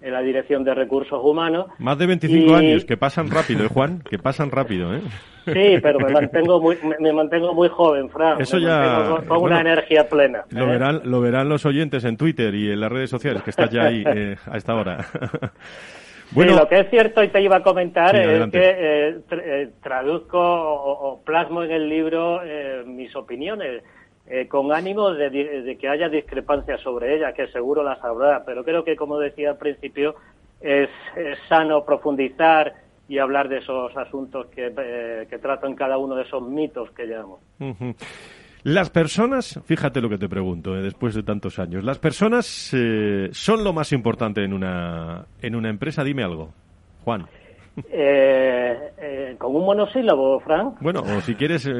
en 0.00 0.12
la 0.14 0.22
dirección 0.22 0.64
de 0.64 0.72
recursos 0.74 1.20
humanos. 1.22 1.66
Más 1.78 1.98
de 1.98 2.06
25 2.06 2.54
años, 2.54 2.86
que 2.86 2.96
pasan 2.96 3.30
rápido, 3.30 3.66
¿eh, 3.66 3.68
Juan? 3.68 4.00
Que 4.00 4.18
pasan 4.18 4.50
rápido, 4.50 4.94
¿eh? 4.94 5.02
Sí, 5.44 5.78
pero 5.82 5.98
me 6.00 6.12
mantengo 6.14 6.58
muy, 6.58 6.78
me, 6.98 7.12
mantengo 7.12 7.52
muy 7.52 7.68
joven, 7.68 8.08
Fran. 8.08 8.40
Eso 8.40 8.56
ya... 8.58 9.20
Con, 9.28 9.42
una 9.42 9.60
energía 9.60 10.08
plena. 10.08 10.44
Lo, 10.48 10.64
¿eh? 10.64 10.68
verán, 10.68 11.02
lo 11.04 11.20
verán 11.20 11.50
los 11.50 11.66
oyentes 11.66 12.02
en 12.06 12.16
Twitter 12.16 12.54
y 12.54 12.70
en 12.70 12.80
las 12.80 12.90
redes 12.90 13.10
sociales, 13.10 13.42
que 13.42 13.50
estás 13.50 13.68
ya 13.70 13.82
ahí 13.82 14.02
eh, 14.06 14.36
a 14.46 14.56
esta 14.56 14.74
hora. 14.74 15.04
Bueno, 16.32 16.56
lo 16.56 16.68
que 16.68 16.80
es 16.80 16.90
cierto 16.90 17.22
y 17.22 17.28
te 17.28 17.40
iba 17.40 17.56
a 17.56 17.62
comentar 17.62 18.16
es 18.16 18.50
que 18.50 18.58
eh, 18.58 19.20
eh, 19.30 19.70
traduzco 19.82 20.38
o, 20.38 21.22
plasmo 21.24 21.62
en 21.62 21.70
el 21.70 21.88
libro 21.88 22.40
eh, 22.44 22.82
mis 22.86 23.14
opiniones 23.16 23.82
con 24.48 24.72
ánimo 24.72 25.12
de, 25.12 25.78
que 25.80 25.88
haya 25.88 26.08
discrepancias 26.08 26.80
sobre 26.80 27.14
ellas, 27.14 27.32
que 27.32 27.46
seguro 27.46 27.84
las 27.84 28.02
habrá, 28.02 28.44
pero 28.44 28.64
creo 28.64 28.82
que, 28.82 28.96
como 28.96 29.20
decía 29.20 29.50
al 29.50 29.56
principio, 29.56 30.16
es, 30.60 30.90
sano 31.48 31.84
profundizar 31.84 32.74
y 33.08 33.18
hablar 33.18 33.48
de 33.48 33.58
esos 33.58 33.96
asuntos 33.96 34.46
que, 34.46 35.26
que 35.30 35.38
tratan 35.38 35.76
cada 35.76 35.96
uno 35.96 36.16
de 36.16 36.24
esos 36.24 36.42
mitos 36.42 36.90
que 36.90 37.06
llamo. 37.06 37.38
Las 38.66 38.90
personas, 38.90 39.60
fíjate 39.64 40.00
lo 40.00 40.08
que 40.08 40.18
te 40.18 40.28
pregunto, 40.28 40.76
eh, 40.76 40.82
después 40.82 41.14
de 41.14 41.22
tantos 41.22 41.60
años, 41.60 41.84
las 41.84 42.00
personas 42.00 42.72
eh, 42.74 43.28
son 43.30 43.62
lo 43.62 43.72
más 43.72 43.92
importante 43.92 44.42
en 44.42 44.52
una, 44.52 45.24
en 45.40 45.54
una 45.54 45.70
empresa. 45.70 46.02
Dime 46.02 46.24
algo, 46.24 46.52
Juan. 47.04 47.26
Eh, 47.92 49.36
con 49.38 49.54
un 49.54 49.66
monosílabo, 49.66 50.40
Frank. 50.40 50.78
Bueno, 50.80 51.02
o 51.02 51.20
si 51.20 51.36
quieres, 51.36 51.70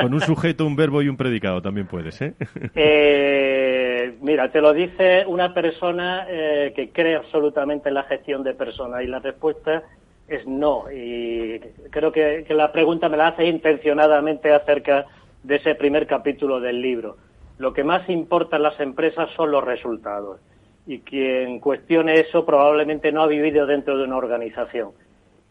con 0.00 0.14
un 0.14 0.20
sujeto, 0.20 0.64
un 0.64 0.76
verbo 0.76 1.02
y 1.02 1.08
un 1.08 1.16
predicado 1.16 1.60
también 1.60 1.88
puedes, 1.88 2.22
¿eh? 2.22 2.34
mira, 4.22 4.48
te 4.52 4.60
lo 4.60 4.72
dice 4.72 5.24
una 5.26 5.52
persona 5.52 6.28
que 6.28 6.90
cree 6.92 7.16
absolutamente 7.16 7.88
en 7.88 7.96
la 7.96 8.04
gestión 8.04 8.44
de 8.44 8.54
personas 8.54 9.02
y 9.02 9.08
la 9.08 9.18
respuesta 9.18 9.82
es 10.28 10.46
no. 10.46 10.84
Y 10.92 11.58
creo 11.90 12.12
que, 12.12 12.44
que 12.46 12.54
la 12.54 12.70
pregunta 12.70 13.08
me 13.08 13.16
la 13.16 13.28
hace 13.28 13.46
intencionadamente 13.46 14.52
acerca 14.52 15.06
de 15.46 15.56
ese 15.56 15.76
primer 15.76 16.06
capítulo 16.06 16.60
del 16.60 16.82
libro. 16.82 17.16
Lo 17.58 17.72
que 17.72 17.84
más 17.84 18.08
importa 18.08 18.56
en 18.56 18.64
las 18.64 18.78
empresas 18.80 19.30
son 19.36 19.52
los 19.52 19.62
resultados. 19.62 20.40
Y 20.86 21.00
quien 21.00 21.60
cuestione 21.60 22.14
eso 22.14 22.44
probablemente 22.44 23.12
no 23.12 23.22
ha 23.22 23.26
vivido 23.26 23.66
dentro 23.66 23.96
de 23.96 24.04
una 24.04 24.16
organización. 24.16 24.90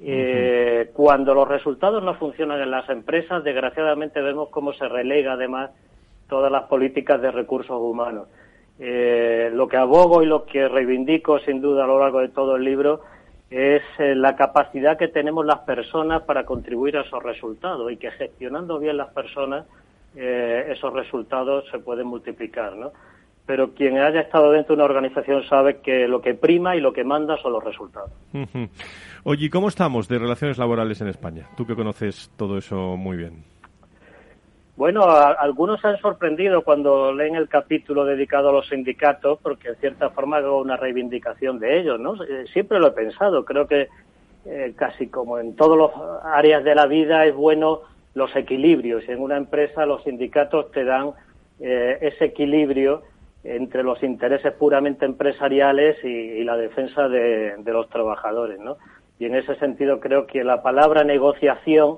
Eh, 0.02 0.92
cuando 0.94 1.34
los 1.34 1.48
resultados 1.48 2.04
no 2.04 2.16
funcionan 2.16 2.62
en 2.62 2.72
las 2.72 2.90
empresas, 2.90 3.44
desgraciadamente 3.44 4.22
vemos 4.22 4.50
cómo 4.50 4.74
se 4.74 4.88
relega 4.90 5.34
además 5.34 5.72
todas 6.28 6.52
las 6.52 6.64
políticas 6.64 7.22
de 7.22 7.32
recursos 7.32 7.78
humanos. 7.80 8.28
Eh, 8.78 9.50
lo 9.54 9.70
que 9.70 9.78
abogo 9.78 10.22
y 10.22 10.26
lo 10.26 10.46
que 10.46 10.68
reivindico 10.68 11.40
sin 11.40 11.62
duda 11.62 11.86
a 11.86 11.88
lo 11.88 12.00
largo 12.00 12.20
de 12.20 12.28
todo 12.28 12.58
el 12.58 12.66
libro 12.66 13.02
es 13.50 13.84
eh, 14.00 14.16
la 14.16 14.36
capacidad 14.36 14.98
que 14.98 15.08
tenemos 15.08 15.46
las 15.46 15.60
personas 15.60 16.24
para 16.24 16.46
contribuir 16.46 16.98
a 16.98 17.02
esos 17.02 17.24
resultados 17.24 17.90
y 17.90 17.96
que 17.96 18.12
gestionando 18.12 18.80
bien 18.80 18.98
las 18.98 19.14
personas 19.14 19.66
eh, 20.16 20.68
esos 20.70 20.94
resultados 20.94 21.66
se 21.72 21.80
pueden 21.80 22.08
multiplicar, 22.08 22.76
¿no? 22.76 22.92
Pero 23.46 23.74
quien 23.74 23.98
haya 24.00 24.22
estado 24.22 24.52
dentro 24.52 24.76
de 24.76 24.82
una 24.82 24.92
organización 24.92 25.44
sabe 25.48 25.82
que 25.82 26.08
lo 26.08 26.22
que 26.22 26.34
prima 26.34 26.76
y 26.76 26.82
lo 26.82 26.94
que 26.94 27.04
manda 27.04 27.38
son 27.38 27.54
los 27.54 27.64
resultados. 27.64 28.12
Oye, 29.24 29.50
¿cómo 29.50 29.68
estamos 29.68 30.08
de 30.08 30.18
relaciones 30.18 30.58
laborales 30.58 31.00
en 31.02 31.10
España? 31.10 31.48
Tú 31.56 31.66
que 31.66 31.76
conoces 31.76 32.32
todo 32.38 32.58
eso 32.58 32.98
muy 32.98 33.18
bien. 33.18 33.44
Bueno, 34.78 35.04
algunos 35.04 35.80
se 35.80 35.88
han 35.88 35.98
sorprendido 36.00 36.64
cuando 36.64 37.14
leen 37.14 37.36
el 37.36 37.48
capítulo 37.48 38.04
dedicado 38.04 38.50
a 38.50 38.54
los 38.54 38.68
sindicatos, 38.68 39.40
porque 39.42 39.70
en 39.70 39.76
cierta 39.76 40.10
forma 40.10 40.38
hago 40.38 40.60
una 40.60 40.76
reivindicación 40.76 41.60
de 41.60 41.80
ellos, 41.80 41.98
¿no? 41.98 42.22
Eh, 42.24 42.46
siempre 42.52 42.80
lo 42.80 42.88
he 42.88 42.92
pensado. 42.92 43.46
Creo 43.46 43.68
que 43.68 43.88
eh, 44.46 44.74
casi 44.76 45.08
como 45.08 45.40
en 45.40 45.56
todas 45.56 45.80
las 45.80 46.26
áreas 46.26 46.64
de 46.66 46.76
la 46.76 46.88
vida 46.88 47.26
es 47.26 47.34
bueno 47.34 47.82
los 48.16 48.36
equilibrios. 48.36 49.04
Y 49.08 49.12
en 49.12 49.22
una 49.22 49.38
empresa 49.38 49.86
los 49.86 50.04
sindicatos 50.04 50.72
te 50.72 50.84
dan 50.84 51.12
eh, 51.60 52.00
ese 52.02 52.26
equilibrio 52.26 53.04
entre 53.44 53.84
los 53.84 54.02
intereses 54.02 54.54
puramente 54.54 55.06
empresariales 55.06 56.04
y, 56.04 56.44
la 56.44 56.58
defensa 56.58 57.08
de, 57.08 57.56
los 57.66 57.88
trabajadores, 57.90 58.60
¿no? 58.60 58.78
Y 59.20 59.26
en 59.26 59.36
ese 59.36 59.56
sentido 59.58 60.00
creo 60.00 60.26
que 60.26 60.44
la 60.44 60.64
palabra 60.64 61.04
negociación 61.04 61.98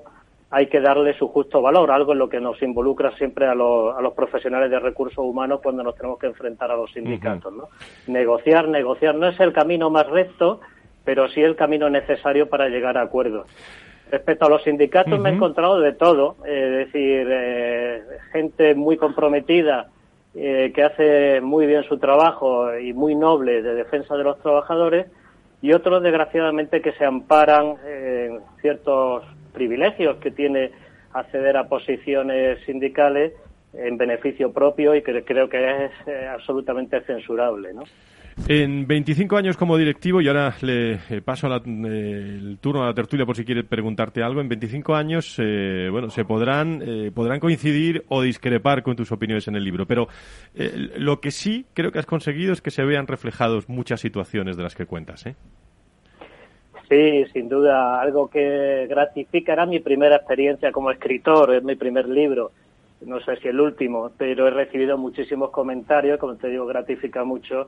hay 0.49 0.67
que 0.67 0.81
darle 0.81 1.13
su 1.17 1.29
justo 1.29 1.61
valor, 1.61 1.89
algo 1.91 2.11
en 2.13 2.19
lo 2.19 2.29
que 2.29 2.41
nos 2.41 2.61
involucra 2.61 3.15
siempre 3.17 3.47
a, 3.47 3.55
los 3.55 4.13
profesionales 4.13 4.69
de 4.69 4.79
recursos 4.79 5.19
humanos 5.19 5.61
cuando 5.63 5.83
nos 5.83 5.95
tenemos 5.95 6.19
que 6.19 6.27
enfrentar 6.27 6.69
a 6.69 6.75
los 6.75 6.91
sindicatos, 6.91 7.53
¿no? 7.53 7.69
Negociar, 8.07 8.67
negociar 8.67 9.15
no 9.15 9.27
es 9.27 9.39
el 9.39 9.53
camino 9.53 9.89
más 9.89 10.07
recto, 10.07 10.59
pero 11.05 11.29
sí 11.29 11.41
el 11.41 11.55
camino 11.55 11.89
necesario 11.89 12.49
para 12.49 12.67
llegar 12.67 12.97
a 12.97 13.03
acuerdos. 13.03 13.47
Respecto 14.09 14.45
a 14.45 14.49
los 14.49 14.63
sindicatos 14.63 15.19
me 15.19 15.29
he 15.29 15.33
encontrado 15.33 15.79
de 15.79 15.91
todo, 15.91 16.37
es 16.45 16.85
decir, 16.85 17.27
eh, 17.29 18.03
gente 18.31 18.73
muy 18.73 18.95
comprometida 18.95 19.89
eh, 20.33 20.71
que 20.73 20.83
hace 20.83 21.41
muy 21.41 21.65
bien 21.65 21.83
su 21.83 21.97
trabajo 21.97 22.77
y 22.77 22.93
muy 22.93 23.15
noble 23.15 23.61
de 23.61 23.73
defensa 23.73 24.15
de 24.15 24.23
los 24.23 24.39
trabajadores 24.39 25.07
y 25.61 25.73
otros 25.73 26.03
desgraciadamente 26.03 26.81
que 26.81 26.93
se 26.93 27.03
amparan 27.03 27.75
en 27.85 28.39
ciertos 28.61 29.23
privilegios 29.53 30.17
que 30.17 30.31
tiene 30.31 30.71
acceder 31.13 31.57
a 31.57 31.67
posiciones 31.67 32.59
sindicales 32.65 33.33
en 33.73 33.97
beneficio 33.97 34.53
propio 34.53 34.95
y 34.95 35.01
que 35.01 35.23
creo 35.23 35.49
que 35.49 35.85
es 35.85 35.91
eh, 36.07 36.27
absolutamente 36.27 37.01
censurable, 37.01 37.73
¿no? 37.73 37.83
En 38.45 38.87
25 38.87 39.35
años 39.35 39.57
como 39.57 39.75
directivo, 39.77 40.21
y 40.21 40.27
ahora 40.27 40.53
le 40.61 40.99
eh, 41.09 41.21
paso 41.25 41.47
eh, 41.47 41.59
el 41.65 42.59
turno 42.61 42.83
a 42.83 42.87
la 42.87 42.93
tertulia 42.93 43.25
por 43.25 43.35
si 43.35 43.43
quiere 43.43 43.63
preguntarte 43.63 44.21
algo, 44.21 44.39
en 44.39 44.47
25 44.47 44.95
años, 44.95 45.35
eh, 45.39 45.89
bueno, 45.91 46.09
se 46.09 46.23
podrán, 46.23 46.81
podrán 47.13 47.39
coincidir 47.39 48.05
o 48.09 48.21
discrepar 48.21 48.83
con 48.83 48.95
tus 48.95 49.11
opiniones 49.11 49.47
en 49.47 49.55
el 49.55 49.63
libro, 49.63 49.85
pero 49.85 50.07
lo 50.97 51.19
que 51.19 51.31
sí 51.31 51.65
creo 51.73 51.91
que 51.91 51.99
has 51.99 52.05
conseguido 52.05 52.53
es 52.53 52.61
que 52.61 52.71
se 52.71 52.85
vean 52.85 53.07
reflejados 53.07 53.67
muchas 53.67 53.99
situaciones 53.99 54.55
de 54.55 54.63
las 54.63 54.75
que 54.75 54.85
cuentas, 54.85 55.25
¿eh? 55.25 55.35
Sí, 56.89 57.25
sin 57.33 57.49
duda, 57.49 57.99
algo 57.99 58.29
que 58.29 58.87
gratifica. 58.87 59.51
Era 59.51 59.65
mi 59.65 59.81
primera 59.81 60.15
experiencia 60.15 60.71
como 60.71 60.89
escritor, 60.89 61.53
es 61.53 61.63
mi 61.63 61.75
primer 61.75 62.07
libro, 62.07 62.51
no 63.01 63.19
sé 63.19 63.35
si 63.37 63.49
el 63.49 63.59
último, 63.59 64.11
pero 64.17 64.47
he 64.47 64.51
recibido 64.51 64.97
muchísimos 64.97 65.49
comentarios, 65.49 66.17
como 66.17 66.35
te 66.35 66.47
digo, 66.47 66.65
gratifica 66.65 67.25
mucho 67.25 67.67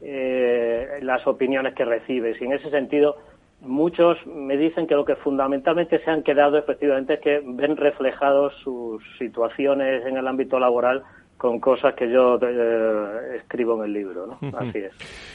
eh, 0.00 0.98
las 1.02 1.26
opiniones 1.26 1.74
que 1.74 1.84
recibes. 1.84 2.40
Y 2.40 2.44
en 2.44 2.52
ese 2.52 2.70
sentido, 2.70 3.16
muchos 3.60 4.18
me 4.26 4.56
dicen 4.56 4.86
que 4.86 4.94
lo 4.94 5.04
que 5.04 5.16
fundamentalmente 5.16 6.02
se 6.02 6.10
han 6.10 6.22
quedado 6.22 6.58
efectivamente 6.58 7.14
es 7.14 7.20
que 7.20 7.42
ven 7.44 7.76
reflejados 7.76 8.54
sus 8.62 9.02
situaciones 9.18 10.04
en 10.06 10.16
el 10.16 10.26
ámbito 10.26 10.58
laboral 10.58 11.02
con 11.36 11.58
cosas 11.58 11.94
que 11.94 12.12
yo 12.12 12.38
eh, 12.42 13.36
escribo 13.38 13.78
en 13.78 13.84
el 13.84 13.92
libro, 13.94 14.26
¿no? 14.26 14.58
Así 14.58 14.78
es. 14.78 14.92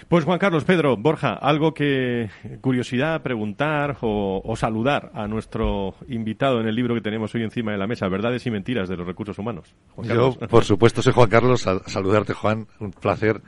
Pues 0.08 0.24
Juan 0.24 0.38
Carlos, 0.38 0.64
Pedro, 0.64 0.96
Borja, 0.98 1.34
algo 1.34 1.74
que 1.74 2.30
curiosidad, 2.62 3.24
preguntar 3.24 3.98
o, 4.02 4.56
saludar 4.56 5.10
a 5.16 5.28
nuestro 5.28 5.96
invitado 6.08 6.62
en 6.62 6.68
el 6.68 6.76
libro 6.76 6.94
que 6.94 7.02
tenemos 7.02 7.34
hoy 7.34 7.42
encima 7.42 7.72
de 7.72 7.80
la 7.80 7.88
mesa, 7.88 8.08
Verdades 8.08 8.46
y 8.46 8.52
Mentiras 8.52 8.88
de 8.88 8.98
los 8.98 9.08
Recursos 9.08 9.40
Humanos. 9.40 9.76
yo, 10.04 10.34
por 10.48 10.64
supuesto, 10.64 11.02
soy 11.02 11.12
Juan 11.12 11.30
Carlos, 11.30 11.62
saludarte 11.88 12.34
Juan, 12.34 12.68
un 12.80 12.92
placer 12.92 13.42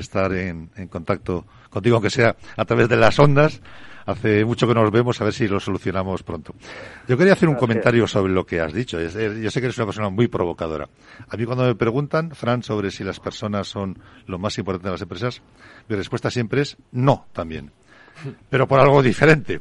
estar 0.00 0.32
en, 0.32 0.70
en 0.76 0.88
contacto 0.88 1.46
contigo, 1.70 1.96
aunque 1.96 2.10
sea 2.10 2.36
a 2.56 2.64
través 2.64 2.88
de 2.88 2.96
las 2.96 3.18
ondas 3.18 3.60
hace 4.06 4.44
mucho 4.44 4.66
que 4.66 4.74
nos 4.74 4.90
vemos, 4.90 5.20
a 5.20 5.24
ver 5.24 5.32
si 5.32 5.48
lo 5.48 5.60
solucionamos 5.60 6.22
pronto. 6.22 6.54
Yo 7.08 7.16
quería 7.16 7.34
hacer 7.34 7.48
un 7.48 7.54
comentario 7.54 8.06
sobre 8.06 8.32
lo 8.32 8.44
que 8.44 8.60
has 8.60 8.72
dicho. 8.72 9.00
Yo 9.00 9.10
sé 9.10 9.60
que 9.60 9.66
eres 9.66 9.78
una 9.78 9.86
persona 9.86 10.08
muy 10.08 10.28
provocadora. 10.28 10.88
A 11.28 11.36
mí 11.36 11.44
cuando 11.44 11.64
me 11.64 11.74
preguntan, 11.74 12.32
Fran, 12.32 12.62
sobre 12.62 12.90
si 12.90 13.04
las 13.04 13.20
personas 13.20 13.68
son 13.68 13.98
lo 14.26 14.38
más 14.38 14.58
importante 14.58 14.88
de 14.88 14.92
las 14.92 15.02
empresas, 15.02 15.42
mi 15.88 15.96
respuesta 15.96 16.30
siempre 16.30 16.62
es 16.62 16.76
no 16.90 17.26
también. 17.32 17.70
Pero 18.50 18.66
por 18.68 18.80
algo 18.80 19.02
diferente. 19.02 19.60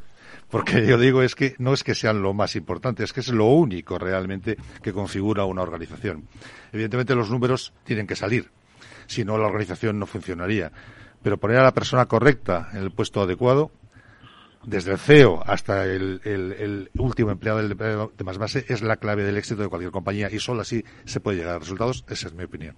Porque 0.50 0.86
yo 0.86 0.98
digo 0.98 1.22
es 1.24 1.34
que 1.34 1.56
no 1.60 1.72
es 1.74 1.82
que 1.82 1.96
sean 1.96 2.22
lo 2.22 2.34
más 2.34 2.58
importante, 2.58 3.06
es 3.06 3.14
que 3.14 3.22
es 3.22 3.30
lo 3.30 3.46
único 3.46 3.98
realmente 3.98 4.58
que 4.84 4.92
configura 4.92 5.46
una 5.46 5.62
organización. 5.62 6.28
Evidentemente 6.74 7.16
los 7.16 7.32
números 7.32 7.72
tienen 7.86 8.06
que 8.06 8.18
salir, 8.18 8.50
si 9.12 9.26
no 9.26 9.38
la 9.38 9.48
organización 9.48 10.00
no 10.00 10.06
funcionaría. 10.06 10.72
Pero 11.22 11.38
poner 11.38 11.58
a 11.58 11.64
la 11.64 11.74
persona 11.74 12.06
correcta 12.06 12.70
en 12.74 12.80
el 12.80 12.92
puesto 12.92 13.22
adecuado 13.22 13.72
desde 14.64 14.92
el 14.92 14.98
CEO 14.98 15.42
hasta 15.46 15.86
el, 15.86 16.90
último 16.98 17.32
empleado 17.32 17.68
de 17.68 18.24
más 18.24 18.38
base 18.38 18.66
es 18.68 18.82
la 18.82 18.98
clave 18.98 19.24
del 19.24 19.38
éxito 19.38 19.64
de 19.64 19.70
cualquier 19.70 19.92
compañía 19.92 20.30
y 20.32 20.40
solo 20.40 20.62
así 20.62 20.84
se 21.06 21.20
puede 21.20 21.38
llegar 21.38 21.56
a 21.56 21.60
resultados. 21.60 22.06
Esa 22.10 22.28
es 22.28 22.34
mi 22.34 22.44
opinión. 22.44 22.76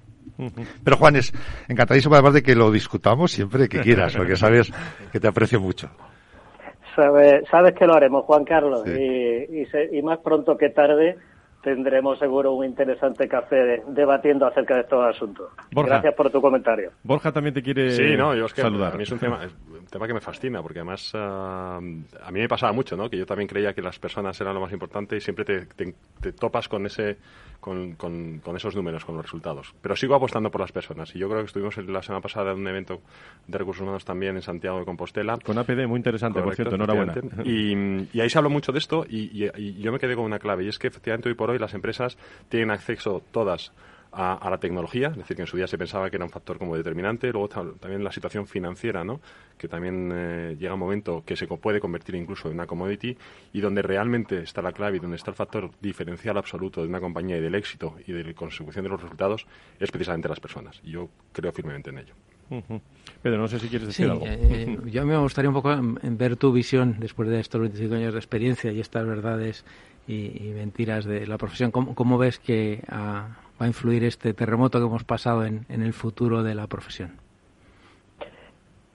Pero 0.84 0.98
Juanes, 0.98 1.34
encantadísimo 1.68 2.16
además 2.16 2.34
de 2.34 2.42
que 2.42 2.56
lo 2.56 2.72
discutamos 2.72 3.32
siempre 3.32 3.70
que 3.70 3.82
quieras, 3.82 4.16
porque 4.16 4.36
sabes 4.36 4.72
que 5.12 5.20
te 5.20 5.28
aprecio 5.28 5.60
mucho. 5.60 5.90
Sabes, 6.96 7.44
sabes 7.50 7.74
que 7.78 7.86
lo 7.86 7.96
haremos, 7.96 8.24
Juan 8.26 8.44
Carlos, 8.44 8.84
y, 8.88 9.66
y 9.92 10.02
más 10.02 10.20
pronto 10.20 10.58
que 10.58 10.70
tarde 10.70 11.18
tendremos 11.64 12.20
seguro 12.20 12.54
un 12.54 12.66
interesante 12.66 13.28
café 13.28 13.82
debatiendo 13.88 14.46
acerca 14.46 14.76
de 14.76 14.82
estos 14.82 15.16
asuntos. 15.16 15.50
Gracias 15.72 16.14
por 16.14 16.30
tu 16.30 16.42
comentario. 16.42 16.92
Borja 17.04 17.32
también 17.32 17.54
te 17.54 17.64
quiere 17.64 17.92
sí, 17.92 18.16
no, 18.18 18.36
yo 18.36 18.46
es 18.46 18.54
que 18.54 18.62
saludar. 18.62 18.94
A 18.94 18.98
mí 18.98 19.04
es 19.04 19.12
un 19.12 19.20
tema, 19.20 19.40
un 19.72 19.73
tema 19.94 20.08
que 20.08 20.14
me 20.14 20.22
fascina, 20.22 20.62
porque 20.62 20.80
además 20.80 21.12
ah, 21.14 21.78
a 21.78 22.32
mí 22.32 22.40
me 22.40 22.48
pasaba 22.48 22.74
mucho, 22.74 22.98
¿no? 22.98 23.10
Que 23.10 23.18
yo 23.18 23.26
también 23.26 23.48
creía 23.48 23.74
que 23.74 23.82
las 23.82 24.00
personas 24.00 24.40
eran 24.42 24.56
lo 24.56 24.62
más 24.62 24.74
importante 24.74 25.16
y 25.16 25.22
siempre 25.22 25.46
te, 25.46 25.94
topas 26.34 26.68
con 26.68 26.86
ese 26.88 27.18
con, 27.60 27.94
con, 27.96 28.42
esos 28.58 28.76
números, 28.76 29.06
con 29.06 29.16
los 29.16 29.24
resultados. 29.24 29.74
Pero 29.82 29.96
sigo 29.96 30.16
apostando 30.16 30.50
por 30.52 30.60
las 30.62 30.72
personas 30.72 31.16
y 31.16 31.20
yo 31.20 31.30
creo 31.30 31.42
que 31.42 31.46
estuvimos 31.46 31.78
la 31.78 32.02
semana 32.02 32.22
pasada 32.22 32.52
en 32.52 32.58
un 32.58 32.68
evento 32.68 33.02
de 33.48 33.58
recursos 33.58 33.84
humanos 33.84 34.04
también 34.04 34.36
en 34.36 34.42
Santiago 34.42 34.80
de 34.80 34.86
Compostela. 34.86 35.38
Con 35.38 35.58
APD, 35.58 35.88
muy 35.88 35.98
interesante, 35.98 36.42
por 36.42 36.56
cierto, 36.56 36.76
enhorabuena. 36.76 37.14
Y, 37.46 38.20
ahí 38.20 38.30
se 38.30 38.38
habló 38.38 38.50
mucho 38.50 38.72
de 38.72 38.80
esto 38.80 39.06
y, 39.08 39.46
y, 39.56 39.82
yo 39.82 39.92
me 39.92 40.00
quedé 40.00 40.16
con 40.16 40.26
una 40.26 40.40
clave 40.40 40.66
y 40.66 40.70
es 40.70 40.80
que 40.80 40.88
efectivamente 40.88 41.30
hoy 41.30 41.36
por 41.36 41.52
hoy 41.52 41.60
las 41.60 41.74
empresas 41.74 42.18
tienen 42.50 42.72
acceso 42.72 43.22
todas 43.32 43.72
a, 44.14 44.50
la 44.50 44.58
tecnología, 44.58 45.08
es 45.10 45.18
decir, 45.18 45.36
que 45.36 45.42
en 45.42 45.48
su 45.48 45.58
día 45.58 45.68
se 45.68 45.78
pensaba 45.78 46.10
que 46.10 46.18
era 46.18 46.26
un 46.26 46.32
factor 46.32 46.58
como 46.58 46.76
determinante, 46.76 47.32
luego 47.32 47.50
también 47.50 48.04
la 48.04 48.12
situación 48.12 48.46
financiera, 48.46 49.04
¿no? 49.04 49.20
que 49.58 49.68
también 49.68 50.12
eh, 50.14 50.56
llega 50.60 50.74
un 50.74 50.80
momento 50.80 51.24
que 51.26 51.36
se 51.36 51.48
puede 51.48 51.80
convertir 51.80 52.16
incluso 52.16 52.48
en 52.48 52.56
una 52.56 52.68
commodity 52.68 53.18
y 53.54 53.62
donde 53.62 53.82
realmente 53.82 54.42
está 54.44 54.62
la 54.62 54.72
clave 54.72 54.98
y 54.98 55.00
donde 55.00 55.18
está 55.18 55.32
el 55.32 55.36
factor 55.36 55.72
diferencial 55.82 56.38
absoluto 56.38 56.82
de 56.82 56.88
una 56.88 57.00
compañía 57.00 57.38
y 57.38 57.42
del 57.42 57.56
éxito 57.56 57.96
y 58.06 58.12
de 58.12 58.24
la 58.24 58.34
consecución 58.34 58.84
de 58.84 58.90
los 58.90 59.02
resultados 59.02 59.48
es 59.80 59.92
precisamente 59.92 60.28
las 60.28 60.40
personas. 60.40 60.80
Y 60.84 60.92
yo 60.92 61.10
creo 61.32 61.52
firmemente 61.52 61.90
en 61.90 62.00
ello. 62.00 62.14
Pedro, 63.22 63.38
no 63.38 63.48
sé 63.48 63.60
si 63.60 63.70
quieres 63.70 63.88
decir 63.88 64.10
algo. 64.10 64.26
Eh, 64.28 64.78
yo 64.86 65.06
me 65.06 65.18
gustaría 65.18 65.50
un 65.50 65.56
poco 65.56 65.72
en, 65.72 66.18
ver 66.18 66.36
tu 66.36 66.52
visión 66.52 66.98
después 67.00 67.30
de 67.30 67.40
estos 67.40 67.62
25 67.62 67.96
años 67.96 68.14
de 68.14 68.20
experiencia 68.20 68.72
y 68.72 68.80
estas 68.80 69.06
verdades 69.06 69.66
y, 70.08 70.52
mentiras 70.56 71.06
de 71.06 71.26
la 71.26 71.38
profesión. 71.38 71.72
¿Cómo, 71.72 72.18
ves 72.18 72.40
que 72.40 72.82
va 72.90 73.38
a 73.60 73.68
influir 73.68 74.04
este 74.04 74.34
terremoto 74.34 74.80
que 74.80 74.86
hemos 74.86 75.04
pasado 75.04 75.46
en, 75.46 75.66
el 75.70 75.94
futuro 75.94 76.44
de 76.44 76.56
la 76.56 76.68
profesión? 76.68 77.12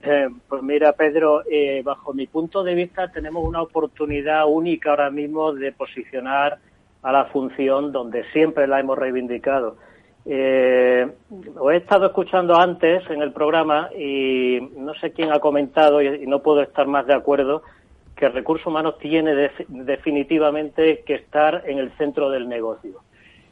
Eh, 0.01 0.29
pues 0.47 0.63
mira, 0.63 0.93
Pedro, 0.93 1.43
eh, 1.49 1.81
bajo 1.83 2.13
mi 2.13 2.27
punto 2.27 2.63
de 2.63 2.73
vista 2.73 3.11
tenemos 3.11 3.45
una 3.45 3.61
oportunidad 3.61 4.47
única 4.47 4.91
ahora 4.91 5.09
mismo 5.09 5.51
de 5.53 5.73
posicionar 5.73 6.59
a 7.01 7.11
la 7.11 7.25
función 7.25 7.91
donde 7.91 8.23
siempre 8.31 8.67
la 8.67 8.79
hemos 8.79 8.97
reivindicado. 8.97 9.77
Eh, 10.25 11.07
he 11.71 11.75
estado 11.75 12.07
escuchando 12.07 12.55
antes 12.55 13.09
en 13.09 13.21
el 13.21 13.31
programa 13.31 13.89
y 13.97 14.59
no 14.77 14.93
sé 14.95 15.11
quién 15.11 15.31
ha 15.31 15.39
comentado 15.39 16.01
y 16.01 16.27
no 16.27 16.41
puedo 16.41 16.61
estar 16.61 16.87
más 16.87 17.07
de 17.07 17.13
acuerdo 17.13 17.63
que 18.19 18.27
recursos 18.27 18.67
humanos 18.67 18.97
tiene 18.99 19.49
definitivamente 19.69 21.03
que 21.05 21.15
estar 21.15 21.63
en 21.65 21.79
el 21.79 21.91
centro 21.93 22.29
del 22.29 22.49
negocio. 22.49 22.99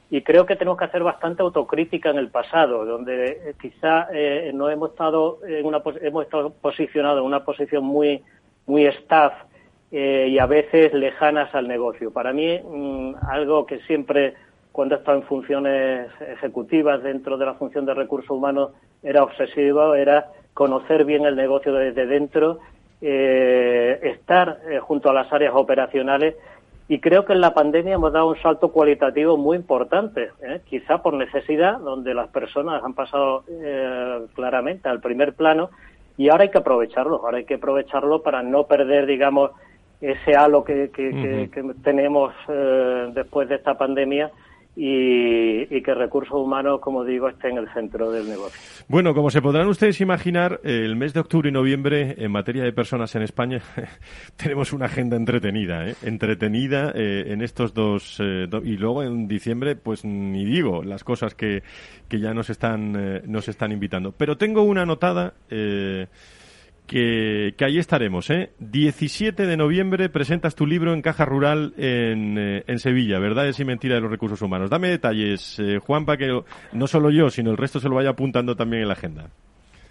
Y 0.09 0.21
creo 0.21 0.45
que 0.45 0.57
tenemos 0.57 0.77
que 0.77 0.85
hacer 0.85 1.03
bastante 1.03 1.41
autocrítica 1.41 2.09
en 2.09 2.17
el 2.17 2.29
pasado, 2.29 2.85
donde 2.85 3.29
eh, 3.29 3.53
quizá 3.59 4.07
eh, 4.13 4.51
no 4.53 4.69
hemos 4.69 4.91
estado 4.91 5.39
en 5.45 5.65
una 5.65 5.81
hemos 6.01 6.25
estado 6.25 6.49
posicionados 6.49 7.19
en 7.19 7.25
una 7.25 7.45
posición 7.45 7.85
muy 7.85 8.21
muy 8.65 8.85
staff 8.87 9.33
eh, 9.91 10.27
y 10.29 10.37
a 10.37 10.45
veces 10.45 10.93
lejanas 10.93 11.55
al 11.55 11.67
negocio. 11.67 12.11
Para 12.11 12.33
mí 12.33 12.59
mm, 12.59 13.15
algo 13.29 13.65
que 13.65 13.79
siempre 13.79 14.35
cuando 14.77 14.93
he 14.93 14.99
estado 14.99 15.17
en 15.17 15.23
funciones 15.23 16.07
ejecutivas 16.21 17.01
dentro 17.01 17.35
de 17.35 17.47
la 17.47 17.55
función 17.55 17.83
de 17.87 17.95
recursos 17.95 18.29
humanos 18.29 18.73
era 19.01 19.23
obsesivo, 19.23 19.95
era 19.95 20.27
conocer 20.53 21.03
bien 21.03 21.25
el 21.25 21.35
negocio 21.35 21.73
desde 21.73 22.05
dentro 22.05 22.59
eh, 23.01 23.99
estar 24.03 24.59
eh, 24.69 24.77
junto 24.77 25.09
a 25.09 25.15
las 25.15 25.33
áreas 25.33 25.53
operacionales 25.55 26.35
y 26.87 26.99
creo 26.99 27.25
que 27.25 27.33
en 27.33 27.41
la 27.41 27.55
pandemia 27.55 27.95
hemos 27.95 28.13
dado 28.13 28.27
un 28.27 28.39
salto 28.39 28.71
cualitativo 28.71 29.35
muy 29.35 29.57
importante, 29.57 30.29
¿eh? 30.43 30.61
quizá 30.69 31.01
por 31.01 31.15
necesidad, 31.15 31.79
donde 31.79 32.13
las 32.13 32.27
personas 32.27 32.83
han 32.83 32.93
pasado 32.93 33.45
claramente 34.35 34.89
al 34.89 35.01
primer 35.01 35.33
plano 35.33 35.71
y 36.17 36.29
ahora 36.29 36.43
hay 36.43 36.51
que 36.51 36.59
aprovecharlo, 36.59 37.25
ahora 37.25 37.39
hay 37.39 37.45
que 37.45 37.55
aprovecharlo 37.55 38.21
para 38.21 38.43
no 38.43 38.67
perder, 38.67 39.07
digamos, 39.07 39.49
ese 40.01 40.35
halo 40.35 40.63
que, 40.63 40.91
que 40.91 41.49
tenemos 41.83 42.31
después 43.15 43.49
de 43.49 43.55
esta 43.55 43.75
pandemia 43.75 44.31
y, 44.79 45.81
que 45.81 45.93
recursos 45.95 46.35
humanos, 46.35 46.79
como 46.81 47.03
digo, 47.03 47.27
esté 47.29 47.49
en 47.49 47.57
el 47.57 47.67
centro 47.73 48.11
del 48.11 48.29
negocio. 48.29 48.59
Bueno, 48.87 49.15
como 49.15 49.31
se 49.31 49.41
podrán 49.41 49.67
ustedes 49.67 49.99
imaginar, 50.01 50.59
el 50.63 50.95
mes 50.95 51.13
de 51.13 51.19
octubre 51.19 51.49
y 51.49 51.51
noviembre, 51.51 52.13
en 52.19 52.31
materia 52.31 52.63
de 52.63 52.71
personas 52.73 53.15
en 53.15 53.23
España, 53.23 53.59
tenemos 54.35 54.73
una 54.73 54.85
agenda 54.85 55.17
entretenida, 55.17 55.87
¿eh? 55.87 55.95
entretenida 56.03 56.91
eh, 56.93 57.25
en 57.27 57.41
estos 57.41 57.73
dos, 57.73 58.19
eh, 58.19 58.47
y 58.63 58.77
luego 58.77 59.01
en 59.01 59.27
diciembre, 59.27 59.75
pues 59.75 60.05
ni 60.05 60.45
digo 60.45 60.83
las 60.83 61.03
cosas 61.03 61.33
que, 61.33 61.63
que 62.07 62.19
ya 62.19 62.35
nos 62.35 62.51
están, 62.51 63.23
nos 63.25 63.47
están 63.47 63.71
invitando. 63.71 64.11
Pero 64.11 64.37
tengo 64.37 64.61
una 64.61 64.83
anotada 64.83 65.33
que, 66.87 67.53
que 67.57 67.65
ahí 67.65 67.77
estaremos. 67.77 68.29
¿eh? 68.29 68.51
17 68.59 69.45
de 69.45 69.57
noviembre 69.57 70.09
presentas 70.09 70.55
tu 70.55 70.65
libro 70.65 70.93
en 70.93 71.01
Caja 71.01 71.25
Rural 71.25 71.73
en, 71.77 72.37
eh, 72.37 72.63
en 72.65 72.79
Sevilla, 72.79 73.19
Verdades 73.19 73.59
y 73.59 73.65
Mentiras 73.65 73.97
de 73.97 74.01
los 74.01 74.11
Recursos 74.11 74.41
Humanos. 74.41 74.69
Dame 74.69 74.87
detalles, 74.87 75.59
eh, 75.59 75.79
Juan, 75.79 76.05
para 76.05 76.17
que 76.17 76.41
no 76.71 76.87
solo 76.87 77.11
yo, 77.11 77.29
sino 77.29 77.51
el 77.51 77.57
resto 77.57 77.79
se 77.79 77.89
lo 77.89 77.95
vaya 77.95 78.11
apuntando 78.11 78.55
también 78.55 78.81
en 78.81 78.87
la 78.87 78.93
agenda. 78.93 79.29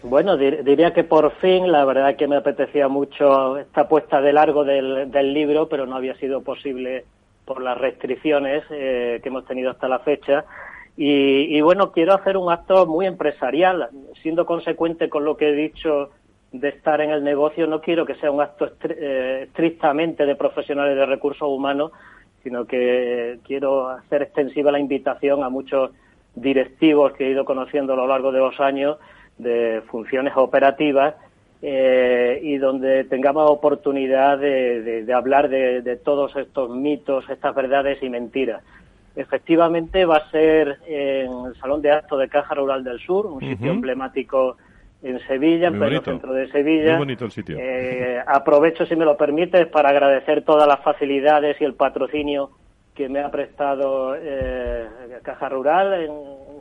Bueno, 0.03 0.37
diría 0.37 0.93
que 0.93 1.05
por 1.05 1.33
fin, 1.41 1.71
la 1.71 1.85
verdad 1.85 2.17
que 2.17 2.29
me 2.29 2.37
apetecía 2.37 2.87
mucho 2.87 3.59
esta 3.59 3.89
puesta 3.89 4.21
de 4.21 4.33
largo 4.33 4.65
del, 4.65 5.33
libro, 5.33 5.69
pero 5.69 5.87
no 5.87 5.97
había 5.97 6.15
sido 6.17 6.43
posible 6.43 7.05
por 7.45 7.63
las 7.63 7.77
restricciones 7.77 8.63
eh, 8.71 9.21
que 9.23 9.29
hemos 9.29 9.47
tenido 9.47 9.71
hasta 9.71 9.89
la 9.89 9.99
fecha. 10.01 10.45
Y, 10.97 11.57
y, 11.57 11.61
bueno, 11.61 11.93
quiero 11.93 12.15
hacer 12.15 12.37
un 12.37 12.51
acto 12.51 12.87
muy 12.87 13.07
empresarial, 13.07 13.89
siendo 14.23 14.47
consecuente 14.47 15.09
con 15.09 15.25
lo 15.25 15.37
que 15.37 15.51
he 15.51 15.53
dicho 15.53 16.11
de 16.53 16.69
estar 16.69 17.01
en 17.01 17.11
el 17.11 17.25
negocio, 17.25 17.67
no 17.67 17.81
quiero 17.81 18.07
que 18.07 18.15
sea 18.17 18.31
un 18.31 18.41
acto 18.41 18.71
eh, 18.89 19.45
estrictamente 19.49 20.25
de 20.25 20.37
profesionales 20.37 20.97
de 20.97 21.07
recursos 21.07 21.49
humanos, 21.49 21.93
sino 22.43 22.65
que 22.67 23.39
quiero 23.45 23.89
hacer 23.89 24.23
extensiva 24.23 24.71
la 24.71 24.79
invitación 24.79 25.43
a 25.43 25.49
muchos 25.49 25.91
directivos 26.35 27.13
que 27.13 27.27
he 27.27 27.31
ido 27.31 27.45
conociendo 27.45 27.95
a 27.95 27.97
lo 27.97 28.07
largo 28.07 28.31
de 28.31 28.39
los 28.39 28.61
años 28.61 28.99
de 29.39 29.83
funciones 29.91 30.35
operativas 30.37 31.15
eh, 31.63 32.39
y 32.43 32.59
donde 32.59 33.05
tengamos 33.05 33.51
oportunidad 33.51 34.39
de, 34.39 35.07
hablar 35.13 35.49
de, 35.49 35.97
todos 36.05 36.37
estos 36.37 36.71
mitos, 36.71 37.29
estas 37.29 37.55
verdades 37.55 38.03
y 38.03 38.11
mentiras. 38.11 38.63
Efectivamente 39.17 40.05
va 40.05 40.19
a 40.19 40.31
ser 40.31 40.79
en 40.87 41.47
el 41.47 41.57
Salón 41.59 41.81
de 41.81 41.91
Actos 41.91 42.21
de 42.21 42.29
Caja 42.29 42.55
Rural 42.55 42.85
del 42.85 43.01
Sur, 43.01 43.27
un 43.27 43.41
sitio 43.41 43.73
emblemático 43.73 44.59
en 45.07 45.21
Sevilla, 45.27 45.69
en 45.69 45.79
pleno 45.79 46.03
centro 46.03 46.33
de 46.33 46.49
Sevilla. 46.51 46.93
Muy 46.93 47.07
bonito 47.07 47.25
el 47.25 47.31
sitio. 47.31 47.57
Eh, 47.61 48.21
aprovecho, 48.27 48.85
si 48.87 48.97
me 48.97 49.05
lo 49.05 49.17
permites, 49.17 49.67
para 49.69 49.91
agradecer 49.91 50.43
todas 50.43 50.67
las 50.67 50.81
facilidades 50.81 51.61
y 51.61 51.65
el 51.65 51.75
patrocinio 51.75 52.51
que 52.95 53.09
me 53.09 53.21
ha 53.21 53.31
prestado 53.31 54.17
eh, 54.19 54.87
Caja 55.23 55.49
Rural, 55.49 56.03
en 56.03 56.13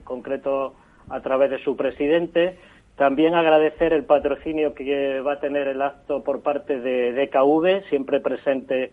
concreto 0.04 0.76
a 1.10 1.22
través 1.22 1.50
de 1.50 1.64
su 1.64 1.76
presidente. 1.76 2.58
También 2.96 3.34
agradecer 3.34 3.94
el 3.94 4.04
patrocinio 4.04 4.74
que 4.76 5.22
va 5.22 5.34
a 5.34 5.40
tener 5.40 5.68
el 5.68 5.82
acto 5.82 6.24
por 6.24 6.44
parte 6.44 6.80
de 6.80 7.14
DKV, 7.14 7.90
siempre 7.90 8.20
presente 8.20 8.92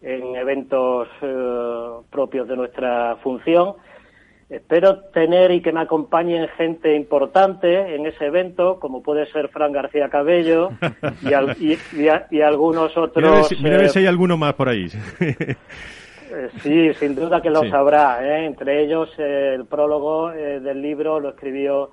en 0.00 0.34
eventos 0.34 1.08
eh, 1.20 1.88
propios 2.10 2.48
de 2.48 2.56
nuestra 2.56 3.16
función. 3.22 3.74
Espero 4.50 4.98
tener 5.12 5.50
y 5.50 5.62
que 5.62 5.72
me 5.72 5.80
acompañen 5.80 6.48
gente 6.56 6.94
importante 6.94 7.94
en 7.94 8.06
ese 8.06 8.26
evento, 8.26 8.78
como 8.78 9.02
puede 9.02 9.26
ser 9.32 9.48
Fran 9.48 9.72
García 9.72 10.08
Cabello 10.10 10.70
y, 12.30 12.40
algunos 12.40 12.96
otros. 12.96 13.50
Mira, 13.60 13.78
ver 13.78 13.88
si, 13.88 14.00
hay 14.00 14.06
alguno 14.06 14.36
más 14.36 14.54
por 14.54 14.68
ahí. 14.68 14.88
Eh, 16.36 16.48
sí, 16.62 16.92
sin 16.94 17.14
duda 17.14 17.40
que 17.40 17.50
lo 17.50 17.62
sabrá. 17.68 18.18
¿eh? 18.26 18.46
Entre 18.46 18.82
ellos, 18.82 19.08
el 19.18 19.66
prólogo 19.66 20.30
del 20.30 20.82
libro 20.82 21.20
lo 21.20 21.28
escribió 21.28 21.90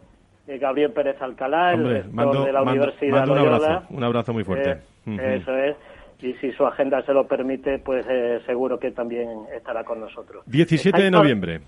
Gabriel 0.48 0.92
Pérez 0.92 1.22
Alcalá, 1.22 1.74
el 1.74 1.88
rector 1.88 2.46
de 2.46 2.52
la 2.52 2.64
Universidad 2.64 3.30
un 3.30 3.38
abrazo, 3.38 3.84
un 3.90 4.04
abrazo 4.04 4.34
muy 4.34 4.44
fuerte. 4.44 4.78
Eso 5.06 5.56
es 5.58 5.76
y 6.22 6.34
si 6.36 6.52
su 6.52 6.66
agenda 6.66 7.02
se 7.04 7.14
lo 7.14 7.28
permite, 7.28 7.80
pues 7.80 8.06
eh, 8.08 8.40
seguro 8.46 8.80
que 8.80 8.92
también 8.92 9.28
estará 9.56 9.84
con 9.84 10.00
nosotros. 10.00 10.44
17 10.46 11.02
de 11.02 11.12
noviembre. 11.12 11.62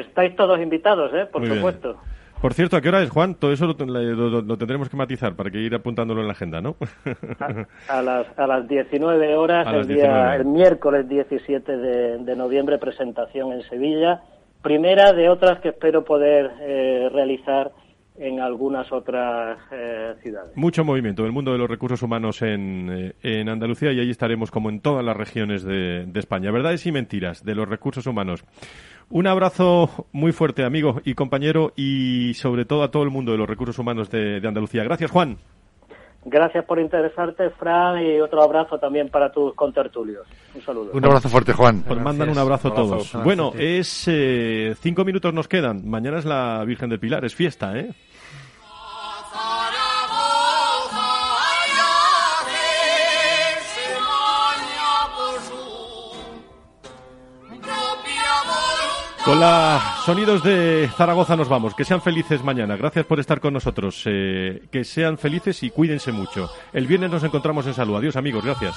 Estáis 0.00 0.34
todos 0.36 0.60
invitados, 0.60 1.12
¿eh? 1.14 1.26
Por 1.30 1.46
supuesto. 1.46 1.96
Por 2.40 2.52
cierto, 2.52 2.76
¿a 2.76 2.80
qué 2.82 2.90
hora 2.90 3.02
es, 3.02 3.10
Juan? 3.10 3.34
Todo 3.34 3.52
eso 3.52 3.66
lo, 3.66 4.58
tendremos 4.58 4.90
que 4.90 4.96
matizar 4.96 5.34
para 5.34 5.50
que 5.50 5.58
ir 5.58 5.74
apuntándolo 5.74 6.20
en 6.20 6.26
la 6.26 6.32
agenda, 6.32 6.60
¿no? 6.60 6.76
a, 7.88 8.02
las, 8.02 8.26
a 8.38 8.46
las 8.46 8.68
19 8.68 9.36
horas, 9.36 9.66
el, 9.72 9.88
día, 9.88 10.36
el 10.36 10.44
miércoles 10.44 11.08
17 11.08 11.76
de, 11.76 12.36
noviembre, 12.36 12.78
presentación 12.78 13.52
en 13.52 13.62
Sevilla. 13.62 14.20
Primera 14.62 15.12
de 15.12 15.28
otras 15.30 15.60
que 15.60 15.70
espero 15.70 16.04
poder 16.04 16.50
eh, 16.60 17.08
realizar 17.10 17.70
en 18.18 18.40
algunas 18.40 18.90
otras 18.92 19.58
eh, 19.70 20.14
ciudades. 20.22 20.56
Mucho 20.56 20.84
movimiento 20.84 21.22
del 21.22 21.32
mundo 21.32 21.52
de 21.52 21.58
los 21.58 21.68
recursos 21.68 22.02
humanos 22.02 22.42
en, 22.42 22.90
eh, 22.90 23.14
en 23.22 23.48
Andalucía 23.48 23.92
y 23.92 24.00
allí 24.00 24.10
estaremos 24.10 24.50
como 24.50 24.70
en 24.70 24.80
todas 24.80 25.04
las 25.04 25.16
regiones 25.16 25.62
de, 25.62 26.06
de, 26.06 26.20
España. 26.20 26.50
Verdades 26.50 26.86
y 26.86 26.92
mentiras 26.92 27.44
de 27.44 27.54
los 27.54 27.68
recursos 27.68 28.06
humanos. 28.06 28.44
Un 29.08 29.26
abrazo 29.26 30.06
muy 30.12 30.32
fuerte, 30.32 30.64
amigo 30.64 31.00
y 31.04 31.14
compañero, 31.14 31.72
y 31.76 32.34
sobre 32.34 32.64
todo 32.64 32.82
a 32.82 32.90
todo 32.90 33.04
el 33.04 33.10
mundo 33.10 33.32
de 33.32 33.38
los 33.38 33.48
recursos 33.48 33.78
humanos 33.78 34.10
de, 34.10 34.40
de 34.40 34.48
Andalucía. 34.48 34.82
Gracias, 34.82 35.10
Juan. 35.10 35.38
Gracias 36.28 36.64
por 36.64 36.80
interesarte, 36.80 37.50
Fran, 37.50 38.04
y 38.04 38.20
otro 38.20 38.42
abrazo 38.42 38.80
también 38.80 39.08
para 39.10 39.30
tus 39.30 39.54
contertulios. 39.54 40.26
Un 40.56 40.60
saludo. 40.60 40.90
Un 40.92 41.04
abrazo 41.04 41.28
fuerte, 41.28 41.52
Juan. 41.52 41.84
Pues 41.86 42.00
mandan 42.00 42.30
un 42.30 42.38
abrazo 42.38 42.68
a 42.68 42.74
todos. 42.74 43.12
bueno, 43.22 43.52
es 43.56 44.08
eh, 44.08 44.74
cinco 44.80 45.04
minutos 45.04 45.32
nos 45.32 45.46
quedan. 45.46 45.88
Mañana 45.88 46.18
es 46.18 46.24
la 46.24 46.64
Virgen 46.64 46.90
del 46.90 46.98
Pilar, 46.98 47.24
es 47.24 47.32
fiesta, 47.32 47.78
¿eh? 47.78 47.92
Con 59.26 59.40
los 59.40 59.82
sonidos 60.04 60.40
de 60.44 60.88
Zaragoza 60.96 61.34
nos 61.34 61.48
vamos. 61.48 61.74
Que 61.74 61.84
sean 61.84 62.00
felices 62.00 62.44
mañana. 62.44 62.76
Gracias 62.76 63.04
por 63.06 63.18
estar 63.18 63.40
con 63.40 63.54
nosotros. 63.54 64.04
Eh, 64.06 64.68
que 64.70 64.84
sean 64.84 65.18
felices 65.18 65.64
y 65.64 65.70
cuídense 65.70 66.12
mucho. 66.12 66.48
El 66.72 66.86
viernes 66.86 67.10
nos 67.10 67.24
encontramos 67.24 67.66
en 67.66 67.74
salud. 67.74 67.96
Adiós 67.96 68.14
amigos. 68.14 68.44
Gracias. 68.44 68.76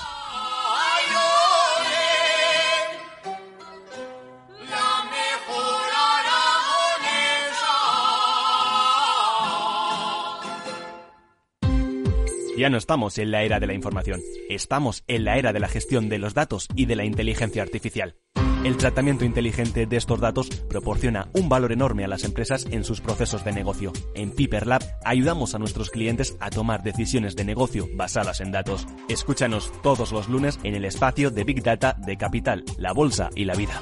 Ya 12.58 12.70
no 12.70 12.78
estamos 12.78 13.18
en 13.20 13.32
la 13.32 13.44
era 13.44 13.62
de 13.62 13.68
la 13.68 13.74
información, 13.74 14.20
estamos 14.50 15.06
en 15.08 15.24
la 15.24 15.38
era 15.38 15.54
de 15.54 15.62
la 15.62 15.70
gestión 15.70 16.10
de 16.10 16.18
los 16.18 16.34
datos 16.34 16.68
y 16.76 16.88
de 16.88 16.98
la 16.98 17.06
inteligencia 17.06 17.62
artificial. 17.62 18.18
El 18.64 18.76
tratamiento 18.76 19.24
inteligente 19.24 19.86
de 19.86 19.96
estos 19.96 20.20
datos 20.20 20.50
proporciona 20.50 21.30
un 21.34 21.48
valor 21.48 21.72
enorme 21.72 22.04
a 22.04 22.10
las 22.10 22.26
empresas 22.26 22.68
en 22.70 22.84
sus 22.84 23.00
procesos 23.00 23.46
de 23.46 23.54
negocio. 23.54 23.94
En 24.16 24.32
Piper 24.32 24.68
Lab 24.68 24.84
ayudamos 25.06 25.56
a 25.56 25.60
nuestros 25.60 25.90
clientes 25.90 26.36
a 26.42 26.50
tomar 26.50 26.84
decisiones 26.84 27.38
de 27.38 27.46
negocio 27.46 27.88
basadas 27.94 28.42
en 28.42 28.52
datos. 28.52 28.86
Escúchanos 29.08 29.72
todos 29.82 30.12
los 30.12 30.28
lunes 30.28 30.60
en 30.64 30.76
el 30.76 30.84
espacio 30.84 31.32
de 31.32 31.46
Big 31.46 31.64
Data 31.64 31.96
de 32.06 32.18
Capital, 32.18 32.66
la 32.78 32.92
Bolsa 32.92 33.30
y 33.34 33.46
la 33.46 33.56
Vida. 33.56 33.82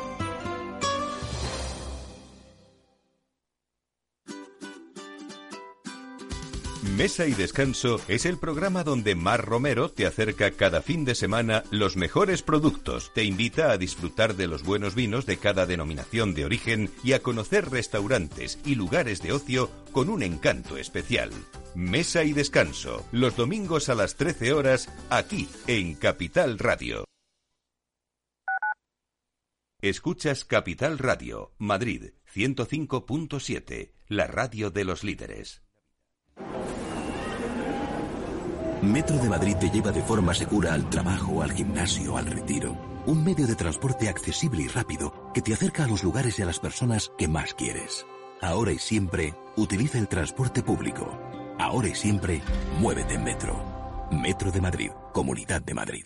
Mesa 6.81 7.27
y 7.27 7.33
Descanso 7.33 8.01
es 8.07 8.25
el 8.25 8.39
programa 8.39 8.83
donde 8.83 9.13
Mar 9.13 9.45
Romero 9.45 9.91
te 9.91 10.07
acerca 10.07 10.49
cada 10.49 10.81
fin 10.81 11.05
de 11.05 11.13
semana 11.13 11.63
los 11.69 11.95
mejores 11.95 12.41
productos, 12.41 13.11
te 13.13 13.23
invita 13.23 13.71
a 13.71 13.77
disfrutar 13.77 14.35
de 14.35 14.47
los 14.47 14.63
buenos 14.63 14.95
vinos 14.95 15.27
de 15.27 15.37
cada 15.37 15.67
denominación 15.67 16.33
de 16.33 16.45
origen 16.45 16.89
y 17.03 17.13
a 17.13 17.21
conocer 17.21 17.69
restaurantes 17.69 18.57
y 18.65 18.73
lugares 18.73 19.21
de 19.21 19.31
ocio 19.31 19.69
con 19.91 20.09
un 20.09 20.23
encanto 20.23 20.75
especial. 20.75 21.29
Mesa 21.75 22.23
y 22.23 22.33
Descanso, 22.33 23.05
los 23.11 23.35
domingos 23.35 23.87
a 23.89 23.95
las 23.95 24.15
13 24.15 24.51
horas, 24.53 24.89
aquí 25.11 25.47
en 25.67 25.93
Capital 25.93 26.57
Radio. 26.57 27.05
Escuchas 29.81 30.45
Capital 30.45 30.97
Radio, 30.97 31.53
Madrid 31.59 32.13
105.7, 32.33 33.91
la 34.07 34.25
radio 34.25 34.71
de 34.71 34.83
los 34.83 35.03
líderes. 35.03 35.61
Metro 38.81 39.17
de 39.17 39.29
Madrid 39.29 39.55
te 39.59 39.69
lleva 39.69 39.91
de 39.91 40.01
forma 40.01 40.33
segura 40.33 40.73
al 40.73 40.89
trabajo, 40.89 41.43
al 41.43 41.51
gimnasio, 41.51 42.17
al 42.17 42.25
retiro. 42.25 42.75
Un 43.05 43.23
medio 43.23 43.45
de 43.45 43.55
transporte 43.55 44.09
accesible 44.09 44.63
y 44.63 44.67
rápido 44.67 45.31
que 45.33 45.41
te 45.41 45.53
acerca 45.53 45.83
a 45.83 45.87
los 45.87 46.03
lugares 46.03 46.39
y 46.39 46.41
a 46.41 46.45
las 46.45 46.59
personas 46.59 47.11
que 47.17 47.27
más 47.27 47.53
quieres. 47.53 48.05
Ahora 48.41 48.71
y 48.71 48.79
siempre, 48.79 49.35
utiliza 49.55 49.99
el 49.99 50.07
transporte 50.07 50.63
público. 50.63 51.19
Ahora 51.59 51.89
y 51.89 51.95
siempre, 51.95 52.41
muévete 52.79 53.13
en 53.13 53.23
Metro. 53.23 54.09
Metro 54.11 54.51
de 54.51 54.61
Madrid, 54.61 54.91
Comunidad 55.13 55.61
de 55.61 55.73
Madrid. 55.75 56.05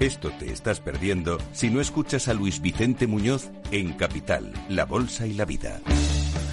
Esto 0.00 0.30
te 0.30 0.52
estás 0.52 0.78
perdiendo 0.78 1.38
si 1.50 1.70
no 1.70 1.80
escuchas 1.80 2.28
a 2.28 2.34
Luis 2.34 2.60
Vicente 2.60 3.08
Muñoz 3.08 3.50
en 3.72 3.94
Capital, 3.94 4.52
La 4.68 4.84
Bolsa 4.84 5.26
y 5.26 5.32
la 5.32 5.44
Vida. 5.44 5.80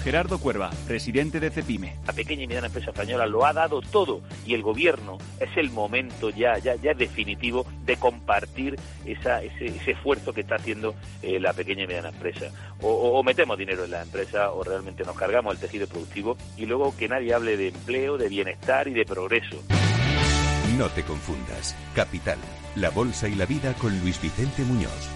Gerardo 0.02 0.38
Cuerva, 0.38 0.70
presidente 0.88 1.38
de 1.38 1.50
CEPIME. 1.50 1.94
La 2.08 2.12
pequeña 2.12 2.42
y 2.42 2.48
mediana 2.48 2.66
empresa 2.66 2.90
española 2.90 3.24
lo 3.26 3.46
ha 3.46 3.52
dado 3.52 3.82
todo 3.82 4.20
y 4.44 4.54
el 4.54 4.62
gobierno 4.62 5.18
es 5.38 5.56
el 5.56 5.70
momento 5.70 6.30
ya, 6.30 6.58
ya, 6.58 6.74
ya 6.74 6.92
definitivo 6.94 7.66
de 7.84 7.96
compartir 7.96 8.80
esa, 9.04 9.40
ese, 9.44 9.66
esfuerzo 9.90 10.32
que 10.32 10.40
está 10.40 10.56
haciendo 10.56 10.96
eh, 11.22 11.38
la 11.38 11.52
pequeña 11.52 11.84
y 11.84 11.86
mediana 11.86 12.08
empresa. 12.08 12.46
O, 12.80 13.22
metemos 13.22 13.56
dinero 13.56 13.84
en 13.84 13.92
la 13.92 14.02
empresa 14.02 14.50
o 14.50 14.64
realmente 14.64 15.04
nos 15.04 15.16
cargamos 15.16 15.54
el 15.54 15.60
tejido 15.60 15.86
productivo 15.86 16.36
y 16.56 16.66
luego 16.66 16.96
que 16.96 17.08
nadie 17.08 17.32
hable 17.32 17.56
de 17.56 17.68
empleo, 17.68 18.18
de 18.18 18.28
bienestar 18.28 18.88
y 18.88 18.92
de 18.92 19.04
progreso. 19.04 19.62
No 20.76 20.88
te 20.90 21.02
confundas. 21.04 21.74
Capital, 21.94 22.38
la 22.76 22.90
bolsa 22.90 23.26
y 23.26 23.34
la 23.34 23.46
vida 23.46 23.72
con 23.74 23.98
Luis 24.00 24.20
Vicente 24.20 24.62
Muñoz, 24.62 25.08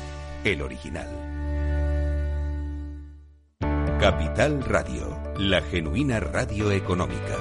el 0.45 0.63
original. 0.63 1.09
Capital 4.01 4.65
Radio, 4.65 5.19
la 5.37 5.61
genuina 5.61 6.21
radio 6.21 6.73
económica. 6.73 7.37